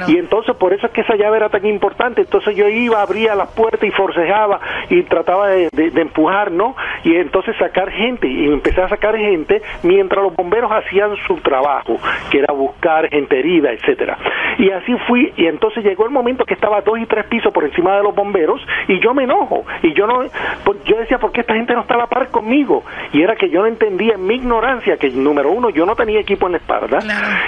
[0.09, 2.23] Y entonces por eso es que esa llave era tan importante.
[2.23, 6.75] Entonces yo iba, abría la puerta y forcejaba y trataba de, empujar, ¿no?
[7.05, 8.27] Y entonces sacar gente.
[8.27, 11.97] Y empecé a sacar gente mientras los bomberos hacían su trabajo,
[12.31, 14.19] que era buscar gente herida, etcétera.
[14.59, 15.33] Y así fui.
[15.37, 18.15] Y entonces llegó el momento que estaba dos y tres pisos por encima de los
[18.15, 19.65] bomberos y yo me enojo.
[19.83, 20.25] Y yo no,
[20.85, 22.83] yo decía, ¿por qué esta gente no estaba a par conmigo?
[23.13, 26.21] Y era que yo no entendía en mi ignorancia que, número uno, yo no tenía
[26.21, 26.99] equipo en la espalda.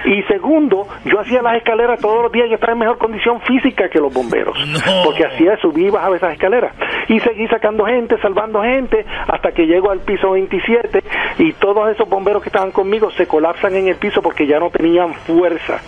[0.04, 3.88] Y segundo, yo hacía las escaleras todos los días, yo estaba en mejor condición física
[3.88, 4.56] que los bomberos,
[5.04, 6.74] porque hacía subir y bajaba esas escaleras.
[7.08, 11.02] Y seguí sacando gente, salvando gente, hasta que llego al piso 27
[11.38, 14.70] y todos esos bomberos que estaban conmigo se colapsan en el piso porque ya no
[14.70, 15.80] tenían fuerza.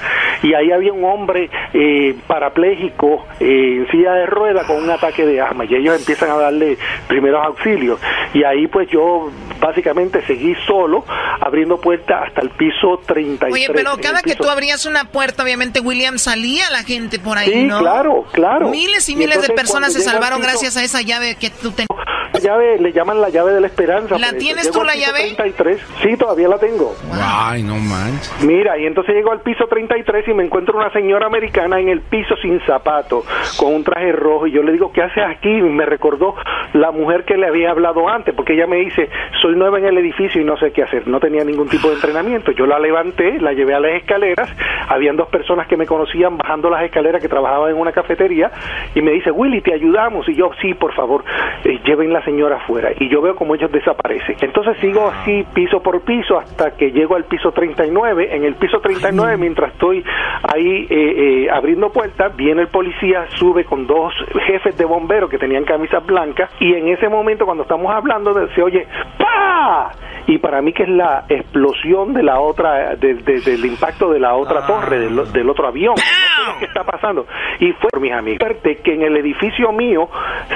[0.42, 5.24] Y ahí había un hombre eh, parapléjico eh, en silla de rueda con un ataque
[5.24, 6.76] de asma y ellos empiezan a darle
[7.08, 8.00] primeros auxilios.
[8.32, 11.04] Y ahí pues yo básicamente seguí solo
[11.40, 13.52] abriendo puertas hasta el piso 33.
[13.52, 17.50] Oye, pero cada que tú abrías una puerta, obviamente William salía la gente por ahí,
[17.50, 18.68] sí, claro, claro.
[18.70, 21.88] Miles y miles de personas se salvaron gracias a esa llave que tú tenías.
[22.34, 24.18] La llave le llaman la llave de la esperanza.
[24.18, 25.34] ¿La tienes tú la llave?
[25.36, 25.80] 33.
[26.02, 26.92] Sí, todavía la tengo.
[27.12, 28.32] Ay, no manches.
[28.42, 32.00] Mira, y entonces llego al piso 33 y me encuentro una señora americana en el
[32.00, 33.24] piso sin zapato,
[33.56, 35.48] con un traje rojo, y yo le digo, ¿qué haces aquí?
[35.48, 36.34] Y me recordó
[36.72, 39.08] la mujer que le había hablado antes, porque ella me dice,
[39.40, 41.06] soy nueva en el edificio y no sé qué hacer.
[41.06, 42.50] No tenía ningún tipo de entrenamiento.
[42.50, 44.50] Yo la levanté, la llevé a las escaleras,
[44.88, 48.50] habían dos personas que me conocían bajando las escaleras que trabajaban en una cafetería,
[48.94, 50.28] y me dice, Willy, te ayudamos.
[50.28, 51.24] Y yo, sí, por favor,
[51.64, 52.90] eh, lleven la señora afuera.
[52.98, 54.36] Y yo veo como ellos desaparecen.
[54.40, 58.34] Entonces sigo así, piso por piso, hasta que llego al piso 39.
[58.34, 60.04] En el piso 39, mientras estoy
[60.52, 64.12] ahí eh, eh, abriendo puertas, viene el policía, sube con dos
[64.46, 68.62] jefes de bomberos que tenían camisas blancas, y en ese momento, cuando estamos hablando, se
[68.62, 68.86] oye
[69.18, 69.90] ¡Pa!
[70.26, 74.63] y para mí que es la explosión de la otra, del impacto de la otra
[74.66, 75.94] torre, del, otro avión.
[75.94, 77.26] No qué está pasando.
[77.60, 80.08] Y fue, mis amigos, que en el edificio mío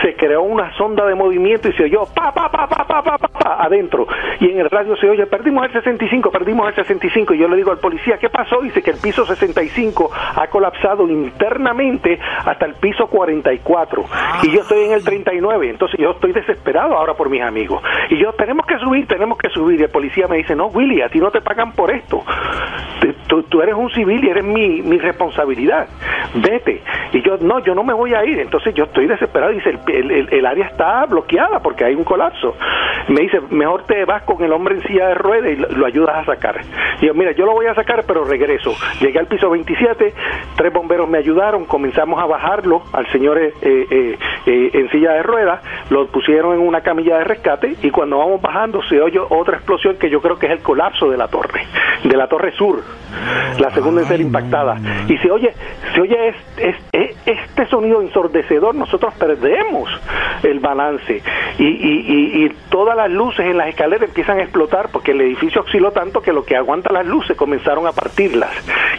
[0.02, 3.18] se creó una sonda de movimiento y se oyó pa, pa, pa, pa, pa, pa,
[3.18, 4.06] pa, adentro.
[4.40, 7.35] Y en el radio se oye, perdimos el 65, perdimos el 65.
[7.35, 8.60] Y yo le digo al policía, ¿qué pasó?
[8.60, 14.05] Dice que el piso 65 ha colapsado internamente hasta el piso 44.
[14.43, 15.70] Y yo estoy en el 39.
[15.70, 17.82] Entonces yo estoy desesperado ahora por mis amigos.
[18.10, 21.02] Y yo, tenemos que subir, tenemos que subir y el policía me dice, no, Willy,
[21.02, 22.22] a ti no te pagan por esto.
[23.26, 25.88] Tú, eres un civil y eres mi, mi, responsabilidad.
[26.34, 26.82] Vete.
[27.12, 28.38] Y yo, no, yo no me voy a ir.
[28.38, 29.52] Entonces yo estoy desesperado.
[29.52, 32.54] Dice, el, el, área está bloqueada porque hay un colapso.
[33.08, 36.16] Me dice, mejor te vas con el hombre en silla de ruedas y lo, ayudas
[36.16, 36.60] a sacar.
[37.00, 38.72] Y yo, mira, yo lo voy a sacar, pero regreso.
[39.00, 40.14] Llegué al piso 27,
[40.56, 45.22] tres bomberos me ayudaron, comenzamos a bajarlo al señor eh, eh, eh, en silla de
[45.22, 45.60] ruedas,
[45.90, 49.96] lo pusieron en una camilla de rescate y cuando vamos bajando se oye otro explosión
[49.96, 51.66] que yo creo que es el colapso de la torre,
[52.04, 52.82] de la torre sur,
[53.58, 54.77] la segunda en ser impactada.
[55.09, 55.52] Y se oye,
[55.94, 56.77] se oye es,
[57.27, 59.89] este sonido ensordecedor, nosotros perdemos
[60.43, 61.23] el balance
[61.59, 65.62] y, y, y, todas las luces en las escaleras empiezan a explotar porque el edificio
[65.62, 68.51] osciló tanto que lo que aguanta las luces comenzaron a partirlas,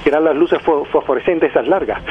[0.03, 2.01] que eran las luces fosforescentes esas largas.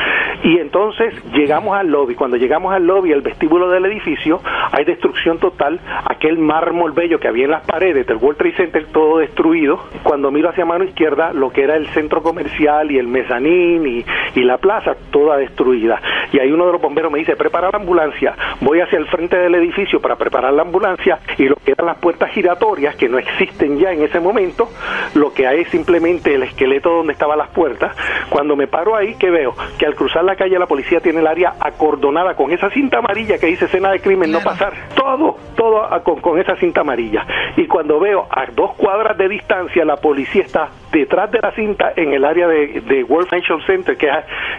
[0.43, 4.40] Y entonces llegamos al lobby, cuando llegamos al lobby, el vestíbulo del edificio,
[4.70, 8.86] hay destrucción total, aquel mármol bello que había en las paredes del World Trade Center
[8.93, 9.81] todo destruido.
[10.02, 14.05] Cuando miro hacia mano izquierda, lo que era el centro comercial y el mezanín y,
[14.35, 16.01] y la plaza, toda destruida.
[16.32, 18.35] Y ahí uno de los bomberos me dice, prepara la ambulancia.
[18.60, 21.98] Voy hacia el frente del edificio para preparar la ambulancia y lo que eran las
[21.98, 24.69] puertas giratorias, que no existen ya en ese momento,
[25.15, 27.97] lo que hay es simplemente el esqueleto donde estaban las puertas.
[28.28, 29.55] Cuando me paro ahí, ¿qué veo?
[29.78, 33.39] Que al cruzar la calle la policía tiene el área acordonada con esa cinta amarilla
[33.39, 34.73] que dice escena de crimen, no pasar.
[34.95, 37.27] Todo, todo con, con esa cinta amarilla.
[37.57, 41.93] Y cuando veo a dos cuadras de distancia, la policía está detrás de la cinta
[41.97, 44.09] en el área de, World Financial Center, que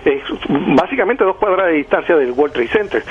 [0.06, 0.23] es,
[0.76, 3.03] básicamente dos cuadras de distancia del World Trade Center.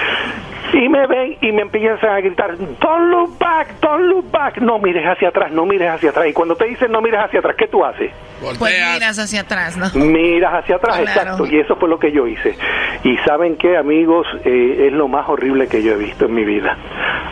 [0.73, 4.79] y me ven y me empiezan a gritar, don't look back, don't look back, no
[4.79, 6.27] mires hacia atrás, no mires hacia atrás.
[6.29, 8.13] Y cuando te dicen no mires hacia atrás, ¿qué tú haces?
[8.41, 9.89] Pues miras hacia atrás, ¿no?
[9.95, 11.47] Miras hacia atrás, exacto.
[11.47, 12.55] Y eso fue lo que yo hice.
[13.03, 16.45] Y saben qué, amigos, eh, es lo más horrible que yo he visto en mi
[16.45, 16.77] vida.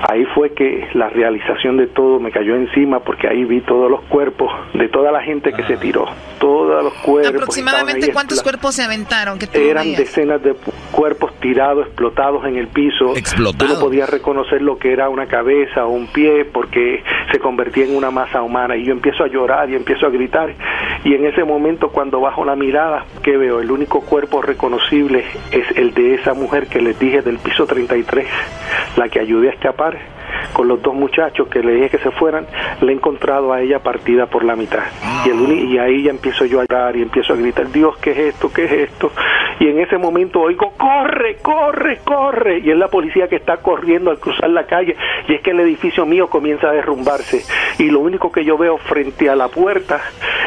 [0.09, 4.03] Ahí fue que la realización de todo me cayó encima porque ahí vi todos los
[4.03, 6.07] cuerpos de toda la gente que se tiró.
[6.39, 7.35] Todos los cuerpos.
[7.35, 9.39] ¿Aproximadamente cuántos cuerpos se aventaron?
[9.53, 10.55] Eran decenas de
[10.93, 13.15] cuerpos tirados, explotados en el piso.
[13.57, 17.85] Tú no podías reconocer lo que era una cabeza o un pie porque se convertía
[17.87, 18.77] en una masa humana.
[18.77, 20.55] Y yo empiezo a llorar y empiezo a gritar.
[21.05, 23.61] Y en ese momento, cuando bajo la mirada, ¿qué veo?
[23.61, 28.27] El único cuerpo reconocible es el de esa mujer que les dije del piso 33,
[28.97, 30.16] la que ayudé a escapar
[30.53, 32.47] con los dos muchachos que le dije que se fueran,
[32.81, 34.85] le he encontrado a ella partida por la mitad.
[35.25, 38.13] Y, el y ahí ya empiezo yo a llorar y empiezo a gritar, Dios, ¿qué
[38.13, 38.53] es esto?
[38.53, 39.11] ¿Qué es esto?
[39.59, 42.59] Y en ese momento oigo, corre, corre, corre.
[42.59, 44.97] Y es la policía que está corriendo al cruzar la calle.
[45.29, 47.43] Y es que el edificio mío comienza a derrumbarse.
[47.83, 50.01] Y lo único que yo veo frente a la puerta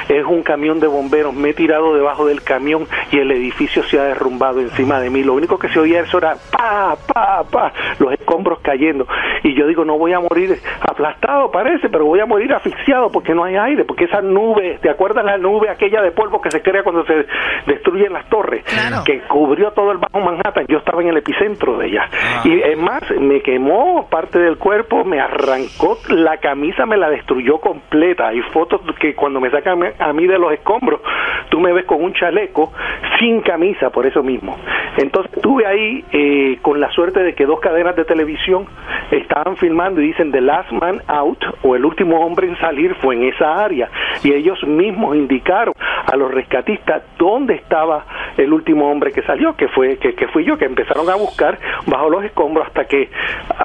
[0.07, 1.33] es un camión de bomberos.
[1.33, 5.23] Me he tirado debajo del camión y el edificio se ha derrumbado encima de mí.
[5.23, 9.07] Lo único que se oía eso era pa, pa, pa, los escombros cayendo.
[9.43, 13.34] Y yo digo, no voy a morir aplastado, parece, pero voy a morir asfixiado porque
[13.34, 16.61] no hay aire, porque esa nube, ¿te acuerdas la nube aquella de polvo que se
[16.61, 17.26] crea cuando se
[17.65, 18.64] destruyen las torres?
[19.06, 20.65] Que cubrió todo el bajo Manhattan.
[20.68, 22.10] Yo estaba en el epicentro de ella.
[22.11, 22.41] Ah.
[22.45, 27.60] Y es más, me quemó parte del cuerpo, me arrancó la camisa, me la destruyó
[27.60, 28.27] completa.
[28.27, 31.01] Hay fotos que cuando me sacan a mí de los escombros,
[31.49, 32.72] tú me ves con un chaleco
[33.19, 34.57] sin camisa, por eso mismo.
[34.97, 38.65] Entonces estuve ahí eh, con la suerte de que dos cadenas de televisión
[39.11, 43.15] estaban filmando y dicen The Last Man Out o el último hombre en salir fue
[43.15, 43.89] en esa área
[44.23, 48.05] y ellos mismos indicaron a los rescatistas dónde estaba
[48.37, 51.59] el último hombre que salió, que fue que, que fui yo, que empezaron a buscar
[51.85, 53.09] bajo los escombros hasta que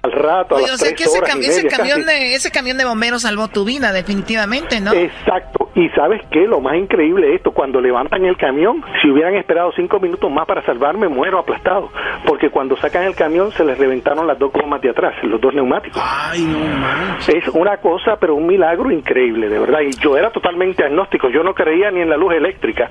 [0.02, 3.48] al rato a las o que ese, ese, camión de ese camión de bomberos salvó
[3.48, 4.92] tu vida definitivamente, ¿no?
[4.92, 5.70] Exacto.
[5.74, 9.72] Y sabes qué, lo más increíble de esto, cuando levantan el camión, si hubieran esperado
[9.74, 11.90] cinco minutos más para salvarme, muero aplastado,
[12.26, 15.52] porque cuando sacan el camión se les reventaron las dos gomas de atrás, los dos
[15.52, 15.83] neumáticos.
[15.94, 16.58] Ay, no
[17.28, 19.80] Es una cosa, pero un milagro increíble, de verdad.
[19.80, 22.88] Y yo era totalmente agnóstico, yo no creía ni en la luz eléctrica.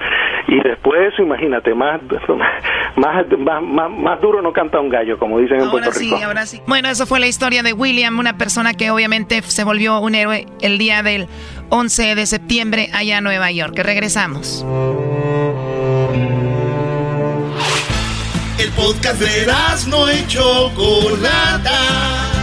[0.48, 2.02] Y después de eso, imagínate, más,
[2.95, 6.18] más, más, más, duro no canta un gallo, como dicen en Puerto Rico.
[6.24, 9.99] Ahora sí, Bueno, eso fue la historia de William, una persona que obviamente se volvió
[9.99, 11.28] un héroe el día del
[11.70, 13.74] 11 de septiembre allá en Nueva York.
[13.74, 14.65] Que regresamos.
[18.60, 19.52] El podcast de
[19.90, 22.43] no hecho Chocolata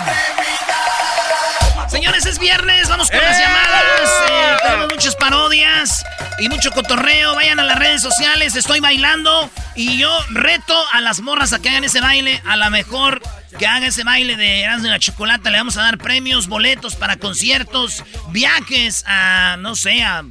[1.91, 3.41] Señores, es viernes, vamos con las ¡Eh!
[3.41, 4.09] llamadas.
[4.29, 6.05] Eh, tenemos muchas parodias
[6.39, 7.35] y mucho cotorreo.
[7.35, 11.67] Vayan a las redes sociales, estoy bailando y yo reto a las morras a que
[11.67, 12.41] hagan ese baile.
[12.47, 13.21] A la mejor
[13.59, 15.49] que haga ese baile de Erasmo de la Chocolata.
[15.51, 20.23] Le vamos a dar premios, boletos para conciertos, viajes a, no sé, a,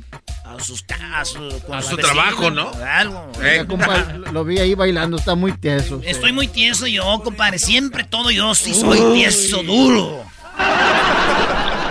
[0.61, 1.37] sus casas.
[1.71, 2.73] A su trabajo, ¿no?
[2.91, 3.31] Algo.
[3.43, 3.67] Eh,
[4.33, 6.01] lo vi ahí bailando, está muy tieso.
[6.07, 7.59] Estoy muy tieso yo, compadre.
[7.59, 10.25] Siempre todo yo sí soy tieso, duro.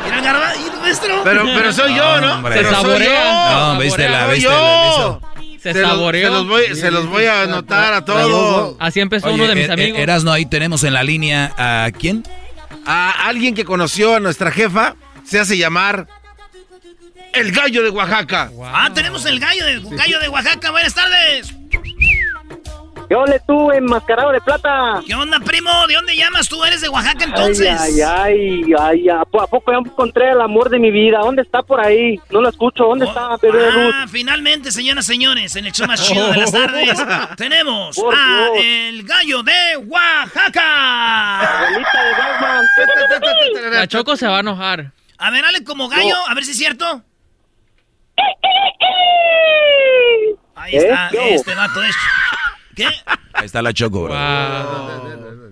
[0.05, 0.53] Mira, Garba,
[1.23, 2.51] Pero, pero soy yo, ¿no?
[2.51, 3.51] Se saborea.
[3.51, 5.19] No, viste la, viste la,
[5.61, 6.27] se, saboreó.
[6.27, 8.75] se, los voy, se los voy a anotar a todos.
[8.79, 9.99] Así empezó uno de mis er, er, amigos.
[9.99, 12.23] Erasno, ahí tenemos en la línea a quién?
[12.85, 14.95] A alguien que conoció a nuestra jefa.
[15.25, 16.07] Se hace llamar
[17.33, 18.51] el gallo de Oaxaca.
[18.63, 20.71] Ah, tenemos el gallo de, gallo de Oaxaca.
[20.71, 21.53] Buenas tardes.
[23.09, 25.01] ¿Qué onda tú, enmascarado de plata?
[25.03, 25.71] ¿Qué onda, primo?
[25.87, 26.47] ¿De dónde llamas?
[26.47, 27.81] ¿Tú eres de Oaxaca entonces?
[27.81, 31.17] Ay, ay, ay, ¿a poco ya encontré el amor de mi vida?
[31.17, 32.19] ¿Dónde está por ahí?
[32.29, 32.83] No lo escucho.
[32.83, 33.95] ¿Dónde está, bebé de luz?
[33.97, 37.03] Ah, finalmente, señoras y señores, en el show más chido de las tardes,
[37.35, 41.67] tenemos a el gallo de Oaxaca.
[43.71, 44.91] La Choco se va a enojar.
[45.17, 47.01] A ver, dale como gallo, a ver si es cierto.
[50.55, 51.95] Ahí está, este vato es...
[52.79, 52.87] ¿Qué?
[53.33, 54.15] Ahí está la Choco, bro.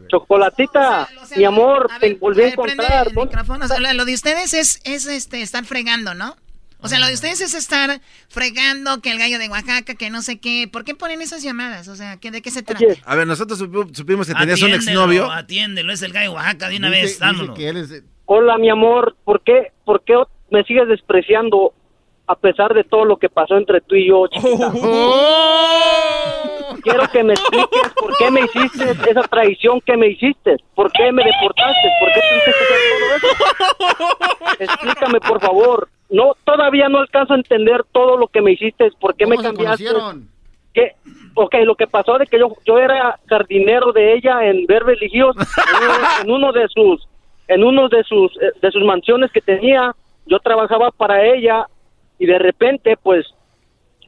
[0.07, 3.11] Chocolatita, mi amor, te volví a encontrar.
[3.13, 6.35] lo de ustedes es, es este, estar fregando, ¿no?
[6.79, 7.99] O sea, lo de ustedes es estar
[8.29, 10.69] fregando que el gallo de Oaxaca, que no sé qué.
[10.71, 11.87] ¿Por qué ponen esas llamadas?
[11.87, 12.85] O sea, ¿de qué se trata?
[13.03, 15.29] A ver, nosotros supimos que tenías un exnovio.
[15.31, 17.59] Atiéndelo, es el gallo de Oaxaca de una vez, dámonos.
[18.25, 20.13] Hola, mi amor, ¿por qué, ¿por qué
[20.51, 21.73] me sigues despreciando?
[22.27, 24.73] a pesar de todo lo que pasó entre tú y yo, chiquita.
[24.75, 26.56] Oh.
[26.81, 30.57] Quiero que me expliques por qué me hiciste esa traición que me hiciste.
[30.75, 31.89] ¿Por qué me deportaste?
[31.99, 34.55] ¿Por qué tuviste que hacer todo eso?
[34.59, 35.89] explícame por favor.
[36.09, 38.89] No, todavía no alcanzo a entender todo lo que me hiciste.
[38.99, 39.85] ¿Por qué me cambiaste?
[40.73, 40.93] ¿Qué?
[41.33, 45.35] Ok, lo que pasó de que yo, yo era jardinero de ella en Beverly Hills,
[46.23, 47.07] en uno, de sus,
[47.47, 49.95] en uno de sus, eh, de sus mansiones que tenía.
[50.25, 51.67] Yo trabajaba para ella
[52.19, 53.25] y de repente, pues,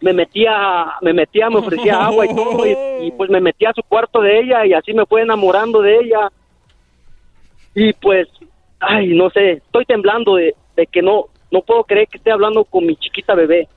[0.02, 3.84] me metía, me metía, me ofrecía agua y todo, y, pues me metía a su
[3.84, 6.30] cuarto de ella y así me fue enamorando de ella.
[7.76, 8.28] Y pues,
[8.80, 12.64] ay, no sé, estoy temblando de, de que no, no puedo creer que esté hablando
[12.64, 13.68] con mi chiquita bebé.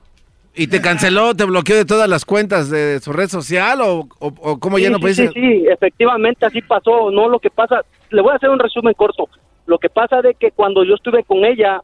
[0.55, 4.59] ¿Y te canceló, te bloqueó de todas las cuentas de su red social o, o,
[4.59, 7.09] cómo ya no puede sí, Sí, efectivamente así pasó.
[7.09, 7.81] No, lo que pasa,
[8.11, 9.27] le voy a hacer un resumen corto.
[9.65, 11.81] Lo que pasa de que cuando yo estuve con ella,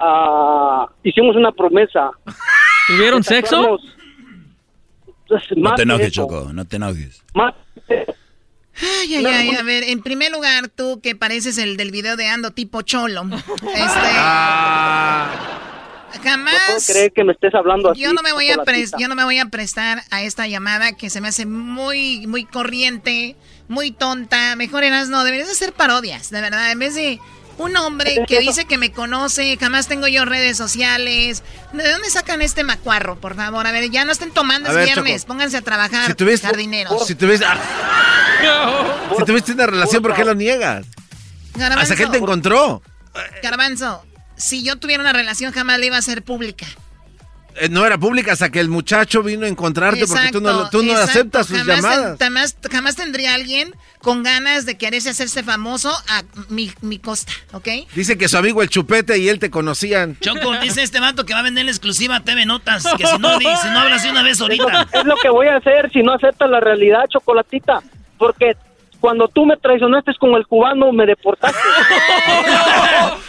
[0.00, 2.10] uh, hicimos una promesa.
[2.86, 3.78] ¿Tuvieron sexo?
[5.28, 7.22] Pues, no te enojes, Choco, no te enojes.
[8.78, 12.28] Ay, ay, ay, a ver, en primer lugar, tú que pareces el del video de
[12.28, 13.24] Ando tipo cholo.
[13.62, 14.10] Este.
[14.18, 15.56] Ah.
[16.22, 16.54] Jamás.
[16.54, 18.00] No puedo creer que me estés hablando así.
[18.00, 18.56] Yo no me voy a
[18.98, 22.44] yo no me voy a prestar a esta llamada que se me hace muy, muy
[22.44, 23.36] corriente,
[23.68, 24.56] muy tonta.
[24.56, 27.18] Mejor eras no, deberías hacer parodias, de verdad, en vez de
[27.58, 31.42] un hombre que dice que me conoce, jamás tengo yo redes sociales.
[31.72, 33.66] ¿De dónde sacan este macuarro, por favor?
[33.66, 35.24] A ver, ya no estén tomando, es viernes.
[35.24, 37.06] Pónganse a trabajar, si tuviste, jardineros.
[37.06, 37.46] Si tuviste,
[39.18, 40.86] si tuviste una relación, ¿por qué lo niegas?
[41.58, 42.82] ¿Hasta que te encontró?
[43.42, 44.04] Garbanzo,
[44.36, 46.66] si yo tuviera una relación, jamás la iba a hacer pública.
[47.58, 50.82] Eh, no era pública hasta que el muchacho vino a encontrarte porque tú no, tú
[50.82, 52.18] no aceptas sus llamadas.
[52.18, 57.68] Jamás, jamás, tendría alguien con ganas de quererse hacerse famoso a mi, mi, costa, ¿ok?
[57.94, 60.18] Dice que su amigo el chupete y él te conocían.
[60.20, 63.38] Choco, dice este vato que va a vender la exclusiva TV Notas, que si no,
[63.38, 64.88] si no hablas una vez ahorita.
[64.92, 67.82] Es lo que voy a hacer si no aceptas la realidad, chocolatita,
[68.18, 68.56] porque
[69.00, 71.58] cuando tú me traicionaste con el cubano, me deportaste.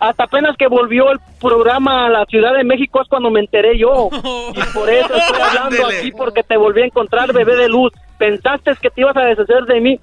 [0.00, 3.78] hasta apenas que volvió el programa a la Ciudad de México es cuando me enteré
[3.78, 4.08] yo.
[4.54, 7.92] Y por eso estoy hablando aquí porque te volví a encontrar, bebé de luz.
[8.16, 10.00] Pensaste que te ibas a deshacer de mí.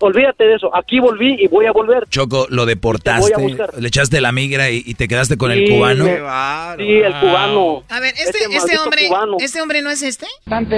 [0.00, 0.74] Olvídate de eso.
[0.74, 2.08] Aquí volví y voy a volver.
[2.08, 6.04] Choco, lo deportaste, le echaste la migra y, te quedaste con el cubano.
[6.04, 7.84] sí, el cubano.
[7.88, 9.08] A ver, este, este, este hombre,
[9.40, 10.26] ¿este hombre no es este?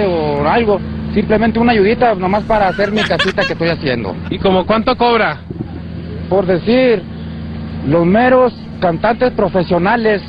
[0.05, 0.79] o algo.
[1.13, 4.15] Simplemente una ayudita nomás para hacer mi casita que estoy haciendo.
[4.29, 5.41] ¿Y como cuánto cobra?
[6.33, 6.99] por decir,
[7.87, 10.19] los meros cantantes profesionales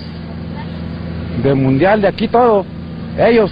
[1.43, 2.67] de mundial de aquí todo,
[3.19, 3.51] ellos,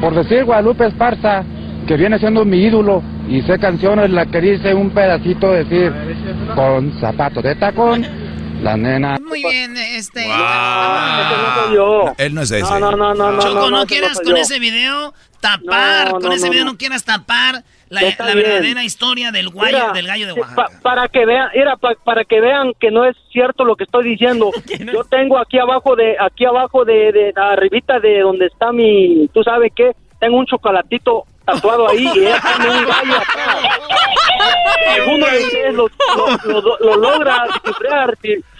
[0.00, 1.42] por decir Guadalupe Esparza,
[1.86, 5.92] que viene siendo mi ídolo, y sé canciones la que dice un pedacito decir,
[6.54, 8.06] con zapatos de tacón,
[8.62, 9.18] la nena.
[9.20, 10.24] Muy bien, este.
[12.18, 12.62] Él no es ese.
[12.62, 13.38] No, no, no, no.
[13.38, 18.00] Choco, no, quieras con ese video tapar, con ese video no quieras tapar la,
[18.34, 20.80] verdadera historia del gallo, del gallo de Oaxaca.
[20.82, 24.50] para que vean, era para que vean que no es cierto lo que estoy diciendo.
[24.92, 29.42] Yo tengo aquí abajo de aquí abajo de, de arribita de donde está mi, tú
[29.44, 33.22] sabes qué, tengo un chocolatito tatuado ahí y es un gallo
[34.94, 35.90] Alguno de ustedes lo,
[36.80, 38.18] lo, logra descifrar.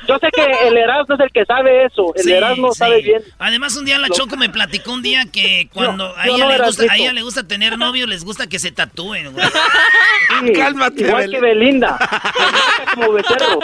[0.09, 2.13] Yo sé que el Erasmo es el que sabe eso.
[2.15, 3.23] El Erasmo sabe bien.
[3.39, 6.85] Además, un día la Choco me platicó un día que cuando a, ella le gusta,
[6.91, 9.47] a, ella le gusta, tener novio, les gusta que se tatúen, güey.
[10.55, 11.99] Cálmate, Igual que Belinda.
[12.95, 13.59] como becerro.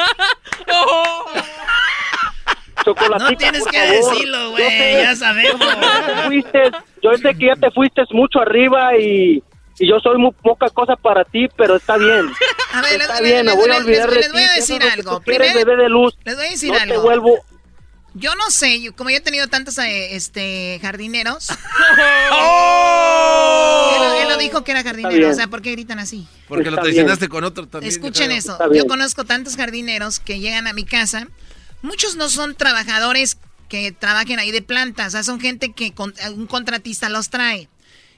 [2.86, 5.60] no tienes que decirlo, güey, ya sabemos.
[7.02, 9.42] yo sé que ya te fuiste mucho arriba y,
[9.78, 12.30] y yo soy muy poca cosa para ti, pero está bien.
[12.72, 15.20] A ver, está les, bien, me voy a olvidar de les voy a decir algo.
[15.20, 16.16] Primero, bebé de luz.
[16.24, 16.94] Les voy a decir no algo.
[16.94, 17.38] Te vuelvo,
[18.14, 21.48] yo no sé, como yo he tenido tantos eh, este jardineros.
[22.32, 24.18] ¡Oh!
[24.20, 26.26] él, lo dijo que era jardinero, o sea, ¿por qué gritan así?
[26.48, 27.90] Porque lo traicionaste con otro también.
[27.90, 31.28] Escuchen eso, yo conozco tantos jardineros que llegan a mi casa
[31.82, 33.36] Muchos no son trabajadores
[33.68, 35.94] que trabajen ahí de plantas, o sea, son gente que
[36.34, 37.68] un contratista los trae.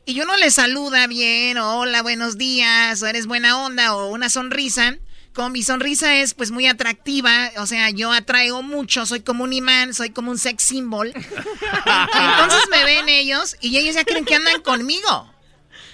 [0.07, 4.09] Y yo no les saluda bien, o hola, buenos días, o eres buena onda, o
[4.09, 4.99] una sonrisa.
[5.33, 9.53] Como mi sonrisa es pues muy atractiva, o sea, yo atraigo mucho, soy como un
[9.53, 11.09] imán, soy como un sex symbol.
[11.15, 15.34] Entonces me ven ellos y ellos ya creen que andan conmigo.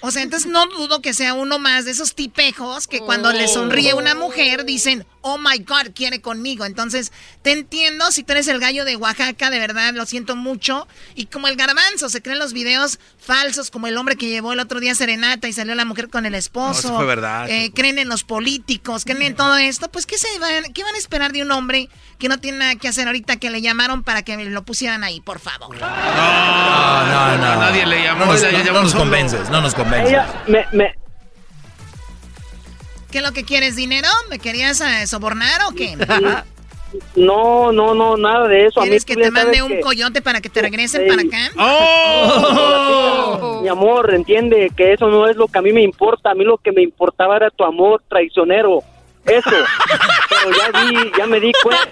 [0.01, 3.47] O sea, entonces no dudo que sea uno más de esos tipejos que cuando le
[3.47, 6.65] sonríe una mujer dicen, oh my God, quiere conmigo.
[6.65, 7.11] Entonces,
[7.41, 10.87] te entiendo, si tú eres el gallo de Oaxaca, de verdad, lo siento mucho.
[11.15, 14.59] Y como el garbanzo, se creen los videos falsos, como el hombre que llevó el
[14.59, 16.89] otro día serenata y salió la mujer con el esposo.
[16.89, 17.49] No, fue verdad.
[17.49, 19.89] Eh, creen en los políticos, creen en todo esto.
[19.91, 22.75] Pues, ¿qué, se van, ¿qué van a esperar de un hombre que no tiene nada
[22.75, 25.77] que hacer ahorita que le llamaron para que lo pusieran ahí, por favor?
[25.77, 25.87] No,
[27.05, 27.55] no, no.
[27.61, 28.25] Nadie le llamó.
[28.25, 29.90] No nos, convences, no nos convences.
[29.93, 30.95] Ella me, me,
[33.11, 33.75] ¿Qué es lo que quieres?
[33.75, 34.07] ¿Dinero?
[34.29, 35.97] ¿Me querías eh, sobornar o qué?
[37.15, 38.81] No, no, no, nada de eso.
[38.81, 41.49] ¿Quieres que te mande un coyote para que te regresen para acá?
[41.57, 43.61] ¡Oh!
[43.61, 46.31] Mi amor, entiende que eso no es lo que a mí me importa.
[46.31, 48.83] A mí lo que me importaba era tu amor traicionero.
[49.25, 49.49] Eso.
[50.29, 51.89] Pero ya vi, ya me di cuenta.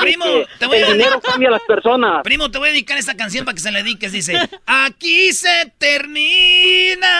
[0.00, 0.24] Primo,
[0.58, 2.22] te voy el a dinero cambia a las personas.
[2.22, 4.12] Primo, te voy a dedicar esta canción para que se la dediques.
[4.12, 4.36] Dice:
[4.66, 7.12] Aquí se termina.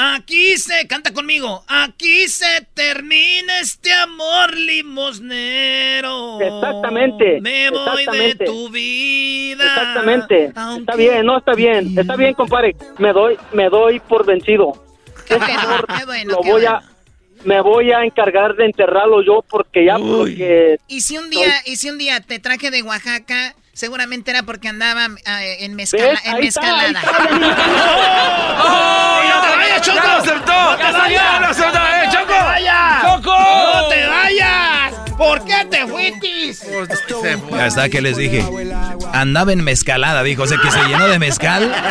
[0.00, 6.40] Aquí se, canta conmigo, aquí se termina este amor limosnero.
[6.40, 7.40] Exactamente.
[7.40, 8.44] Me voy exactamente.
[8.44, 9.64] de tu vida.
[9.64, 10.44] Exactamente.
[10.44, 11.98] Está bien, no está bien.
[11.98, 12.76] Está bien, compadre.
[12.98, 14.72] Me doy, me doy por vencido.
[15.28, 15.84] Ese amor
[16.26, 16.80] lo voy a,
[17.44, 20.78] me voy a encargar de enterrarlo yo porque ya porque.
[20.88, 24.68] Y si un día, y si un día te traje de Oaxaca, seguramente era porque
[24.68, 27.02] andaba eh, en, mezcala, en está, mezcalada.
[28.64, 29.20] ¡Oh!
[29.28, 29.96] ¡No te vayas, Choco!
[29.96, 30.52] ¡Ya lo aceptó!
[30.52, 31.10] ¡No te vayas!
[31.10, 31.78] ¡Ya lo aceptó!
[31.78, 32.24] ¡Eh, Choco!
[32.26, 33.02] ¡No te vayas!
[33.02, 33.38] ¡Choco!
[33.38, 35.07] ¡No te vayas!
[35.18, 36.54] ¿Por qué te fuiste?
[37.50, 38.42] Ya está que les dije.
[39.12, 40.44] Andaba en mezcalada, dijo.
[40.44, 41.70] O sea que se llenó de mezcal.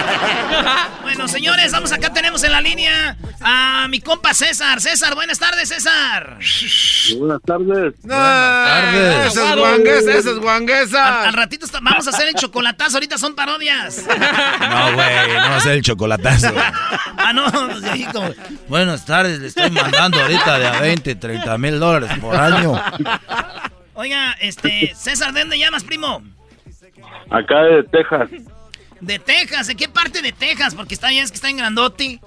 [1.08, 4.82] Bueno, señores, vamos acá, tenemos en la línea a mi compa César.
[4.82, 6.38] César, buenas tardes, César.
[7.18, 7.94] Buenas tardes.
[8.06, 9.28] tardes.
[9.32, 11.20] Esa es guanguesa, esa es guanguesa.
[11.22, 14.04] Al, al ratito está- vamos a hacer el chocolatazo, ahorita son parodias.
[14.06, 16.54] No, güey, no va a ser el chocolatazo.
[17.18, 17.46] Ah, no,
[18.12, 18.34] como-
[18.68, 22.82] Buenas tardes, le estoy mandando ahorita de a 20, 30 mil dólares por año.
[23.94, 26.22] Oiga, este, César, ¿de dónde llamas, primo?
[27.30, 28.30] Acá de Texas,
[29.02, 30.76] De Texas, ¿de qué parte de Texas?
[30.76, 32.20] Porque está ya es que está en Grandote.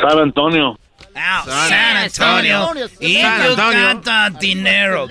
[0.00, 0.78] San Antonio.
[1.16, 2.70] Ah, San Antonio.
[3.00, 3.86] Y San yo Antonio.
[3.86, 5.06] canta dinero.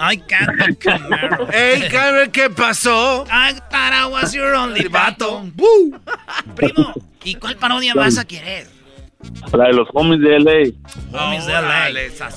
[0.00, 1.48] I canta Camaro.
[1.52, 1.88] Ey,
[2.32, 3.24] ¿qué pasó?
[3.30, 5.44] I thought I was your only vato.
[6.56, 8.68] Primo, ¿y cuál parodia vas a querer?
[9.52, 10.52] La de los homies de LA.
[11.12, 11.88] Homies de LA.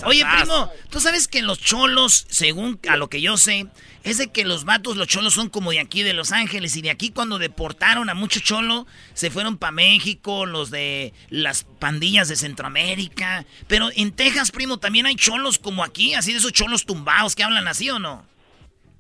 [0.06, 3.68] Oye, primo, ¿tú sabes que los cholos, según a lo que yo sé,
[4.04, 6.82] es de que los vatos, los cholos son como de aquí, de Los Ángeles, y
[6.82, 12.28] de aquí cuando deportaron a mucho cholo, se fueron para México, los de las pandillas
[12.28, 13.46] de Centroamérica.
[13.68, 17.44] Pero en Texas, primo, también hay cholos como aquí, así de esos cholos tumbados que
[17.44, 18.26] hablan así, ¿o no?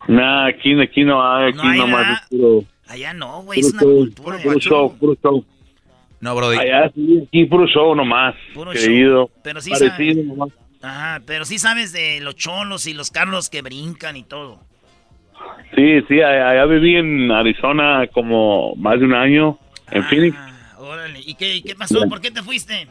[0.07, 2.21] Nah, aquí, aquí no hay, aquí No hay nomás
[2.87, 4.37] Allá no, güey, es una cultura.
[4.37, 5.45] puro show, puro show.
[6.23, 6.57] No, Brody.
[6.57, 9.27] Allá sí, aquí puro show nomás, Puro querido.
[9.27, 9.31] show.
[9.43, 10.49] Pero sí Parecido nomás.
[10.81, 14.59] Ajá, pero sí sabes de los cholos y los carros que brincan y todo.
[15.75, 19.59] Sí, sí, allá, allá viví en Arizona como más de un año,
[19.91, 20.37] en Phoenix.
[20.77, 22.07] Órale, ¿y qué, y qué pasó?
[22.07, 22.87] ¿Por qué te fuiste?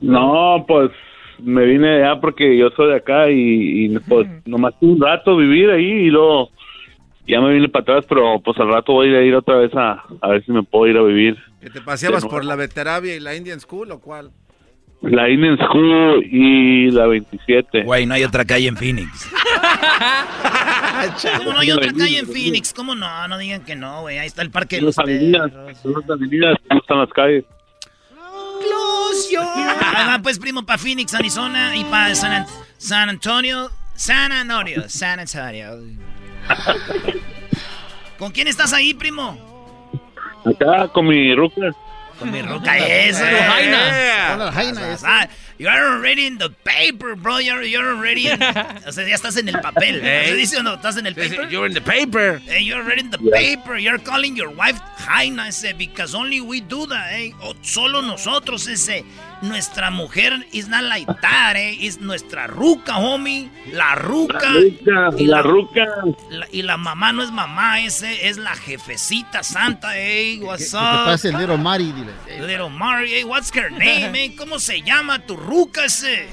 [0.00, 0.92] No, pues
[1.40, 5.00] me vine de allá porque yo soy de acá y, y, pues nomás tuve un
[5.00, 6.50] rato vivir ahí y luego
[7.26, 10.02] ya me vine para atrás, pero pues al rato voy a ir otra vez a,
[10.20, 11.36] a ver si me puedo ir a vivir.
[11.60, 14.30] ¿Que te paseabas por la Veteravia y la Indian School o cuál?
[15.02, 17.82] La Indian School y la 27.
[17.82, 19.28] Güey, no hay otra calle en Phoenix.
[21.38, 22.72] ¿Cómo no hay otra calle en Phoenix?
[22.72, 23.28] ¿Cómo no?
[23.28, 24.18] No digan que no, güey.
[24.18, 25.50] Ahí está el parque de los avenidas,
[25.82, 27.44] son las avenidas, no están las calles.
[28.10, 32.46] Close your- va, pues, primo, para Phoenix, Arizona y para San, An-
[32.78, 33.70] San Antonio.
[33.94, 35.78] San Antonio, San Antonio.
[38.18, 39.38] ¿Con quién estás ahí, primo?
[40.44, 41.72] Acá con mi ruca.
[42.18, 43.24] Con mi ruca eso.
[43.24, 45.28] Con la jaina esa.
[45.68, 47.38] Ah, you're already in the paper, bro.
[47.38, 48.38] You're, you're already in...
[48.86, 50.00] O sea, ya estás en el papel.
[50.02, 50.26] Hey.
[50.28, 50.74] ¿Se dice o no?
[50.74, 51.48] ¿Estás en el paper?
[51.48, 52.40] You're in the paper.
[52.46, 53.76] Hey, you're already in the paper.
[53.78, 57.32] You're calling your wife Jaina, ese, because only we do that, eh.
[57.42, 59.04] O- solo nosotros, ese.
[59.42, 61.76] Nuestra mujer is not like that, eh.
[61.80, 63.50] Es nuestra ruca, homie.
[63.72, 64.40] La ruca.
[64.84, 65.86] La ruca, Y la ruca.
[66.30, 68.28] la- y la mamá no es mamá, ese.
[68.28, 70.38] Es la jefecita santa, eh.
[70.42, 71.06] What's up?
[71.06, 72.46] pase el little Mari, dile.
[72.46, 73.24] Little Mari, eh.
[73.24, 74.34] What's her name, eh?
[74.36, 76.26] ¿Cómo se llama tu ruca, ese?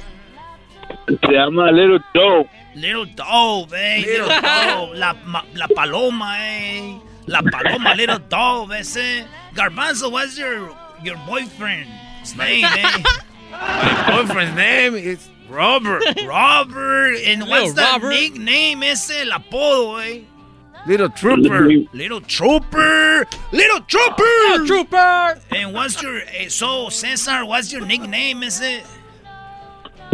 [1.07, 2.49] Se llama Little Joe.
[2.75, 4.01] Little Dove, eh.
[4.05, 4.97] Little Dove.
[4.97, 6.99] La, ma- la paloma, eh.
[7.27, 9.25] La paloma, Little Dove, ese.
[9.55, 10.69] Garbanzo, what's your,
[11.03, 13.03] your boyfriend's name, eh?
[13.51, 16.03] My boyfriend's name is Robert.
[16.25, 17.15] Robert.
[17.25, 18.09] And what's Little the Robert.
[18.09, 19.11] nickname, ese?
[19.21, 20.21] El apodo, eh.
[20.87, 21.67] Little Trooper.
[21.93, 23.25] Little Trooper.
[23.51, 24.23] Little Trooper.
[24.23, 25.41] ¡Oh, trooper!
[25.51, 28.81] And what's your, eh, so, Cesar, what's your nickname, ese?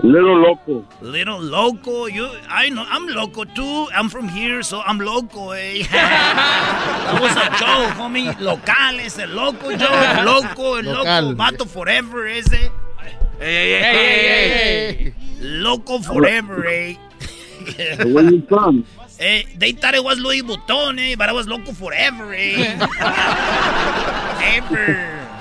[0.04, 0.86] Little Loco.
[1.02, 2.30] Little loco, you.
[2.48, 3.88] I know I'm loco too.
[3.94, 5.84] I'm from here, so I'm loco, eh.
[5.92, 8.38] that was a joke, homie.
[8.40, 10.24] Local, ese loco, Joe.
[10.24, 11.66] Loco, el loco, Local.
[11.66, 12.54] forever, ese.
[12.54, 12.70] Ey,
[13.42, 14.94] ey, ey, Hey, ey, hey, ey.
[14.94, 16.96] hey, Loco forever, eh.
[18.06, 18.86] Where you from?
[19.20, 22.78] eh they thought it was Louis Vuitton, eh, but I was loco forever, eh.
[24.56, 25.35] Ever.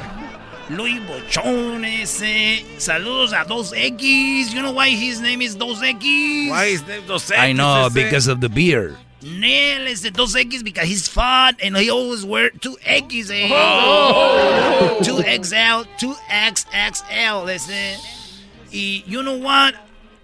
[0.70, 2.64] Louis Bochón ese.
[2.78, 4.52] Saludos a 2X.
[4.54, 6.50] You know why his name is 2X?
[6.50, 7.38] Why is name 2X?
[7.38, 8.96] I know, because of the beer.
[9.22, 13.30] Nel is the 2X because he's fat and he always wear 2X.
[13.30, 13.48] Eh?
[13.52, 14.98] Oh.
[15.02, 17.48] 2XL, 2XXL.
[17.54, 17.98] Ese.
[18.72, 19.74] Y you know what?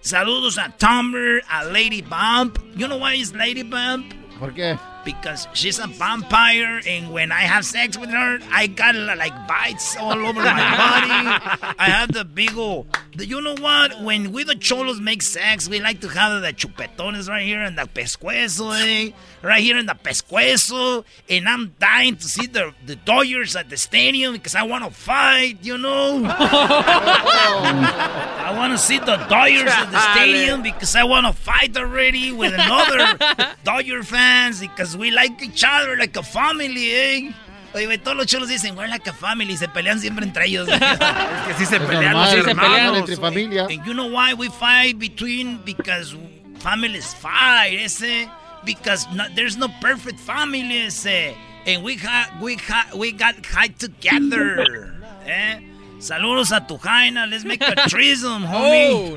[0.03, 2.59] Saludos a Tumblr, a Lady Bump.
[2.75, 4.15] You know why is Lady Bump?
[4.39, 4.79] ¿Por qué?
[5.05, 9.97] Because she's a vampire, and when I have sex with her, I got like bites
[9.97, 11.75] all over my body.
[11.79, 12.87] I have the big old.
[13.19, 14.01] You know what?
[14.03, 17.75] When we the cholos make sex, we like to have the chupetones right here in
[17.75, 19.11] the pescuezo, eh?
[19.43, 21.05] Right here in the pescuezo.
[21.29, 24.91] And I'm dying to see the, the Dodgers at the stadium because I want to
[24.91, 26.23] fight, you know?
[26.25, 32.33] I want to see the Dodgers at the stadium because I want to fight already
[32.33, 33.19] with another
[33.65, 37.33] Dodger fans because we like each other like a family, eh?
[37.73, 40.69] Oye, todos los cholos dicen, we're like a family, se pelean siempre entre ellos.
[40.73, 42.45] es que sí se pelean los sí hermanos.
[42.45, 43.67] se pelean entre familia.
[43.67, 45.59] And you know why we fight between?
[45.65, 46.17] Because
[46.59, 48.29] families fight, ese.
[48.65, 51.35] Because no, there's no perfect family, ese.
[51.67, 54.95] And we, ha, we, ha, we got high together.
[55.27, 55.61] eh?
[56.01, 57.27] Saludos a tu Jaina.
[57.27, 58.91] Let's make a threesome, homie.
[58.91, 59.17] Oh,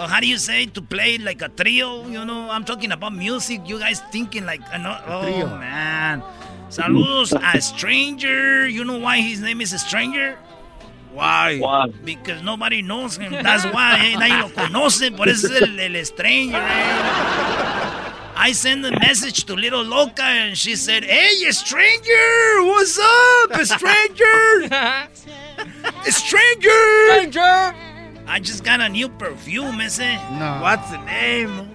[0.00, 2.06] Oh, how do you say to play like a trio?
[2.08, 3.62] You know, I'm talking about music.
[3.68, 5.46] You guys thinking like, no, oh trio.
[5.58, 6.22] man.
[6.70, 8.68] Saludos a Stranger.
[8.68, 10.38] You know why his name is a Stranger?
[11.12, 11.58] Why?
[12.04, 13.32] Because nobody knows him.
[13.32, 13.98] That's why.
[13.98, 14.16] Eh?
[14.16, 15.10] Nadie lo conoce.
[15.16, 16.62] Por eso es el, el Stranger.
[16.62, 17.74] Eh?
[18.40, 22.62] I sent a message to Little Loca and she said, Hey, stranger!
[22.62, 24.68] What's up, stranger?
[26.04, 27.08] stranger!
[27.10, 27.74] Stranger!
[28.28, 29.98] I just got a new perfume, ese.
[30.38, 30.58] No.
[30.62, 31.68] What's the name?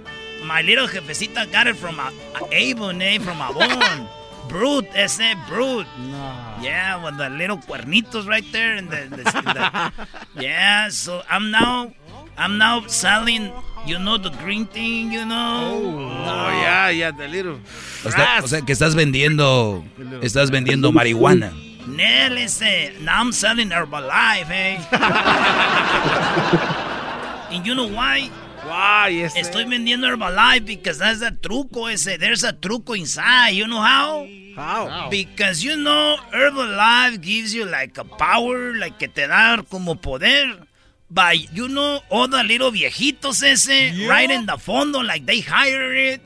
[0.45, 3.17] My little jefecita got it from a, a Avon, eh?
[3.19, 4.07] From Avon.
[4.47, 5.87] Brute, ese, Brute.
[5.99, 6.55] No.
[6.61, 9.91] Yeah, with the little cuernitos right there and the, the, the-
[10.41, 10.87] yeah.
[10.89, 11.91] So I'm now,
[12.37, 13.51] I'm now selling,
[13.85, 15.81] you know, the green thing, you know.
[15.81, 17.59] Oh, yeah, yeah, the little.
[18.05, 19.83] O sea, o sea, que estás vendiendo,
[20.21, 21.53] estás vendiendo marihuana.
[21.85, 24.79] Nel ese, now I'm selling Herbalife, eh.
[27.51, 28.29] and you know why?
[28.65, 29.35] Why, ese?
[29.35, 32.17] Estoy vendiendo Herbalife because that's a truco ese.
[32.17, 33.49] There's a truco inside.
[33.49, 34.25] You know how?
[34.55, 35.09] How?
[35.09, 40.65] Because you know Herbalife gives you like a power, like que te da como poder.
[41.13, 45.93] By you know all the little viejitos ese right in the fondo, like they hire
[45.93, 46.21] it.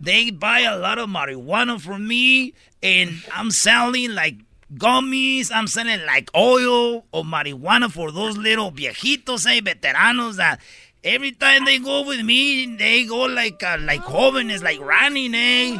[0.00, 4.36] They buy a lot of marijuana from me, and I'm selling like
[4.74, 5.50] gummies.
[5.52, 10.60] I'm selling like oil or marijuana for those little viejitos, eh, veteranos that
[11.02, 15.70] every time they go with me, they go like uh, like jóvenes, like running, eh.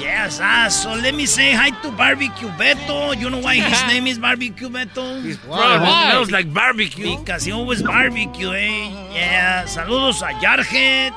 [0.00, 0.68] yes, ah.
[0.68, 3.18] So let me say hi to Barbecue Beto.
[3.18, 5.22] You know why his name is Barbecue Beto?
[5.22, 7.16] His brother smells like barbecue.
[7.18, 8.88] Because he always barbecue, eh?
[9.14, 9.64] Yeah.
[9.64, 11.12] Saludos a Yarhead,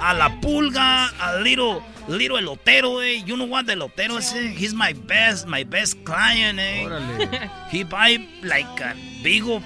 [0.00, 3.22] a La Pulga, a Little Little Elotero, eh?
[3.26, 4.32] You know what the Elotero is?
[4.32, 4.48] Eh?
[4.54, 7.48] He's my best, my best client, eh?
[7.70, 9.60] He buy like a bigo,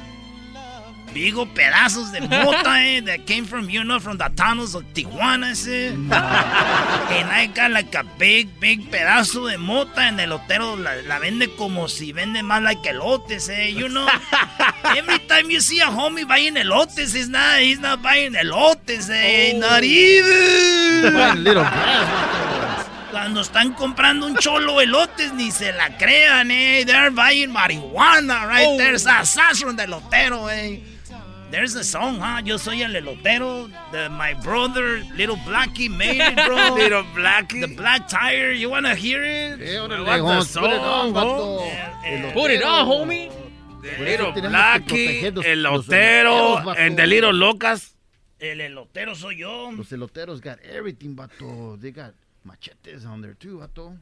[1.12, 3.01] bigo pedazos de mota, eh?
[3.01, 5.93] That came from, you know, from the tunnels of Tijuana, eh?
[5.93, 6.11] and
[7.31, 11.49] I got like a big, big pedazo de mota and el elotero la, la vende
[11.57, 13.69] como si vende más like elotes, eh?
[13.69, 14.09] You know?
[14.85, 19.59] Every time you see a homie buying elotes, he's not, he's not buying elotes, eh?
[19.59, 21.45] Not even.
[21.45, 22.87] Little grass.
[23.11, 26.85] Cuando están comprando un cholo elotes, ni se la crean, eh.
[26.87, 28.78] They're buying marihuana, right?
[28.78, 30.78] There's a from the elotero, eh.
[31.51, 32.43] There's a song, huh?
[32.44, 33.68] Yo soy el elotero.
[33.90, 36.74] The, my brother, Little Blackie, made it, bro.
[36.74, 37.60] Little Blackie.
[37.60, 38.52] The black tire.
[38.52, 39.59] You wanna hear it?
[39.81, 43.32] What the vamos, put it song, on, Put it on, homie.
[43.82, 46.78] The little Blackie, proteger los- el los lotero, eloteros, vato.
[46.78, 47.94] and the little locas.
[48.39, 49.70] El elotero soy yo.
[49.70, 51.81] Los eloteros got everything, vato.
[51.81, 52.12] They got
[52.44, 53.97] machetes on there too, vato.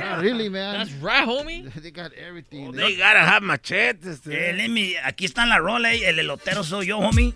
[0.00, 0.78] Ah, really, man.
[0.78, 1.70] That's right, homie.
[1.82, 2.72] They got everything.
[2.72, 4.20] They gotta have machetes.
[4.26, 6.08] Eh, let me- aquí está la rola, eh.
[6.08, 7.34] El elotero soy yo, homie.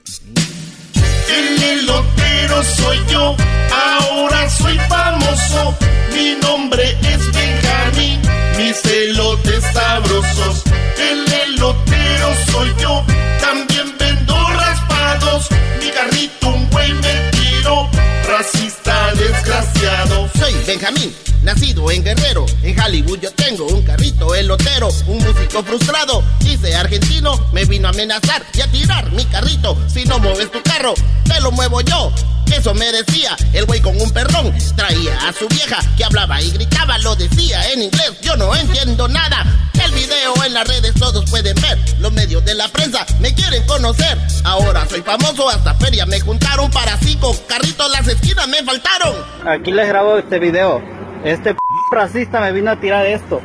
[1.28, 3.36] El elotero soy yo,
[3.72, 5.76] ahora soy famoso.
[6.12, 8.20] Mi nombre es Benjamín,
[8.56, 10.62] mis elotes sabrosos.
[10.98, 13.04] El elotero soy yo,
[13.40, 15.48] también vendo raspados.
[15.82, 17.90] Mi carrito un güey me tiró,
[18.28, 20.28] racista desgraciado.
[20.38, 21.12] Soy Benjamín,
[21.46, 22.44] nacido en Guerrero.
[22.62, 27.92] En Hollywood yo tengo un carrito elotero, un músico frustrado, dice argentino, me vino a
[27.92, 29.78] amenazar y a tirar mi carrito.
[29.86, 30.92] Si no mueves tu carro,
[31.24, 32.12] te lo muevo yo.
[32.50, 34.52] Eso me decía el güey con un perrón.
[34.76, 38.12] Traía a su vieja que hablaba y gritaba, lo decía en inglés.
[38.22, 39.46] Yo no entiendo nada.
[39.84, 41.78] El video en las redes todos pueden ver.
[42.00, 44.18] Los medios de la prensa me quieren conocer.
[44.44, 47.90] Ahora soy famoso, hasta feria me juntaron para cinco carritos.
[47.90, 49.14] Las esquinas me faltaron.
[49.46, 50.95] Aquí les grabo este video.
[51.26, 51.58] Este p
[51.90, 53.42] racista me vino a tirar esto.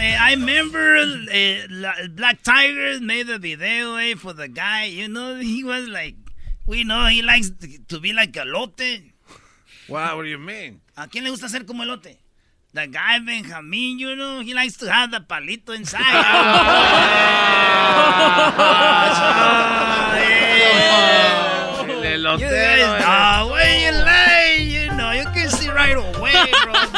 [0.00, 4.86] Eh, I remember uh, Black Tigers made a video eh, for the guy.
[4.86, 6.16] You know, he was like
[6.66, 7.52] We know he likes
[7.88, 9.12] to be like elote.
[9.88, 10.80] Wow, what do you mean?
[10.96, 12.18] ¿A quién le gusta ser como elote?
[12.72, 16.00] The guy Benjamin, you know, he likes to have the palito inside.
[21.86, 22.16] You lay,
[23.84, 23.92] you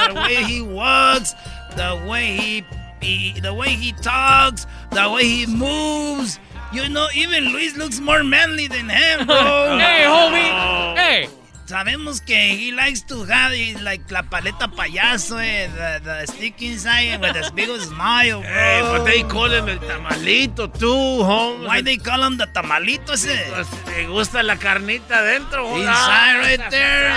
[0.08, 1.34] the way he walks,
[1.76, 2.64] the way he,
[3.00, 6.38] he the way he talks, the way he moves.
[6.72, 9.36] You know, even Luis looks more manly than him, bro.
[9.78, 10.50] hey, homie.
[10.52, 10.94] Oh.
[10.96, 11.28] Hey.
[11.68, 17.20] Sabemos que he likes to have like la paleta payaso, eh, the, the stick inside
[17.20, 18.48] with a big smile, bro.
[18.48, 21.66] Hey, but they call him el tamalito too, home.
[21.66, 23.36] Why they call him the tamalito ese?
[23.50, 25.76] Pues, me gusta la carnita dentro.
[25.76, 27.10] Inside right there.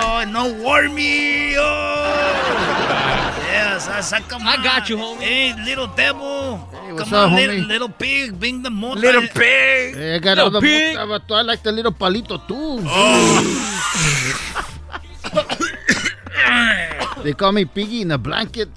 [0.00, 1.54] No, no wormy.
[1.56, 3.38] Oh.
[3.62, 5.20] yes, I, I got you, homie.
[5.22, 6.56] Hey, little devil.
[6.70, 7.46] Hey, what's Come up, on, homie?
[7.46, 9.00] little, little pig, bring the mota.
[9.00, 9.94] Little pig.
[9.94, 10.96] Hey, I got Little all the pig.
[10.96, 12.80] I like the little palito too.
[17.22, 18.68] they call me Piggy in a blanket.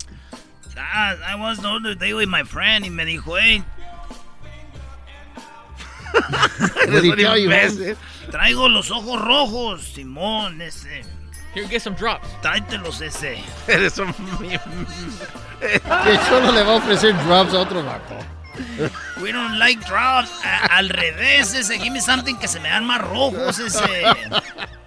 [0.77, 3.63] Ah, I was the other day with my friend y me dijo, hey,
[6.13, 7.49] What did he tell you?
[7.49, 7.95] homie?
[8.31, 11.03] traigo los ojos rojos, Simón, ese.
[11.55, 12.27] Here, get some drops.
[12.41, 13.41] Tráetelos ese.
[13.67, 14.13] Eres un...
[15.61, 18.17] Que solo le va a ofrecer drops a otro vato.
[19.21, 20.29] We don't like drops.
[20.43, 21.77] A- al revés, ese.
[21.79, 23.81] Give me something que se me dan más rojos, ese.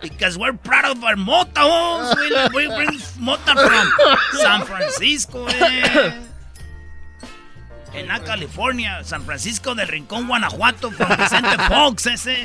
[0.01, 2.15] Because we're proud of our mota, homes.
[2.55, 6.13] We, we bring mota from San Francisco, eh.
[7.95, 12.45] En la California, San Francisco del Rincón, Guanajuato, from Vicente Fox, ese.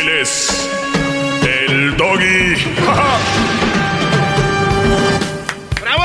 [0.00, 0.68] Él es
[1.42, 2.54] el doggy.
[5.82, 6.04] ¡Bravo!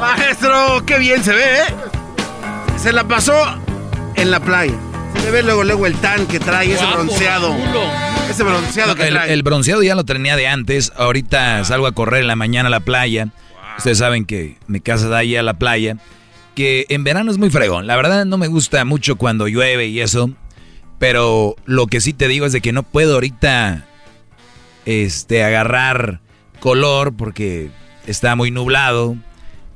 [0.00, 1.74] Maestro, qué bien se ve, ¿eh?
[2.78, 3.34] Se la pasó
[4.14, 4.72] en la playa.
[5.22, 7.54] Se ve luego, luego el tan que trae, ese bronceado.
[8.30, 9.34] Ese bronceado que el, trae.
[9.34, 10.92] el bronceado ya lo tenía de antes.
[10.96, 13.28] Ahorita salgo a correr en la mañana a la playa.
[13.76, 15.98] Ustedes saben que mi casa da ahí a la playa.
[16.54, 17.86] Que en verano es muy fregón.
[17.86, 20.30] La verdad no me gusta mucho cuando llueve y eso.
[21.02, 23.84] Pero lo que sí te digo es de que no puedo ahorita
[24.86, 26.20] este, agarrar
[26.60, 27.70] color porque
[28.06, 29.16] está muy nublado.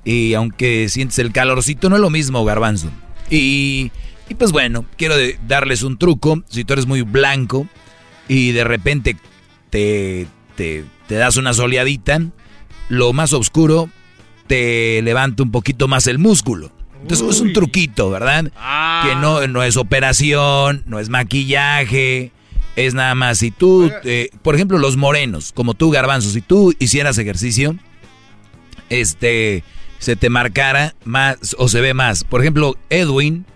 [0.04, 2.92] Y aunque sientes el calorcito, no es lo mismo, garbanzo.
[3.28, 3.90] Y,
[4.28, 5.16] y pues bueno, quiero
[5.48, 6.44] darles un truco.
[6.48, 7.66] Si tú eres muy blanco
[8.28, 9.16] y de repente
[9.68, 12.20] te, te, te das una soleadita,
[12.88, 13.90] lo más oscuro
[14.46, 16.70] te levanta un poquito más el músculo.
[17.08, 18.44] Entonces es un truquito, ¿verdad?
[19.06, 22.32] Que no, no es operación, no es maquillaje,
[22.74, 23.38] es nada más.
[23.38, 27.76] Si tú, eh, por ejemplo, los morenos, como tú, Garbanzo, si tú hicieras ejercicio,
[28.88, 29.62] este,
[29.98, 32.24] se te marcara más o se ve más.
[32.24, 33.46] Por ejemplo, Edwin,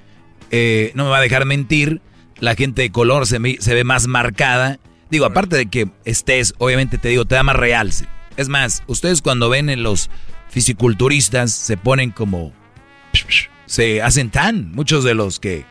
[0.51, 2.01] eh, no me va a dejar mentir,
[2.39, 4.79] la gente de color se, me- se ve más marcada.
[5.11, 8.07] Digo, aparte de que estés, obviamente te digo, te da más realce.
[8.37, 10.09] Es más, ustedes cuando ven en los
[10.51, 12.53] fisiculturistas se ponen como...
[13.67, 15.65] Se hacen tan, muchos de los que...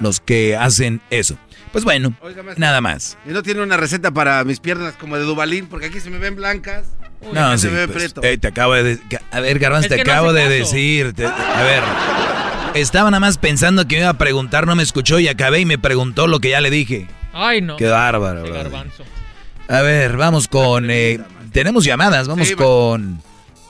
[0.00, 1.36] Los que hacen eso.
[1.70, 2.60] Pues bueno, Oiga, maestro.
[2.60, 3.16] nada más.
[3.26, 6.18] Y no tiene una receta para mis piernas como de Dubalín, porque aquí se me
[6.18, 6.86] ven blancas.
[7.32, 8.22] No, sí, se me ve pues, preto.
[8.26, 8.98] eh, te acabo de...
[9.30, 10.54] A ver, Garbanzo, Es te no acabo de caso.
[10.54, 11.12] decir...
[11.12, 11.82] te- a ver,
[12.74, 15.64] estaba nada más pensando que me iba a preguntar, no me escuchó y acabé y
[15.66, 17.06] me preguntó lo que ya le dije.
[17.32, 17.76] Ay, no.
[17.76, 19.04] Qué bárbaro, Qué garbanzo.
[19.68, 20.90] A ver, vamos con...
[20.90, 21.20] eh,
[21.52, 23.22] tenemos llamadas, vamos Sí, con...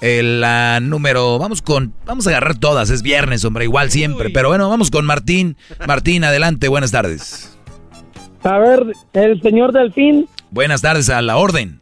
[0.03, 1.39] el, la número...
[1.39, 1.95] Vamos con...
[2.05, 4.29] Vamos a agarrar todas, es viernes, hombre, igual siempre.
[4.29, 5.57] Pero bueno, vamos con Martín.
[5.87, 7.59] Martín, adelante, buenas tardes.
[8.43, 11.81] A ver, el señor Delfín, Buenas tardes a la orden.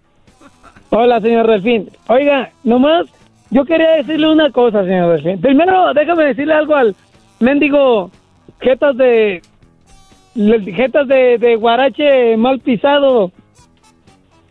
[0.91, 1.91] Hola, señor Delfín.
[2.07, 3.07] Oiga, nomás,
[3.51, 5.41] yo quería decirle una cosa, señor Delfín.
[5.41, 6.95] Primero, déjame decirle algo al
[7.41, 8.13] mendigo
[8.61, 9.43] jetas de...
[10.37, 13.33] jetas de, de guarache mal pisado.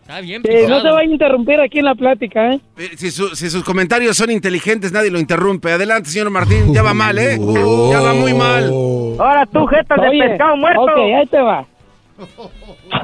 [0.09, 2.59] Está bien, Eh, no se va a interrumpir aquí en la plática, ¿eh?
[2.79, 5.71] Eh, Si, su- si sus comentarios son inteligentes, nadie lo interrumpe.
[5.71, 6.73] Adelante, señor Martín.
[6.73, 7.37] Ya va mal, ¿eh?
[7.91, 8.71] Ya va muy mal.
[9.19, 10.81] Ahora tú, jetas de pescado muerto.
[10.81, 11.63] Ok, ahí te va.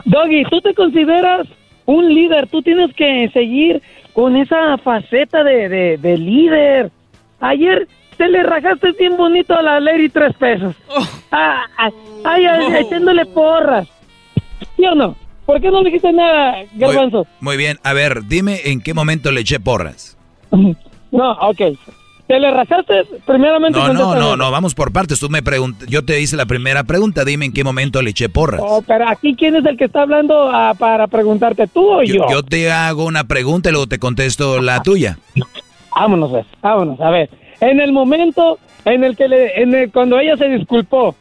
[0.06, 1.48] Doggy, tú te consideras
[1.86, 2.48] un líder.
[2.48, 3.84] Tú tienes que seguir
[4.14, 6.92] con esa faceta de, de, de líder.
[7.40, 7.88] Ayer
[8.18, 10.76] te le rajaste bien bonito a la Lady tres pesos.
[11.32, 11.90] Ah, ah,
[12.24, 13.88] ay, ay, echándole porras.
[14.76, 15.16] ¿Sí o no?
[15.46, 17.28] ¿Por qué no le dijiste nada, Garbanzo?
[17.40, 20.18] Muy bien, a ver, dime en qué momento le eché porras.
[21.12, 21.62] No, ok.
[22.28, 22.94] Te le rajaste
[23.26, 23.80] primeramente.
[23.80, 25.18] No, no, no, no, vamos por partes.
[25.20, 25.42] Tú me
[25.88, 28.60] yo te hice la primera pregunta, dime en qué momento le eché porras.
[28.62, 31.68] Oh, pero aquí, ¿quién es el que está hablando ah, para preguntarte?
[31.68, 32.16] ¿Tú o yo?
[32.16, 35.20] Yo, yo te hago una pregunta y luego te contesto la tuya.
[35.96, 37.00] Vámonos, pues, vámonos.
[37.00, 37.30] A ver,
[37.62, 41.16] en el momento en el que le, en el, cuando ella se disculpó,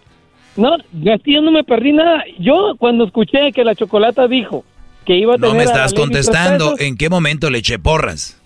[0.56, 2.24] no, yo no me perdí nada.
[2.38, 4.64] Yo cuando escuché que la chocolata dijo
[5.04, 8.40] que iba a tener No me estás contestando pesos, en qué momento le eché porras.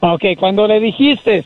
[0.00, 1.44] Ok, cuando le dijiste,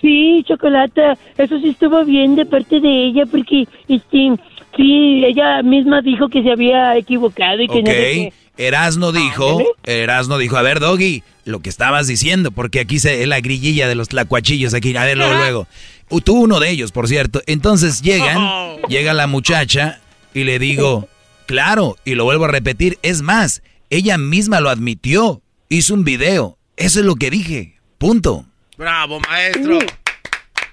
[0.00, 4.34] sí, chocolata, eso sí estuvo bien de parte de ella porque, este,
[4.76, 10.56] sí, ella misma dijo que se había equivocado y que no Erasno dijo, Erasno dijo,
[10.56, 14.08] a ver, Doggy, lo que estabas diciendo, porque aquí se es la grillilla de los
[14.08, 15.66] tlacuachillos aquí, a ver, luego, luego.
[16.10, 17.42] Uh, Tú uno de ellos, por cierto.
[17.46, 20.00] Entonces llegan, llega la muchacha
[20.34, 21.08] y le digo,
[21.46, 26.58] claro, y lo vuelvo a repetir, es más, ella misma lo admitió, hizo un video,
[26.76, 28.44] eso es lo que dije, punto.
[28.76, 29.78] Bravo, maestro.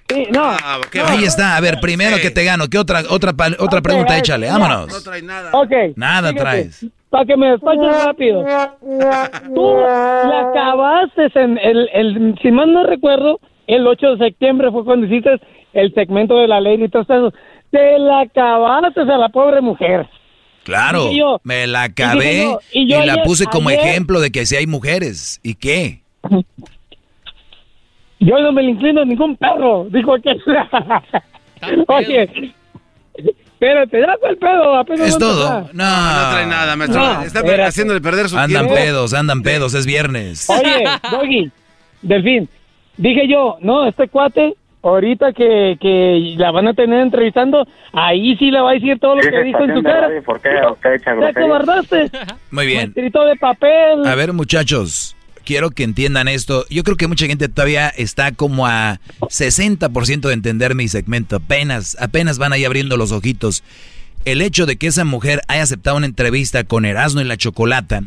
[0.08, 0.56] Sí, no.
[1.06, 4.18] Ahí está, a ver, primero que te gano, ¿qué otra otra otra pregunta?
[4.18, 5.08] Échale, vámonos.
[5.52, 5.72] Ok.
[5.96, 6.86] Nada fíjate, traes.
[7.10, 8.46] Para que me despaches rápido.
[9.56, 14.84] Tú la acabaste en el, el, si mal no recuerdo, el 8 de septiembre fue
[14.86, 15.32] cuando hiciste
[15.74, 17.34] el segmento de la ley y todo eso.
[17.72, 20.08] Te la acabaste a la pobre mujer.
[20.64, 24.32] Claro, yo, me la y acabé yo, y, yo la puse como ayer- ejemplo de
[24.32, 25.40] que si hay mujeres.
[25.44, 26.02] ¿Y qué?
[28.20, 30.42] Yo no me le inclino a ningún perro, dijo aquel.
[31.88, 32.54] Oye,
[33.14, 35.70] espérate, ya fue el pedo, apenas Es todo.
[35.74, 37.02] No, No trae nada, maestro.
[37.02, 37.64] No, Está espérate.
[37.64, 38.74] haciéndole perder su Andan tiempo.
[38.74, 40.50] pedos, andan pedos, es viernes.
[40.50, 41.52] Oye, Doggy,
[42.02, 42.50] Delfín,
[42.98, 48.52] dije yo, no, este cuate, ahorita que, que la van a tener entrevistando, ahí sí
[48.52, 50.10] le va a decir todo lo que dijo en su cara.
[50.26, 52.12] ¿Por qué usted echa ¿Te acobardaste?
[52.52, 52.90] Muy bien.
[52.90, 54.06] Escrito de papel.
[54.06, 56.66] A ver, muchachos, quiero que entiendan esto.
[56.70, 61.38] Yo creo que mucha gente todavía está como a 60% de entender mi segmento.
[61.38, 63.64] Apenas, apenas van ahí abriendo los ojitos.
[64.26, 68.04] El hecho de que esa mujer haya aceptado una entrevista con Erasmo y la Chocolata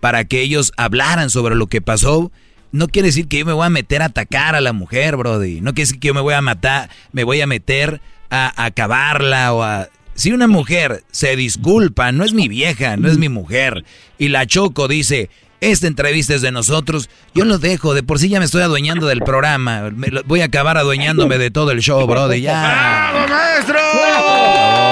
[0.00, 2.30] para que ellos hablaran sobre lo que pasó,
[2.72, 5.60] no quiere decir que yo me voy a meter a atacar a la mujer, Brody.
[5.60, 8.00] No quiere decir que yo me voy a matar, me voy a meter
[8.30, 9.88] a, a acabarla o a...
[10.14, 13.84] Si una mujer se disculpa, no es mi vieja, no es mi mujer,
[14.18, 15.30] y la Choco dice,
[15.62, 19.06] esta entrevista es de nosotros, yo lo dejo, de por sí ya me estoy adueñando
[19.06, 23.10] del programa, me lo- voy a acabar adueñándome de todo el show, Brody, ya.
[23.12, 23.78] ¡Bravo, maestro!
[23.94, 24.91] ¡Bravo!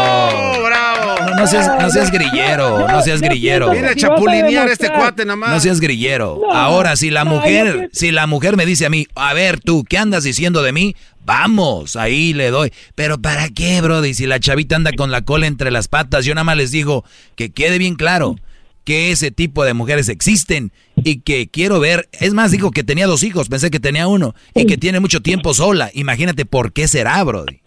[1.41, 3.71] No, seas, no seas grillero, no seas grillero.
[3.71, 5.51] Viene a chapulinear este cuate nomás.
[5.51, 6.53] No seas grillero.
[6.53, 9.97] Ahora, si la mujer, si la mujer me dice a mí, a ver tú, ¿qué
[9.97, 10.95] andas diciendo de mí?
[11.25, 12.73] Vamos, ahí le doy.
[12.95, 14.13] Pero ¿para qué, Brody?
[14.13, 17.05] Si la chavita anda con la cola entre las patas, yo nada más les digo
[17.37, 18.37] que quede bien claro
[18.85, 22.09] que ese tipo de mujeres existen y que quiero ver.
[22.13, 25.23] Es más, dijo que tenía dos hijos, pensé que tenía uno y que tiene mucho
[25.23, 25.91] tiempo sola.
[25.95, 27.60] Imagínate por qué será, Brody.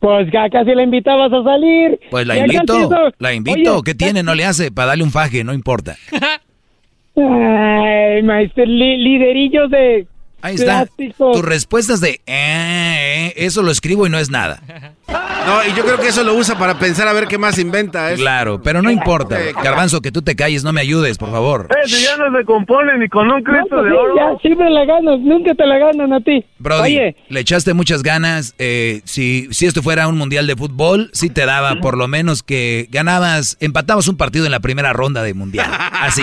[0.00, 2.00] Pues ya casi la invitabas a salir.
[2.10, 3.74] Pues la invito, la invito.
[3.74, 4.22] Oye, ¿Qué tiene?
[4.22, 5.96] No le hace para darle un faje, no importa.
[7.16, 10.06] Ay, maestro, li- liderillos de
[10.42, 10.84] Ahí está.
[10.86, 11.32] plástico.
[11.32, 14.62] Tus respuestas de eh, eh, eso lo escribo y no es nada.
[15.46, 18.12] No, y yo creo que eso lo usa para pensar a ver qué más inventa.
[18.12, 18.16] ¿eh?
[18.16, 19.38] Claro, pero no importa.
[19.64, 21.66] Garbanzo, que tú te calles, no me ayudes, por favor.
[21.70, 24.14] Eh, si ya no se compone ni con un No, Cristo pues de sí, oro.
[24.16, 26.44] ya siempre la ganas, nunca te la ganan a ti.
[26.58, 28.54] Brody, Oye, le echaste muchas ganas.
[28.58, 32.42] eh, si, si esto fuera un mundial de fútbol, sí te daba por lo menos
[32.42, 35.70] que ganabas, empatabas un partido en la primera ronda de mundial.
[36.00, 36.22] Así,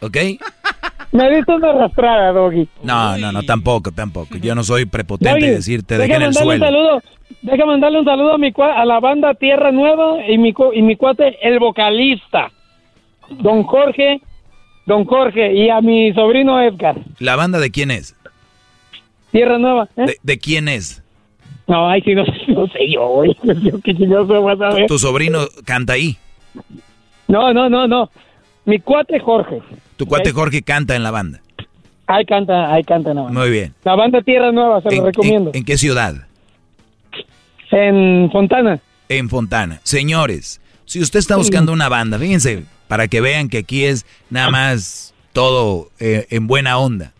[0.00, 0.16] ¿ok?
[1.12, 2.68] me diste una arrastrada, Doggy.
[2.82, 4.36] No, no, no, tampoco, tampoco.
[4.38, 6.64] Yo no soy prepotente Doggy, de decir te deja en el mandarle un suelo.
[6.66, 7.02] saludo,
[7.42, 10.96] deja mandarle un saludo a mi a la banda Tierra Nueva y mi y mi
[10.96, 12.50] cuate el vocalista,
[13.30, 14.20] Don Jorge,
[14.86, 16.96] Don Jorge y a mi sobrino Edgar.
[17.18, 18.16] ¿La banda de quién es?
[19.30, 19.88] Tierra Nueva.
[19.96, 20.06] ¿eh?
[20.06, 21.02] ¿De, de quién es?
[21.66, 23.22] No, ay, sí, no, no sé yo,
[23.84, 24.86] qué voy a saber.
[24.86, 26.16] Tu sobrino canta ahí.
[27.28, 28.10] No, no, no, no.
[28.64, 29.60] Mi cuate Jorge.
[29.96, 31.40] Tu cuate Jorge canta en la banda.
[32.06, 33.40] Ahí canta, ahí canta en la banda.
[33.40, 33.74] Muy bien.
[33.84, 35.50] La banda Tierra Nueva, se lo recomiendo.
[35.54, 36.14] ¿En qué ciudad?
[37.70, 38.80] En Fontana.
[39.08, 39.80] En Fontana.
[39.82, 44.50] Señores, si usted está buscando una banda, fíjense, para que vean que aquí es nada
[44.50, 47.12] más todo eh, en buena onda.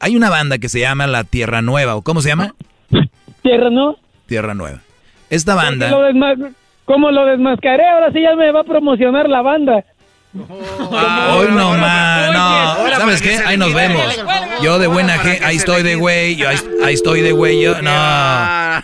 [0.00, 2.54] Hay una banda que se llama La Tierra Nueva, ¿o cómo se llama?
[3.42, 3.96] Tierra Nueva.
[4.26, 4.80] Tierra Nueva.
[5.30, 5.90] Esta banda...
[6.84, 7.88] ¿Cómo lo desmascaré?
[7.88, 9.84] Ahora sí ya me va a promocionar la banda.
[10.34, 12.96] Hoy no más, no.
[12.96, 13.38] ¿Sabes qué?
[13.38, 14.02] Ahí nos vemos.
[14.62, 18.82] Yo de buena gente, ahí estoy de güey, yo ahí, estoy de güey, yo no.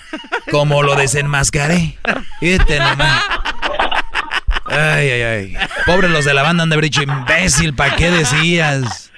[0.51, 1.98] Como lo desenmascaré.
[2.39, 3.24] Fíjate nomás.
[4.66, 5.56] Ay, ay, ay.
[5.86, 9.10] Pobre los de la banda han de haber dicho, imbécil, ¿para qué decías?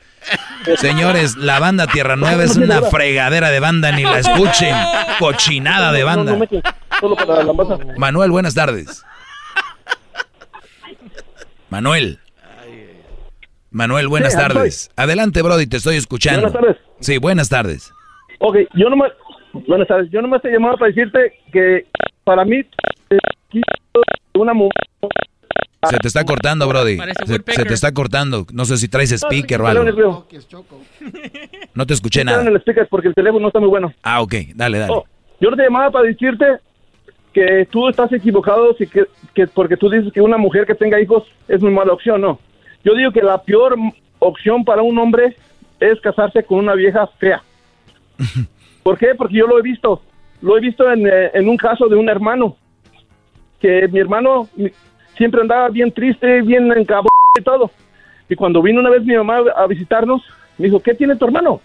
[0.76, 4.74] Señores, la banda Tierra Nueva es una fregadera de banda, ni la escuchen.
[5.18, 6.38] Cochinada de banda.
[7.98, 9.04] Manuel, buenas tardes.
[11.68, 12.21] Manuel.
[13.72, 14.90] Manuel, buenas tardes.
[14.96, 16.42] Adelante, Brody, te estoy escuchando.
[16.42, 16.76] Buenas tardes.
[17.00, 17.92] Sí, buenas tardes.
[18.38, 19.12] Ok, yo nomás,
[19.66, 20.10] buenas tardes.
[20.10, 21.86] Yo nomás te llamaba para decirte que
[22.24, 22.62] para mí,
[24.34, 24.72] una mujer...
[25.90, 26.98] Se te está cortando, Brody.
[27.24, 28.46] Se, te está cortando.
[28.52, 30.26] No sé si traes speaker o algo.
[31.74, 32.42] No te escuché nada.
[32.42, 33.92] el speaker porque el teléfono no está muy bueno.
[34.02, 34.34] Ah, ok.
[34.54, 34.92] Dale, dale.
[34.92, 35.04] Oh,
[35.40, 36.44] yo no te llamaba para decirte
[37.32, 41.00] que tú estás equivocado si que, que porque tú dices que una mujer que tenga
[41.00, 42.38] hijos es muy mala opción, no.
[42.84, 43.76] Yo digo que la peor
[44.18, 45.36] opción para un hombre
[45.80, 47.42] es casarse con una vieja fea.
[48.82, 49.14] ¿Por qué?
[49.16, 50.02] Porque yo lo he visto.
[50.40, 52.56] Lo he visto en, eh, en un caso de un hermano.
[53.60, 54.48] Que mi hermano
[55.16, 57.70] siempre andaba bien triste, bien encabrón y todo.
[58.28, 60.22] Y cuando vino una vez mi mamá a visitarnos,
[60.59, 61.60] me dijo, ¿qué tiene tu hermano?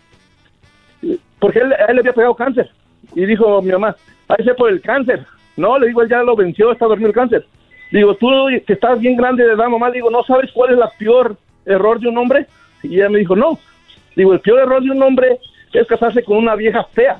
[1.39, 2.69] Porque él, él le había pegado cáncer.
[3.15, 3.95] Y dijo mi mamá,
[4.27, 5.25] ahí se por el cáncer.
[5.55, 7.45] No, le digo, él ya lo venció, está dormido el cáncer.
[7.91, 8.29] Digo, tú
[8.65, 11.99] que estás bien grande de edad, mamá, digo, ¿no sabes cuál es la peor error
[11.99, 12.47] de un hombre?
[12.83, 13.59] Y ella me dijo, no.
[14.15, 15.39] Digo, el peor error de un hombre
[15.73, 17.19] es casarse con una vieja fea.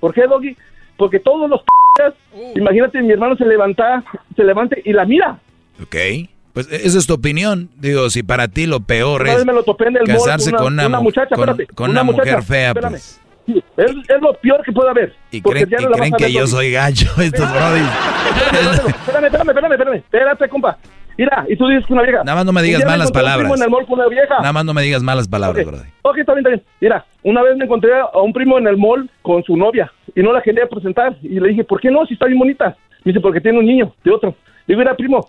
[0.00, 0.56] ¿Por qué, Doggy?
[0.96, 2.58] Porque todos los uh.
[2.58, 4.02] imagínate, mi hermano se levanta,
[4.34, 5.38] se levanta y la mira.
[5.80, 5.96] Ok.
[6.52, 7.70] Pues e-, esa es tu opinión.
[7.76, 9.44] Digo, si para ti lo peor es
[10.06, 11.34] casarse con una, muchacha,
[11.74, 15.14] con, una, mujer fea, pues es, lo peor que puede haber.
[15.30, 15.68] Y creen,
[16.16, 17.88] que yo soy gacho, estos brodis.
[18.86, 19.96] Espérame, espérame, espérame, espérame.
[19.96, 20.78] Espérate, compa.
[21.18, 22.24] Mira, y tú dices que una vieja.
[22.24, 23.52] Nada más no me digas malas palabras.
[23.58, 25.80] Nada más no me digas malas palabras, okay.
[26.02, 26.62] Ok, está bien, está bien.
[26.80, 30.22] Mira, una vez me encontré a un primo en el mall con su novia y
[30.22, 31.16] no la quería presentar.
[31.22, 32.06] Y le dije, ¿por qué no?
[32.06, 32.76] Si está bien bonita.
[33.04, 34.34] Me dice, porque tiene un niño de otro.
[34.66, 35.28] Le digo, mira, primo.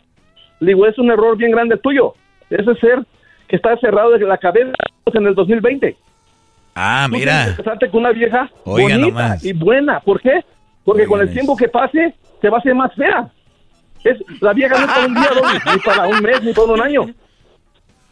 [0.60, 2.14] Le digo, es un error bien grande tuyo.
[2.50, 3.04] Ese ser
[3.48, 4.72] que está cerrado de la cabeza
[5.14, 5.98] en el 2020.
[6.76, 7.56] Ah, mira.
[7.56, 10.00] casarte con una vieja bonita y buena.
[10.00, 10.44] ¿Por qué?
[10.84, 13.30] Porque con el tiempo que pase, se va a hacer más fea.
[14.04, 15.30] Es, la vieja no es para un día,
[15.72, 17.06] ni para un mes, ni para un año.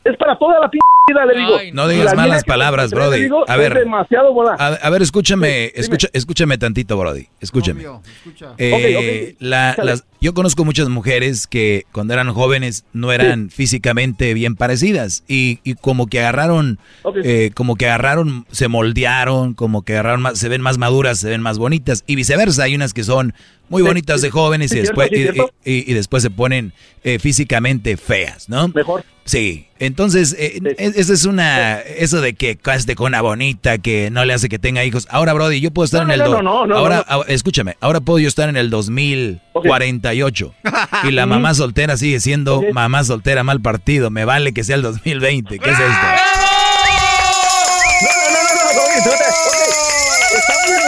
[0.03, 0.77] Es para toda la p
[1.13, 1.57] le digo.
[1.73, 3.29] no digas malas palabras, Brody.
[3.47, 5.71] a ver, demasiado a, ver, escúchame,
[6.13, 7.27] escúchame tantito, Brody.
[7.39, 7.85] Escúchame.
[8.57, 9.35] Eh,
[10.19, 16.07] yo conozco muchas mujeres que cuando eran jóvenes no eran físicamente bien parecidas y, como
[16.07, 16.79] que agarraron,
[17.23, 21.29] eh, como que agarraron, se moldearon, como que agarraron, más, se ven más maduras, se
[21.29, 22.63] ven más bonitas y viceversa.
[22.63, 23.33] Hay unas que son
[23.69, 25.09] muy bonitas de jóvenes y después,
[25.63, 26.73] y, después se ponen
[27.03, 28.67] eh, físicamente feas, ¿no?
[28.67, 29.03] Mejor.
[29.31, 34.25] Sí, entonces, eh, eso es una, eso de que caste con una bonita que no
[34.25, 35.07] le hace que tenga hijos.
[35.09, 36.19] Ahora, Brody, yo puedo estar en el...
[36.19, 40.53] No, no, no, ahora, escúchame, ahora puedo yo estar en el 2048
[41.05, 44.09] y la mamá soltera sigue siendo mamá soltera mal partido.
[44.09, 45.59] Me vale que sea el 2020.
[45.59, 45.85] ¿Qué es esto?
[48.01, 49.30] No, no, no, no, no,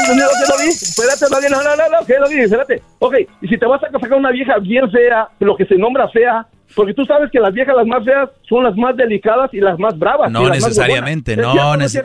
[0.09, 0.25] no,
[0.69, 2.81] espérate, no, no, no, no, no, espérate.
[2.99, 6.07] Ok, y si te vas a sacar una vieja bien fea, lo que se nombra
[6.09, 9.59] fea, porque tú sabes que las viejas, las más feas, son las más delicadas y
[9.59, 10.31] las más bravas.
[10.31, 11.53] No necesariamente, no,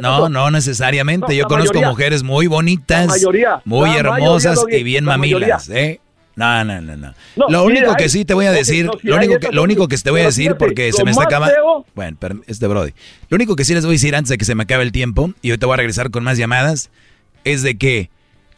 [0.01, 1.37] no, no necesariamente.
[1.37, 3.25] Yo conozco mujeres muy bonitas,
[3.65, 6.01] muy hermosas y bien mamilas, ¿eh?
[6.37, 7.12] No, no, no, no.
[7.49, 10.12] lo único que sí te voy a decir, lo único que, lo único que te
[10.12, 11.85] voy a decir porque se me está acabando.
[11.97, 12.16] Bueno,
[12.47, 12.93] este Brody.
[13.29, 14.93] Lo único que sí les voy a decir antes de que se me acabe el
[14.93, 16.91] tiempo y hoy te voy a regresar con más llamadas
[17.53, 18.11] es de que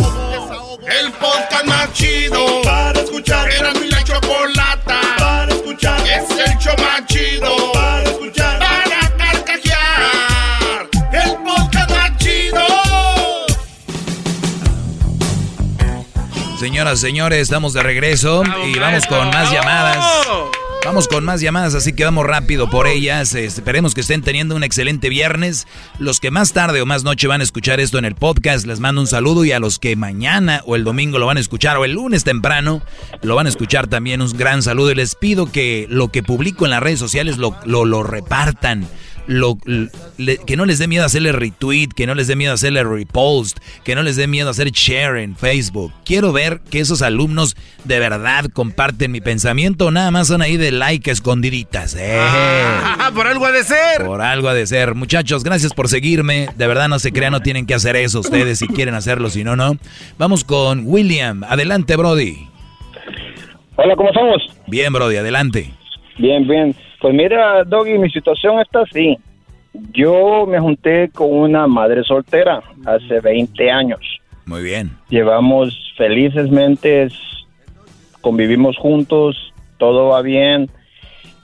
[0.85, 3.49] El podcast más chido para escuchar.
[3.49, 6.01] Era mi la chocolata para escuchar.
[6.01, 8.59] Es el show más chido para escuchar.
[8.59, 10.89] Para carcajear.
[11.13, 12.65] El podcast más chido.
[16.59, 20.03] Señoras, señores, estamos de regreso y vamos con más llamadas.
[20.85, 23.33] Vamos con más llamadas, así que vamos rápido por ellas.
[23.33, 25.65] Esperemos que estén teniendo un excelente viernes.
[25.97, 28.79] Los que más tarde o más noche van a escuchar esto en el podcast, les
[28.79, 29.43] mando un saludo.
[29.45, 32.23] Y a los que mañana o el domingo lo van a escuchar o el lunes
[32.23, 32.83] temprano
[33.23, 34.91] lo van a escuchar también un gran saludo.
[34.91, 38.87] Y les pido que lo que publico en las redes sociales lo, lo, lo repartan
[39.27, 43.59] lo, que no les dé miedo hacerle retweet, que no les dé miedo hacerle repost,
[43.83, 45.91] que no les dé miedo hacer share en Facebook.
[46.03, 50.71] Quiero ver que esos alumnos de verdad comparten mi pensamiento, nada más son ahí de
[50.71, 51.95] like escondiditas.
[51.97, 52.19] Eh.
[52.19, 54.05] Ah, por algo ha de ser.
[54.05, 54.95] Por algo ha de ser.
[54.95, 56.49] Muchachos, gracias por seguirme.
[56.55, 59.43] De verdad no se crean, no tienen que hacer eso ustedes si quieren hacerlo, si
[59.43, 59.77] no, no.
[60.17, 61.43] Vamos con William.
[61.43, 62.47] Adelante, Brody.
[63.77, 64.41] Hola, ¿cómo estamos?
[64.67, 65.73] Bien, Brody, adelante.
[66.17, 66.75] Bien, bien.
[67.01, 69.17] Pues mira, Doggy, mi situación está así.
[69.91, 73.99] Yo me junté con una madre soltera hace 20 años.
[74.45, 74.91] Muy bien.
[75.09, 77.09] Llevamos felizmente,
[78.21, 80.69] convivimos juntos, todo va bien.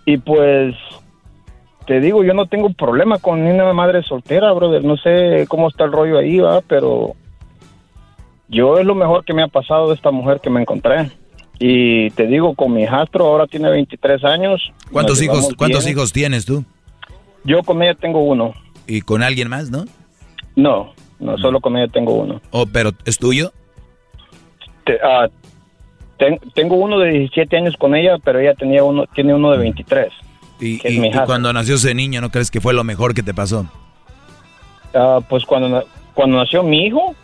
[0.05, 0.75] Y pues,
[1.85, 4.83] te digo, yo no tengo problema con una madre soltera, brother.
[4.83, 7.15] No sé cómo está el rollo ahí, va, pero
[8.47, 11.09] yo es lo mejor que me ha pasado de esta mujer que me encontré.
[11.63, 14.73] Y te digo, con mi hijastro ahora tiene 23 años.
[14.91, 16.65] ¿Cuántos hijos cuántos hijos tienes tú?
[17.43, 18.55] Yo con ella tengo uno.
[18.87, 19.85] ¿Y con alguien más, no?
[20.55, 22.41] No, no, solo con ella tengo uno.
[22.49, 23.53] Oh, pero ¿es tuyo?
[25.03, 25.27] Ah,
[26.55, 30.11] tengo uno de 17 años con ella, pero ella tenía uno, tiene uno de 23.
[30.59, 33.67] ¿Y, y, cuando nació ese niño, no crees que fue lo mejor que te pasó?
[34.95, 35.85] Ah, pues cuando,
[36.15, 37.15] cuando nació mi hijo,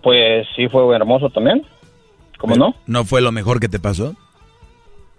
[0.00, 1.66] pues sí fue hermoso también.
[2.38, 2.74] ¿Cómo no?
[2.86, 4.14] ¿No fue lo mejor que te pasó?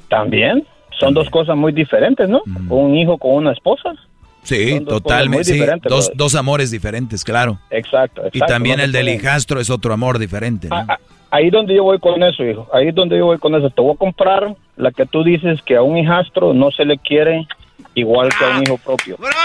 [0.10, 0.66] También.
[1.00, 2.42] Son dos cosas muy diferentes, ¿no?
[2.70, 3.94] Un hijo con una esposa.
[4.42, 5.80] Sí, totalmente.
[5.84, 7.60] dos, dos, amores diferentes, claro.
[7.70, 8.24] Exacto.
[8.32, 10.70] y también el del hijastro es otro amor diferente.
[10.70, 10.86] ¿no?
[11.32, 12.68] ahí donde yo voy con eso, hijo.
[12.74, 13.70] Ahí es donde yo voy con eso.
[13.70, 16.98] Te voy a comprar la que tú dices que a un hijastro no se le
[16.98, 17.48] quiere
[17.94, 19.18] igual que a un hijo propio.
[19.18, 19.38] ¡Bravo!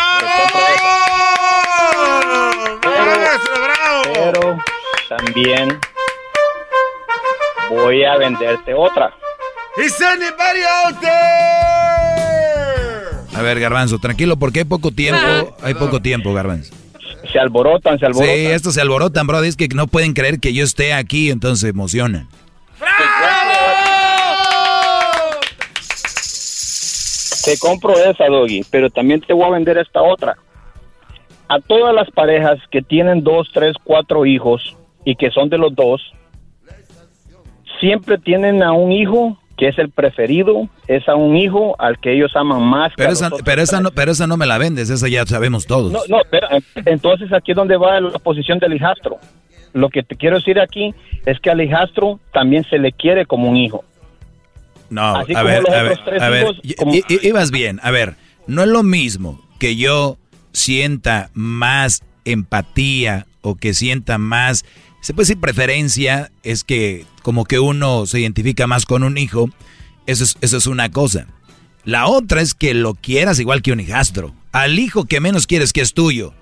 [4.15, 4.59] pero
[5.09, 5.78] también
[7.73, 9.12] voy a venderte otra.
[9.77, 11.12] ¿Is anybody out there?
[13.35, 15.57] A ver, Garbanzo, tranquilo, porque hay poco tiempo.
[15.62, 16.74] Hay poco tiempo, Garbanzo.
[17.32, 18.35] Se alborotan, se alborotan.
[18.35, 19.43] Sí, estos se alborotan, bro.
[19.43, 22.28] Es que no pueden creer que yo esté aquí, entonces se emocionan.
[27.44, 30.36] Te compro esa, Doggy, pero también te voy a vender esta otra.
[31.49, 35.74] A todas las parejas que tienen dos, tres, cuatro hijos y que son de los
[35.74, 36.01] dos,
[37.82, 42.14] siempre tienen a un hijo que es el preferido, es a un hijo al que
[42.14, 42.92] ellos aman más.
[42.96, 45.92] Pero, esa, pero, esa, no, pero esa no me la vendes, esa ya sabemos todos.
[45.92, 46.46] No, no, pero,
[46.86, 49.18] entonces aquí es donde va la posición del hijastro.
[49.74, 50.94] Lo que te quiero decir aquí
[51.26, 53.84] es que al hijastro también se le quiere como un hijo.
[54.90, 56.46] No, a ver, a ver, a ver,
[57.09, 58.14] ibas bien, a ver,
[58.46, 60.18] no es lo mismo que yo
[60.52, 64.64] sienta más empatía o que sienta más
[65.02, 69.50] se puede decir preferencia, es que como que uno se identifica más con un hijo,
[70.06, 71.26] eso es, eso es una cosa.
[71.84, 74.32] La otra es que lo quieras igual que un hijastro.
[74.52, 76.34] Al hijo que menos quieres que es tuyo,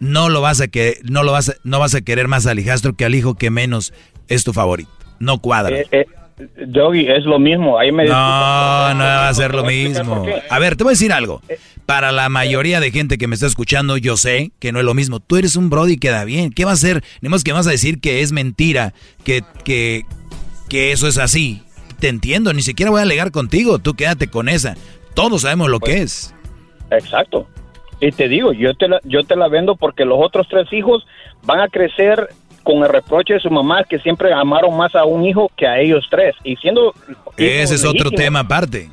[0.00, 2.58] no lo vas a que no lo vas a, no vas a querer más al
[2.58, 3.94] hijastro que al hijo que menos
[4.26, 4.90] es tu favorito.
[5.20, 5.78] No cuadra.
[5.78, 6.06] Eh, eh,
[6.66, 7.78] Doggy, es lo mismo.
[7.78, 10.26] Ahí me no, no va a ser lo mismo.
[10.50, 11.40] A ver, te voy a decir algo.
[11.88, 14.92] Para la mayoría de gente que me está escuchando, yo sé que no es lo
[14.92, 15.20] mismo.
[15.20, 16.52] Tú eres un Brody que da bien.
[16.52, 17.02] ¿Qué va a ser?
[17.22, 18.92] Ni más que vas a decir que es mentira,
[19.24, 20.02] que, que,
[20.68, 21.62] que eso es así.
[21.98, 23.78] Te entiendo, ni siquiera voy a alegar contigo.
[23.78, 24.76] Tú quédate con esa.
[25.14, 26.34] Todos sabemos lo que pues, es.
[26.90, 27.48] Exacto.
[28.02, 31.06] Y te digo, yo te, la, yo te la vendo porque los otros tres hijos
[31.44, 32.28] van a crecer
[32.64, 35.80] con el reproche de su mamá que siempre amaron más a un hijo que a
[35.80, 36.36] ellos tres.
[36.44, 36.92] Y siendo...
[37.38, 38.90] Ese es otro tema aparte.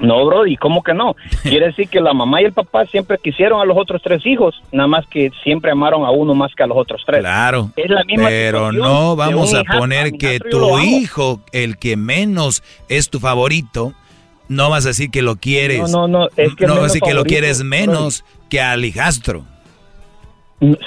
[0.00, 1.14] No, bro, ¿y cómo que no?
[1.42, 4.60] Quiere decir que la mamá y el papá siempre quisieron a los otros tres hijos,
[4.72, 7.20] nada más que siempre amaron a uno más que a los otros tres.
[7.20, 7.70] Claro.
[7.76, 13.10] Es la misma Pero no vamos a poner que tu hijo, el que menos es
[13.10, 13.94] tu favorito,
[14.48, 15.90] no vas a decir que lo quieres.
[15.90, 16.28] No, no, no.
[16.36, 19.44] Es que no vas a decir que lo quieres menos que al hijastro.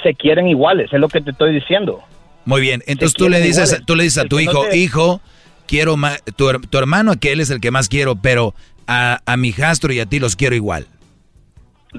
[0.02, 2.02] Se quieren iguales, es lo que te estoy diciendo.
[2.44, 5.20] Muy bien, entonces tú le dices, tú le dices a tu hijo, hijo,
[5.66, 8.54] quiero más, tu, hermano que él es el que más quiero, pero
[8.86, 10.86] a, a mi jastro y a ti los quiero igual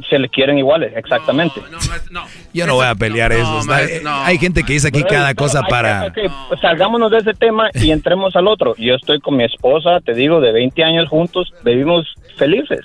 [0.09, 1.61] se le quieren iguales, exactamente.
[2.53, 3.61] Yo no voy a pelear eso.
[4.03, 6.11] hay gente que dice aquí cada cosa para...
[6.49, 8.75] Pues salgámonos de ese tema y entremos al otro.
[8.77, 12.81] Yo estoy con mi esposa, te digo, de 20 años juntos, vivimos felices.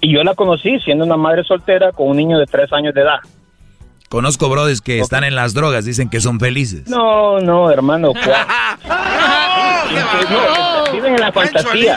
[0.00, 3.00] Y yo la conocí siendo una madre soltera con un niño de 3 años de
[3.00, 3.18] edad.
[4.08, 6.88] Conozco brothers que están en las drogas, dicen que son felices.
[6.88, 8.12] No, no, hermano.
[10.92, 11.96] viven en la fantasía.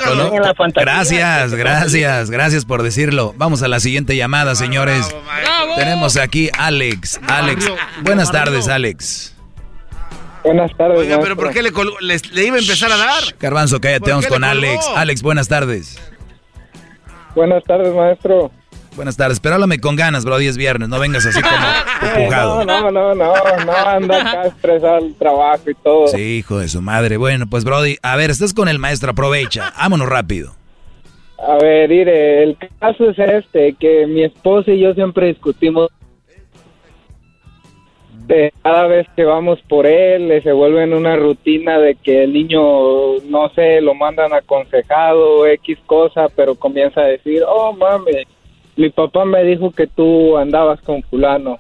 [0.76, 3.34] Gracias, gracias, gracias por decirlo.
[3.38, 5.16] Vamos a la siguiente llamada, señores.
[5.78, 7.22] Tenemos aquí Alex.
[7.28, 7.72] Alex,
[8.04, 9.34] buenas tardes, Alex.
[10.44, 11.00] Buenas tardes.
[11.00, 13.24] Oiga, pero ¿por qué le, le, iba a empezar a dar?
[13.40, 14.86] Garbanzo, cállate, vamos con Alex.
[14.96, 15.98] Alex, buenas tardes.
[17.36, 18.52] Buenas tardes, maestro.
[18.96, 21.56] Buenas tardes, pero háblame con ganas, bro, 10 viernes, no vengas así como
[22.16, 22.66] empujado.
[22.66, 23.34] No, no, no, no,
[23.66, 26.08] no, anda acá estresado el trabajo y todo.
[26.08, 27.16] Sí, hijo de su madre.
[27.16, 30.54] Bueno, pues, Brody, a ver, estás con el maestro, aprovecha, vámonos rápido.
[31.40, 35.90] A ver, mire, el caso es este, que mi esposa y yo siempre discutimos
[38.28, 42.34] de cada vez que vamos por él, se vuelve en una rutina de que el
[42.34, 48.12] niño, no sé, lo mandan aconsejado, X cosa, pero comienza a decir, oh, mami,
[48.76, 51.60] mi papá me dijo que tú andabas con fulano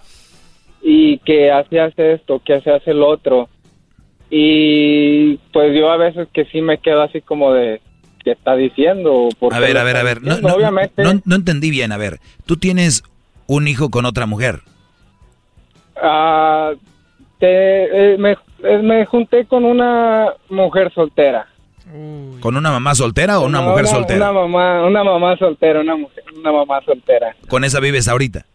[0.81, 3.49] y que hacías esto, que hacías el otro.
[4.29, 7.81] Y pues yo a veces que sí me quedo así como de,
[8.23, 9.29] ¿qué está diciendo?
[9.51, 13.03] A ver, a ver, a ver, no, Obviamente, no, entendí bien, a ver, tú tienes
[13.47, 14.61] un hijo con otra mujer.
[16.01, 16.71] Ah,
[17.39, 21.47] te, eh, me, eh, me junté con una mujer soltera.
[22.40, 24.32] ¿Con una mamá soltera o una mujer soltera?
[24.32, 27.36] Una mamá, una mamá soltera, una mujer, una mamá soltera.
[27.48, 28.45] ¿Con esa vives ahorita?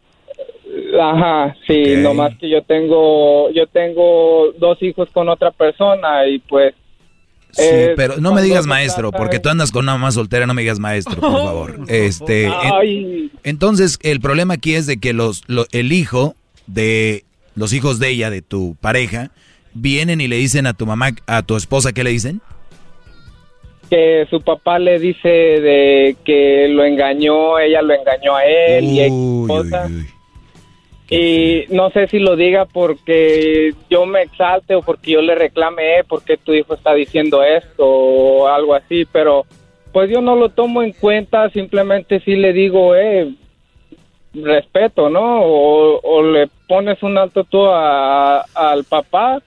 [1.00, 6.74] Ajá, sí, nomás que yo tengo, yo tengo dos hijos con otra persona y pues.
[7.50, 10.54] Sí, eh, pero no me digas maestro, porque tú andas con una mamá soltera, no
[10.54, 11.80] me digas maestro, por favor.
[11.88, 12.50] Este,
[13.44, 15.42] entonces el problema aquí es de que los,
[15.72, 16.34] el hijo
[16.66, 17.24] de
[17.54, 19.30] los hijos de ella, de tu pareja,
[19.72, 22.40] vienen y le dicen a tu mamá, a tu esposa, ¿qué le dicen?
[23.88, 29.46] Que su papá le dice de que lo engañó, ella lo engañó a él y
[29.46, 29.90] cosas.
[31.08, 36.00] Y no sé si lo diga porque yo me exalte o porque yo le reclame,
[36.00, 39.46] eh, porque tu hijo está diciendo esto o algo así, pero
[39.92, 43.32] pues yo no lo tomo en cuenta, simplemente sí le digo, eh,
[44.34, 45.42] respeto, ¿no?
[45.42, 49.40] O, le pones un alto tú al papá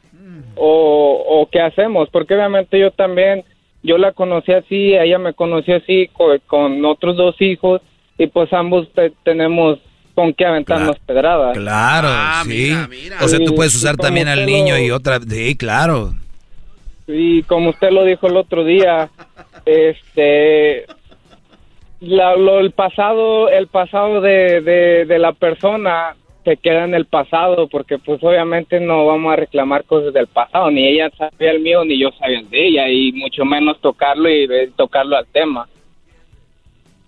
[0.55, 3.43] o, o qué hacemos, porque obviamente yo también
[3.83, 6.09] yo la conocí así, ella me conoció así
[6.47, 7.81] con, otros dos hijos
[8.17, 8.87] y pues ambos
[9.23, 9.79] tenemos
[10.13, 11.57] con qué aventarnos pedradas.
[11.57, 12.73] Claro, ah, sí.
[13.21, 16.13] O sea, tú puedes usar también al niño y otra, sí, claro.
[17.07, 19.09] Y como usted lo dijo el otro día,
[19.65, 20.85] este,
[22.01, 26.15] lo, el pasado, el pasado de, de, de la persona
[26.49, 30.71] se queda en el pasado porque pues obviamente no vamos a reclamar cosas del pasado,
[30.71, 34.27] ni ella sabía el mío ni yo sabía el de ella y mucho menos tocarlo
[34.27, 35.67] y tocarlo al tema.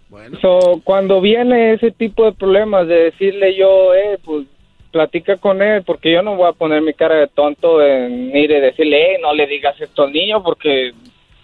[0.09, 0.37] Bueno.
[0.83, 4.45] cuando viene ese tipo de problemas de decirle yo, eh, pues
[4.91, 8.51] platica con él porque yo no voy a poner mi cara de tonto en ir
[8.51, 10.91] y decirle, eh, no le digas esto al niño porque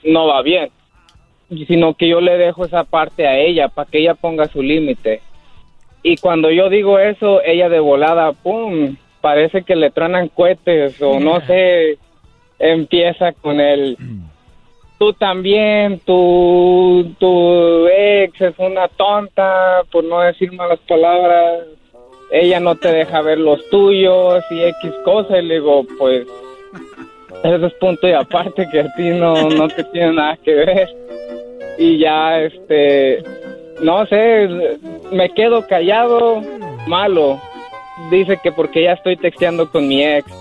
[0.04, 0.70] no va bien,
[1.66, 5.22] sino que yo le dejo esa parte a ella para que ella ponga su límite
[6.08, 8.96] y cuando yo digo eso, ella de volada, ¡pum!
[9.20, 11.98] Parece que le tronan cohetes o no sé,
[12.60, 13.98] empieza con el...
[14.98, 21.66] Tú también, tu, tu ex es una tonta, por no decir malas palabras.
[22.32, 25.40] Ella no te deja ver los tuyos y X cosas.
[25.40, 26.26] Y le digo, pues,
[27.44, 30.90] eso es punto y aparte que a ti no, no te tiene nada que ver.
[31.78, 33.24] Y ya, este,
[33.82, 34.48] no sé,
[35.12, 36.42] me quedo callado,
[36.88, 37.42] malo.
[38.12, 40.32] Dice que porque ya estoy texteando con mi ex.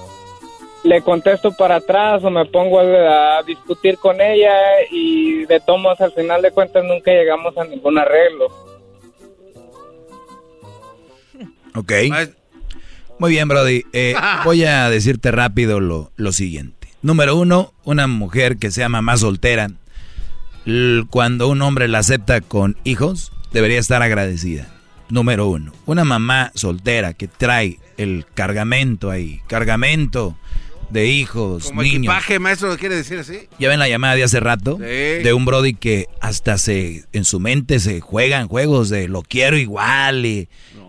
[0.85, 4.55] Le contesto para atrás o me pongo a, discutir con ella
[4.91, 8.47] y de tomos al final de cuentas nunca llegamos a ningún arreglo.
[11.75, 11.93] Ok.
[13.19, 13.83] Muy bien, Brody.
[13.93, 16.89] Eh, voy a decirte rápido lo, lo siguiente.
[17.03, 19.71] Número uno, una mujer que sea mamá soltera
[21.11, 24.69] cuando un hombre la acepta con hijos, debería estar agradecida.
[25.09, 30.37] Número uno, una mamá soltera que trae el cargamento ahí, cargamento
[30.91, 31.99] de hijos, Como niños.
[31.99, 33.49] equipaje, maestro, quiere decir así?
[33.59, 37.41] Ya ven la llamada de hace rato de un Brody que hasta se en su
[37.41, 40.49] mente se juegan juegos de lo quiero igual y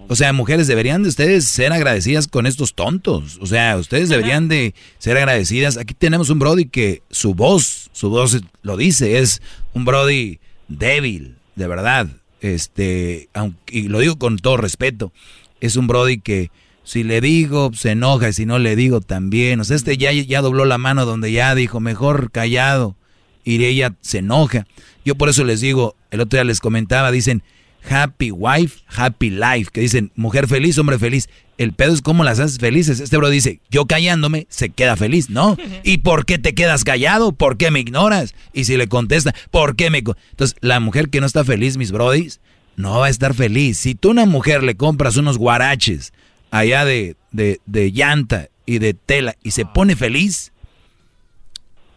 [0.09, 3.37] o sea, mujeres deberían de ustedes ser agradecidas con estos tontos.
[3.41, 5.75] O sea, ustedes deberían de ser agradecidas.
[5.75, 9.41] Aquí tenemos un Brody que su voz, su voz lo dice, es
[9.73, 12.07] un Brody débil, de verdad.
[12.39, 15.11] Este, aunque, y lo digo con todo respeto,
[15.59, 16.51] es un Brody que
[16.87, 19.59] si le digo se enoja y si no le digo también.
[19.59, 22.95] O sea, este ya, ya dobló la mano donde ya dijo, mejor callado.
[23.43, 24.65] Y ella se enoja.
[25.03, 27.43] Yo por eso les digo, el otro día les comentaba, dicen,
[27.89, 31.27] happy wife, happy life, que dicen mujer feliz, hombre feliz.
[31.57, 33.01] El pedo es cómo las haces felices.
[33.01, 35.57] Este bro dice, yo callándome, se queda feliz, ¿no?
[35.83, 37.33] ¿Y por qué te quedas callado?
[37.33, 38.33] ¿Por qué me ignoras?
[38.53, 39.97] Y si le contesta, ¿por qué me...?
[39.97, 42.39] Entonces, la mujer que no está feliz, mis brodis,
[42.77, 43.77] no va a estar feliz.
[43.77, 46.13] Si tú a una mujer le compras unos guaraches
[46.51, 50.51] allá de, de, de llanta y de tela y se pone feliz,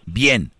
[0.06, 0.52] bien.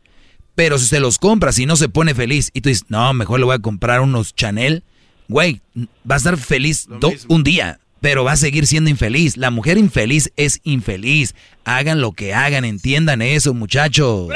[0.54, 3.38] Pero si se los compras y no se pone feliz y tú dices, no, mejor
[3.38, 4.82] le voy a comprar unos Chanel,
[5.28, 5.62] güey,
[6.08, 6.88] va a estar feliz
[7.28, 9.36] un día, pero va a seguir siendo infeliz.
[9.36, 11.34] La mujer infeliz es infeliz.
[11.64, 14.28] Hagan lo que hagan, entiendan eso, muchachos.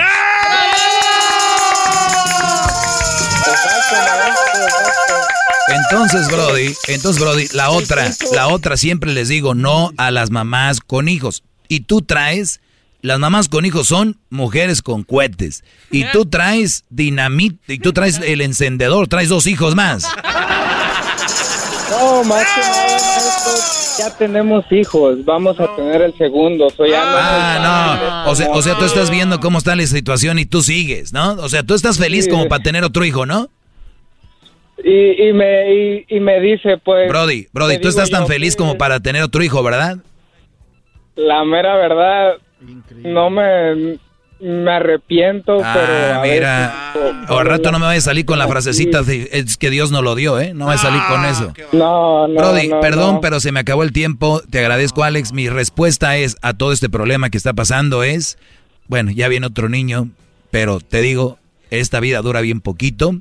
[5.69, 10.81] Entonces, Brody, entonces, Brody, la otra, la otra siempre les digo no a las mamás
[10.81, 11.43] con hijos.
[11.69, 12.61] Y tú traes,
[13.01, 15.65] las mamás con hijos son mujeres con cohetes.
[15.91, 20.07] Y tú traes dinamita, y tú traes el encendedor, traes dos hijos más.
[21.91, 22.99] No, más que nada,
[23.99, 26.69] ya tenemos hijos, vamos a tener el segundo.
[26.71, 28.31] Soy ah, no.
[28.31, 31.33] O sea, o sea, tú estás viendo cómo está la situación y tú sigues, ¿no?
[31.35, 33.49] O sea, tú estás feliz como para tener otro hijo, ¿no?
[34.85, 37.09] Y, y me, y, me dice, pues...
[37.09, 39.97] Brody, Brody, tú estás tan feliz como para tener otro hijo, ¿verdad?
[41.17, 42.35] La mera verdad,
[43.03, 43.99] no me
[44.45, 46.23] me arrepiento, ah, pero.
[46.23, 46.93] mira,
[47.29, 50.03] al rato no me vaya a salir con la frasecita de, es que Dios no
[50.03, 50.53] lo dio, ¿eh?
[50.55, 51.55] No voy a salir con ah, eso.
[51.73, 52.35] No, no.
[52.35, 54.43] Brody, perdón, pero se me acabó el tiempo.
[54.51, 55.33] Te agradezco, Alex.
[55.33, 58.37] Mi respuesta es a todo este problema que está pasando es:
[58.87, 60.11] bueno, ya viene otro niño,
[60.51, 61.39] pero te digo,
[61.71, 63.15] esta vida dura bien poquito.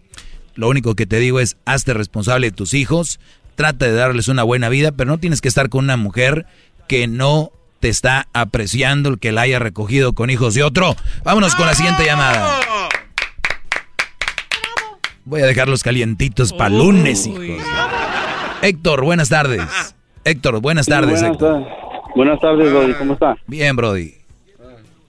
[0.56, 3.19] Lo único que te digo es: hazte responsable de tus hijos,
[3.56, 6.45] trata de darles una buena vida, pero no tienes que estar con una mujer
[6.88, 10.95] que no te está apreciando el que la haya recogido con hijos de otro.
[11.23, 12.59] Vámonos con la siguiente llamada.
[15.25, 17.65] Voy a dejarlos calientitos para lunes, hijos.
[18.61, 19.61] Héctor, buenas tardes.
[20.23, 21.19] Héctor, buenas tardes.
[21.22, 21.67] buenas, Héctor.
[22.15, 22.93] buenas tardes, Brody.
[22.93, 23.35] ¿Cómo está?
[23.48, 24.14] Bien, Brody.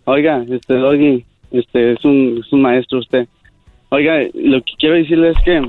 [0.04, 3.28] Oiga, este, Brody, este, es un, es un maestro usted.
[3.94, 5.62] Oiga, lo que quiero decirle es que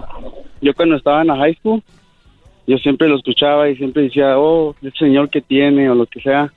[0.62, 1.84] yo cuando estaba en la high school,
[2.66, 6.22] yo siempre lo escuchaba y siempre decía, oh, el señor que tiene o lo que
[6.22, 6.52] sea.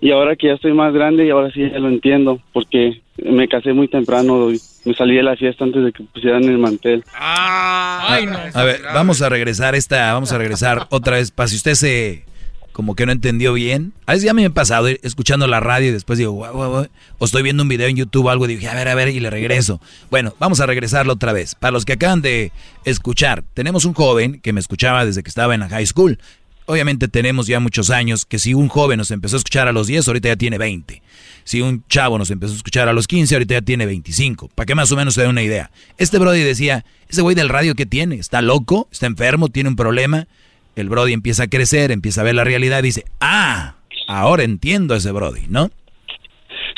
[0.00, 3.46] Y ahora que ya estoy más grande y ahora sí ya lo entiendo, porque me
[3.46, 7.04] casé muy temprano y me salí de la fiesta antes de que pusieran el mantel.
[7.14, 8.18] Ah,
[8.52, 12.24] a ver, vamos a regresar esta, vamos a regresar otra vez para si usted se
[12.72, 13.92] como que no entendió bien.
[14.06, 17.62] A veces ya me he pasado escuchando la radio y después digo, o estoy viendo
[17.62, 19.80] un video en YouTube o algo y dije, a ver, a ver, y le regreso.
[20.10, 21.54] Bueno, vamos a regresarlo otra vez.
[21.54, 22.52] Para los que acaban de
[22.84, 26.18] escuchar, tenemos un joven que me escuchaba desde que estaba en la high school
[26.66, 29.86] obviamente tenemos ya muchos años que si un joven nos empezó a escuchar a los
[29.86, 31.02] 10, ahorita ya tiene 20.
[31.44, 34.48] Si un chavo nos empezó a escuchar a los 15, ahorita ya tiene 25.
[34.48, 35.70] Para que más o menos se dé una idea.
[35.98, 39.76] Este Brody decía, ese güey del radio que tiene, está loco, está enfermo, tiene un
[39.76, 40.28] problema.
[40.76, 43.74] El Brody empieza a crecer, empieza a ver la realidad y dice, ah,
[44.08, 45.68] ahora entiendo a ese Brody, ¿no?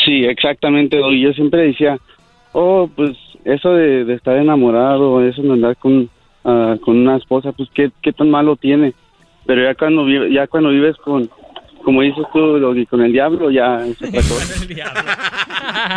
[0.04, 0.98] Sí, exactamente.
[0.98, 1.98] Yo siempre decía,
[2.52, 6.10] oh, pues eso de, estar enamorado, eso de andar con,
[6.44, 8.94] ah, con una esposa, pues ¿qué, qué tan malo tiene
[9.46, 11.28] pero ya cuando ya cuando vives con
[11.84, 13.98] como dices tú con el diablo ya es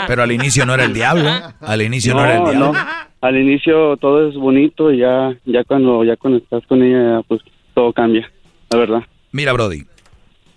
[0.08, 1.30] pero al inicio no era el diablo
[1.62, 2.74] al inicio no, era el diablo.
[3.20, 7.42] Al inicio todo es bonito y ya ya cuando ya cuando estás con ella pues
[7.78, 8.32] todo cambia
[8.72, 9.86] la verdad mira Brody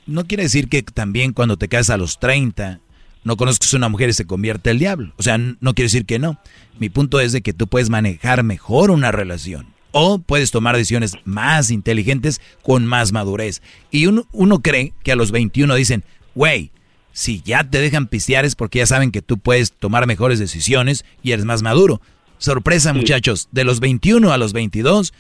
[0.07, 2.81] no quiere decir que también cuando te casas a los 30
[3.23, 5.13] no conozcas a una mujer y se convierte el diablo.
[5.19, 6.39] O sea, no quiere decir que no.
[6.79, 11.17] Mi punto es de que tú puedes manejar mejor una relación o puedes tomar decisiones
[11.25, 13.61] más inteligentes con más madurez.
[13.91, 14.25] Y uno,
[14.63, 16.03] cree que a los 21 dicen,
[16.35, 16.71] güey,
[17.13, 21.05] si ya te dejan pistear es porque ya saben que tú puedes tomar mejores decisiones
[21.23, 22.01] y eres más maduro.
[22.39, 25.13] Sorpresa, muchachos, de los 21 a los 22,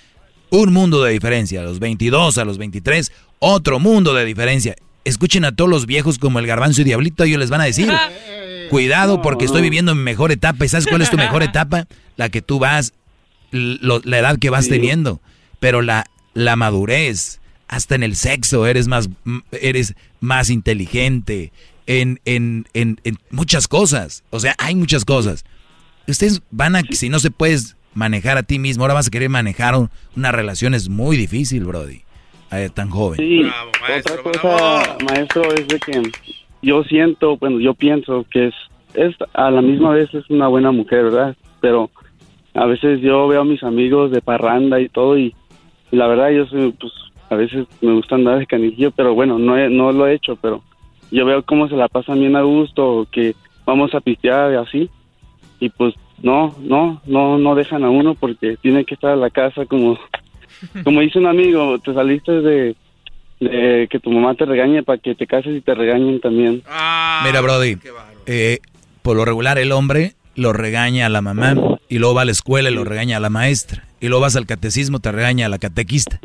[0.50, 1.60] un mundo de diferencia.
[1.60, 4.76] A los 22 a los 23, otro mundo de diferencia.
[5.04, 7.90] Escuchen a todos los viejos como el garbanzo y diablito, ellos les van a decir,
[8.70, 10.64] cuidado porque estoy viviendo mi mejor etapa.
[10.64, 11.86] ¿Y sabes cuál es tu mejor etapa?
[12.16, 12.92] La que tú vas
[13.50, 15.20] la edad que vas teniendo,
[15.58, 19.08] pero la, la madurez, hasta en el sexo eres más,
[19.52, 21.52] eres más inteligente,
[21.86, 22.98] en, en, en,
[23.30, 24.22] muchas cosas.
[24.30, 25.44] O sea, hay muchas cosas.
[26.06, 29.28] Ustedes van a, si no se puedes manejar a ti mismo, ahora vas a querer
[29.28, 29.74] manejar
[30.16, 32.02] una relación, es muy difícil, Brody,
[32.74, 33.18] tan joven.
[33.18, 33.42] Sí,
[33.98, 36.02] otra cosa, maestro, es de que
[36.62, 38.54] yo siento, bueno, yo pienso que es,
[38.94, 41.36] es a la misma vez es una buena mujer, ¿verdad?
[41.60, 41.90] Pero
[42.54, 45.34] a veces yo veo a mis amigos de parranda y todo y,
[45.90, 46.92] la verdad yo soy, pues
[47.30, 50.62] a veces me gusta andar de canijillo, pero bueno, no, no lo he hecho, pero
[51.10, 54.90] yo veo cómo se la pasan bien a gusto, que vamos a pistear y así,
[55.58, 59.30] y pues no, no, no, no dejan a uno porque tiene que estar en la
[59.30, 59.98] casa como,
[60.84, 62.76] como dice un amigo, te saliste de,
[63.40, 66.62] de que tu mamá te regañe para que te cases y te regañen también.
[67.24, 67.78] Mira, Brody,
[68.26, 68.58] eh,
[69.02, 71.54] por lo regular el hombre lo regaña a la mamá
[71.88, 73.84] y luego va a la escuela y lo regaña a la maestra.
[74.00, 76.20] Y luego vas al catecismo te regaña a la catequista.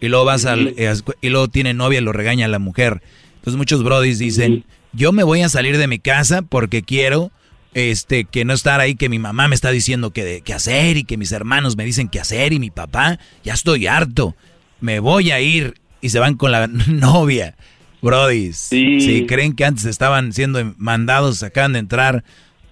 [0.00, 3.00] Y luego vas al eh, y luego tiene novia y lo regaña a la mujer.
[3.36, 7.30] Entonces muchos brodis dicen, "Yo me voy a salir de mi casa porque quiero
[7.74, 11.04] este que no estar ahí que mi mamá me está diciendo que qué hacer y
[11.04, 14.34] que mis hermanos me dicen qué hacer y mi papá, ya estoy harto.
[14.80, 17.54] Me voy a ir y se van con la novia."
[18.00, 22.22] Brodis, si creen que antes estaban siendo mandados, acaban de entrar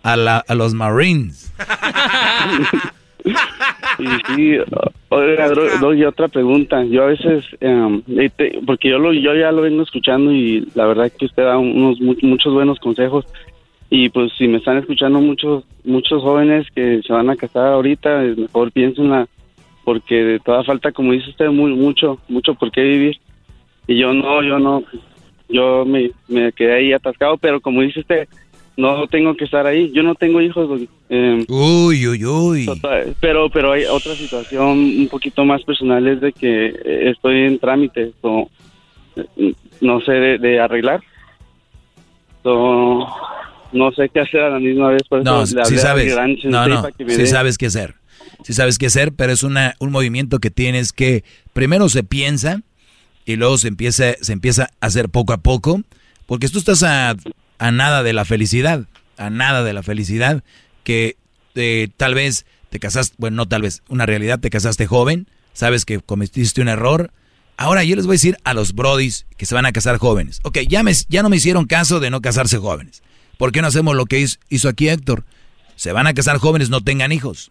[0.03, 1.51] a, la, a los Marines.
[3.99, 4.57] Sí, sí.
[5.11, 5.49] Oiga,
[5.81, 6.83] doy otra pregunta.
[6.85, 8.03] Yo a veces, em,
[8.67, 11.57] porque yo lo, yo ya lo vengo escuchando y la verdad es que usted da
[11.59, 13.25] unos muchos buenos consejos.
[13.95, 18.23] Y pues si me están escuchando muchos muchos jóvenes que se van a casar ahorita,
[18.39, 19.29] mejor piénsenla,
[19.85, 23.21] porque de toda falta, como dice usted, muy mucho, mucho por qué vivir.
[23.87, 24.83] Y yo no, yo no,
[25.51, 28.29] yo me, me quedé ahí atascado, pero como dice usted,
[28.79, 29.93] no tengo que estar ahí.
[29.93, 30.81] Yo no tengo hijos.
[31.11, 32.67] Eh, uy, uy, uy.
[33.21, 37.59] Pero, pero hay otra situación un poquito más personal, es de que eh, estoy en
[37.59, 38.49] trámite, o
[39.83, 41.03] no sé, de, arreglar.
[43.73, 45.03] No sé qué hacer a la misma vez.
[45.09, 47.95] Por no, si sabes, no, no, si sabes qué hacer.
[48.45, 52.63] Si sabes qué hacer, pero es una, un movimiento que tienes que, primero se piensa
[53.25, 55.83] y luego se empieza, se empieza a hacer poco a poco,
[56.27, 57.15] porque tú estás a
[57.63, 58.87] a nada de la felicidad,
[59.17, 60.43] a nada de la felicidad,
[60.83, 61.17] que
[61.55, 65.85] eh, tal vez te casaste, bueno, no tal vez, una realidad, te casaste joven, sabes
[65.85, 67.13] que cometiste un error.
[67.57, 70.41] Ahora yo les voy a decir a los brodis que se van a casar jóvenes.
[70.43, 73.05] Ok, ya, me, ya no me hicieron caso de no casarse jóvenes.
[73.43, 75.25] ¿Por qué no hacemos lo que hizo, aquí Héctor?
[75.75, 77.51] Se van a casar jóvenes, no tengan hijos.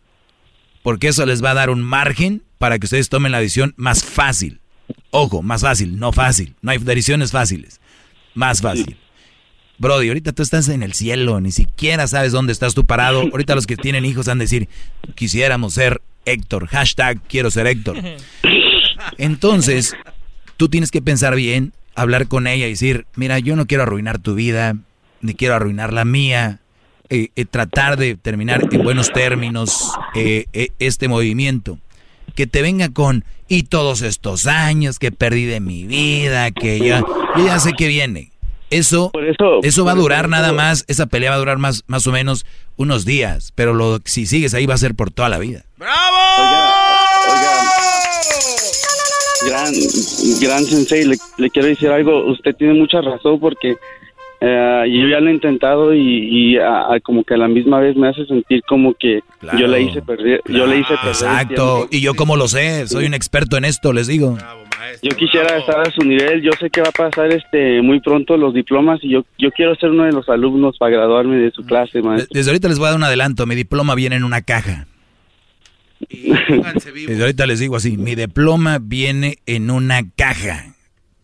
[0.83, 4.05] Porque eso les va a dar un margen para que ustedes tomen la decisión más
[4.05, 4.61] fácil.
[5.09, 6.55] Ojo, más fácil, no fácil.
[6.61, 7.81] No hay decisiones fáciles.
[8.35, 8.95] Más fácil.
[9.79, 13.23] Brody, ahorita tú estás en el cielo, ni siquiera sabes dónde estás tú parado.
[13.23, 14.69] Ahorita los que tienen hijos han de decir,
[15.15, 17.97] quisiéramos ser Héctor, hashtag quiero ser Héctor.
[19.17, 19.93] Entonces,
[20.55, 24.19] tú tienes que pensar bien, hablar con ella y decir, mira, yo no quiero arruinar
[24.19, 24.77] tu vida,
[25.21, 26.59] ni quiero arruinar la mía.
[27.09, 30.45] Eh, eh, tratar de terminar en buenos términos eh,
[30.79, 31.77] este movimiento.
[32.35, 37.03] Que te venga con, y todos estos años que perdí de mi vida, que ya,
[37.35, 38.31] yo ya sé que viene.
[38.69, 39.11] Eso,
[39.63, 42.45] eso, va a durar nada más, esa pelea va a durar más, más o menos
[42.77, 45.65] unos días, pero lo, si sigues ahí va a ser por toda la vida.
[45.75, 46.21] ¡Bravo!
[49.45, 49.73] Gran,
[50.39, 53.75] gran sensei, le, quiero decir algo, usted tiene mucha razón porque
[54.43, 56.57] eh, yo ya lo he intentado y,
[57.03, 59.21] como que a la misma vez me hace sentir como que
[59.55, 63.05] yo le hice perder, yo le hice perder Exacto, y yo como lo sé, soy
[63.05, 64.37] un experto en esto, les digo.
[65.03, 66.41] Yo quisiera estar a su nivel.
[66.41, 69.73] Yo sé que va a pasar este muy pronto los diplomas y yo yo quiero
[69.75, 72.27] ser uno de los alumnos para graduarme de su clase, maestro.
[72.31, 73.45] Desde ahorita les voy a dar un adelanto.
[73.45, 74.87] Mi diploma viene en una caja.
[76.09, 80.70] Desde ahorita les digo así, mi diploma viene en una caja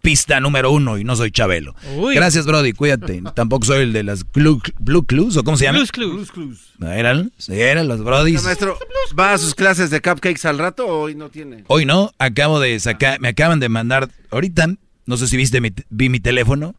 [0.07, 1.75] pista número uno y no soy Chabelo.
[2.15, 3.21] Gracias, Brody, cuídate.
[3.35, 4.61] Tampoco soy el de las Blue,
[5.05, 5.79] Clues, ¿o cómo se llama?
[5.79, 5.91] Blues
[6.31, 6.73] Clues.
[6.79, 7.33] ¿Eran?
[7.49, 8.41] eran los Brodis.
[8.41, 8.79] maestro,
[9.19, 11.65] ¿va a sus clases de cupcakes al rato o hoy no tiene?
[11.67, 14.67] Hoy no, acabo de sacar, me acaban de mandar, ahorita,
[15.05, 16.73] no sé si viste mi, vi mi teléfono,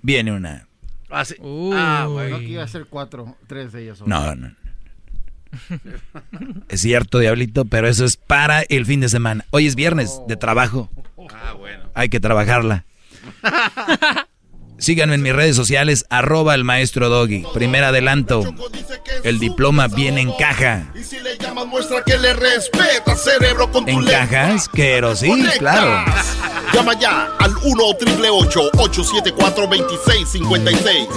[0.00, 0.68] viene una...
[1.10, 1.34] Ah, sí.
[1.74, 2.38] ah, bueno.
[2.38, 4.00] No, iba a ser cuatro, tres de ellas.
[4.06, 4.52] No, no.
[6.68, 9.44] Es cierto, Diablito, pero eso es para el fin de semana.
[9.50, 10.88] Hoy es viernes de trabajo.
[11.34, 11.90] Ah, bueno.
[11.94, 12.84] Hay que trabajarla.
[14.80, 17.44] Síganme en mis redes sociales, arroba el maestro Doggy.
[17.52, 18.42] Primer adelanto.
[19.24, 20.90] El diploma viene en caja.
[20.98, 24.70] Y si le llamas, muestra que le respeta, cerebro, con ¿En cajas?
[24.70, 26.02] Quiero, sí, claro.
[26.72, 31.08] Llama ya al 1 874 2656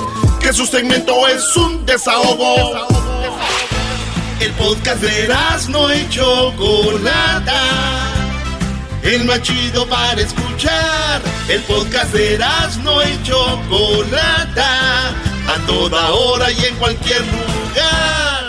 [0.42, 2.85] Que su segmento es un desahogo.
[4.42, 5.30] El podcast de
[5.69, 8.12] no hecho Chocolata
[9.03, 11.22] el más chido para escuchar.
[11.48, 12.38] El podcast de
[12.83, 18.43] no y Chocolata, a toda hora y en cualquier lugar.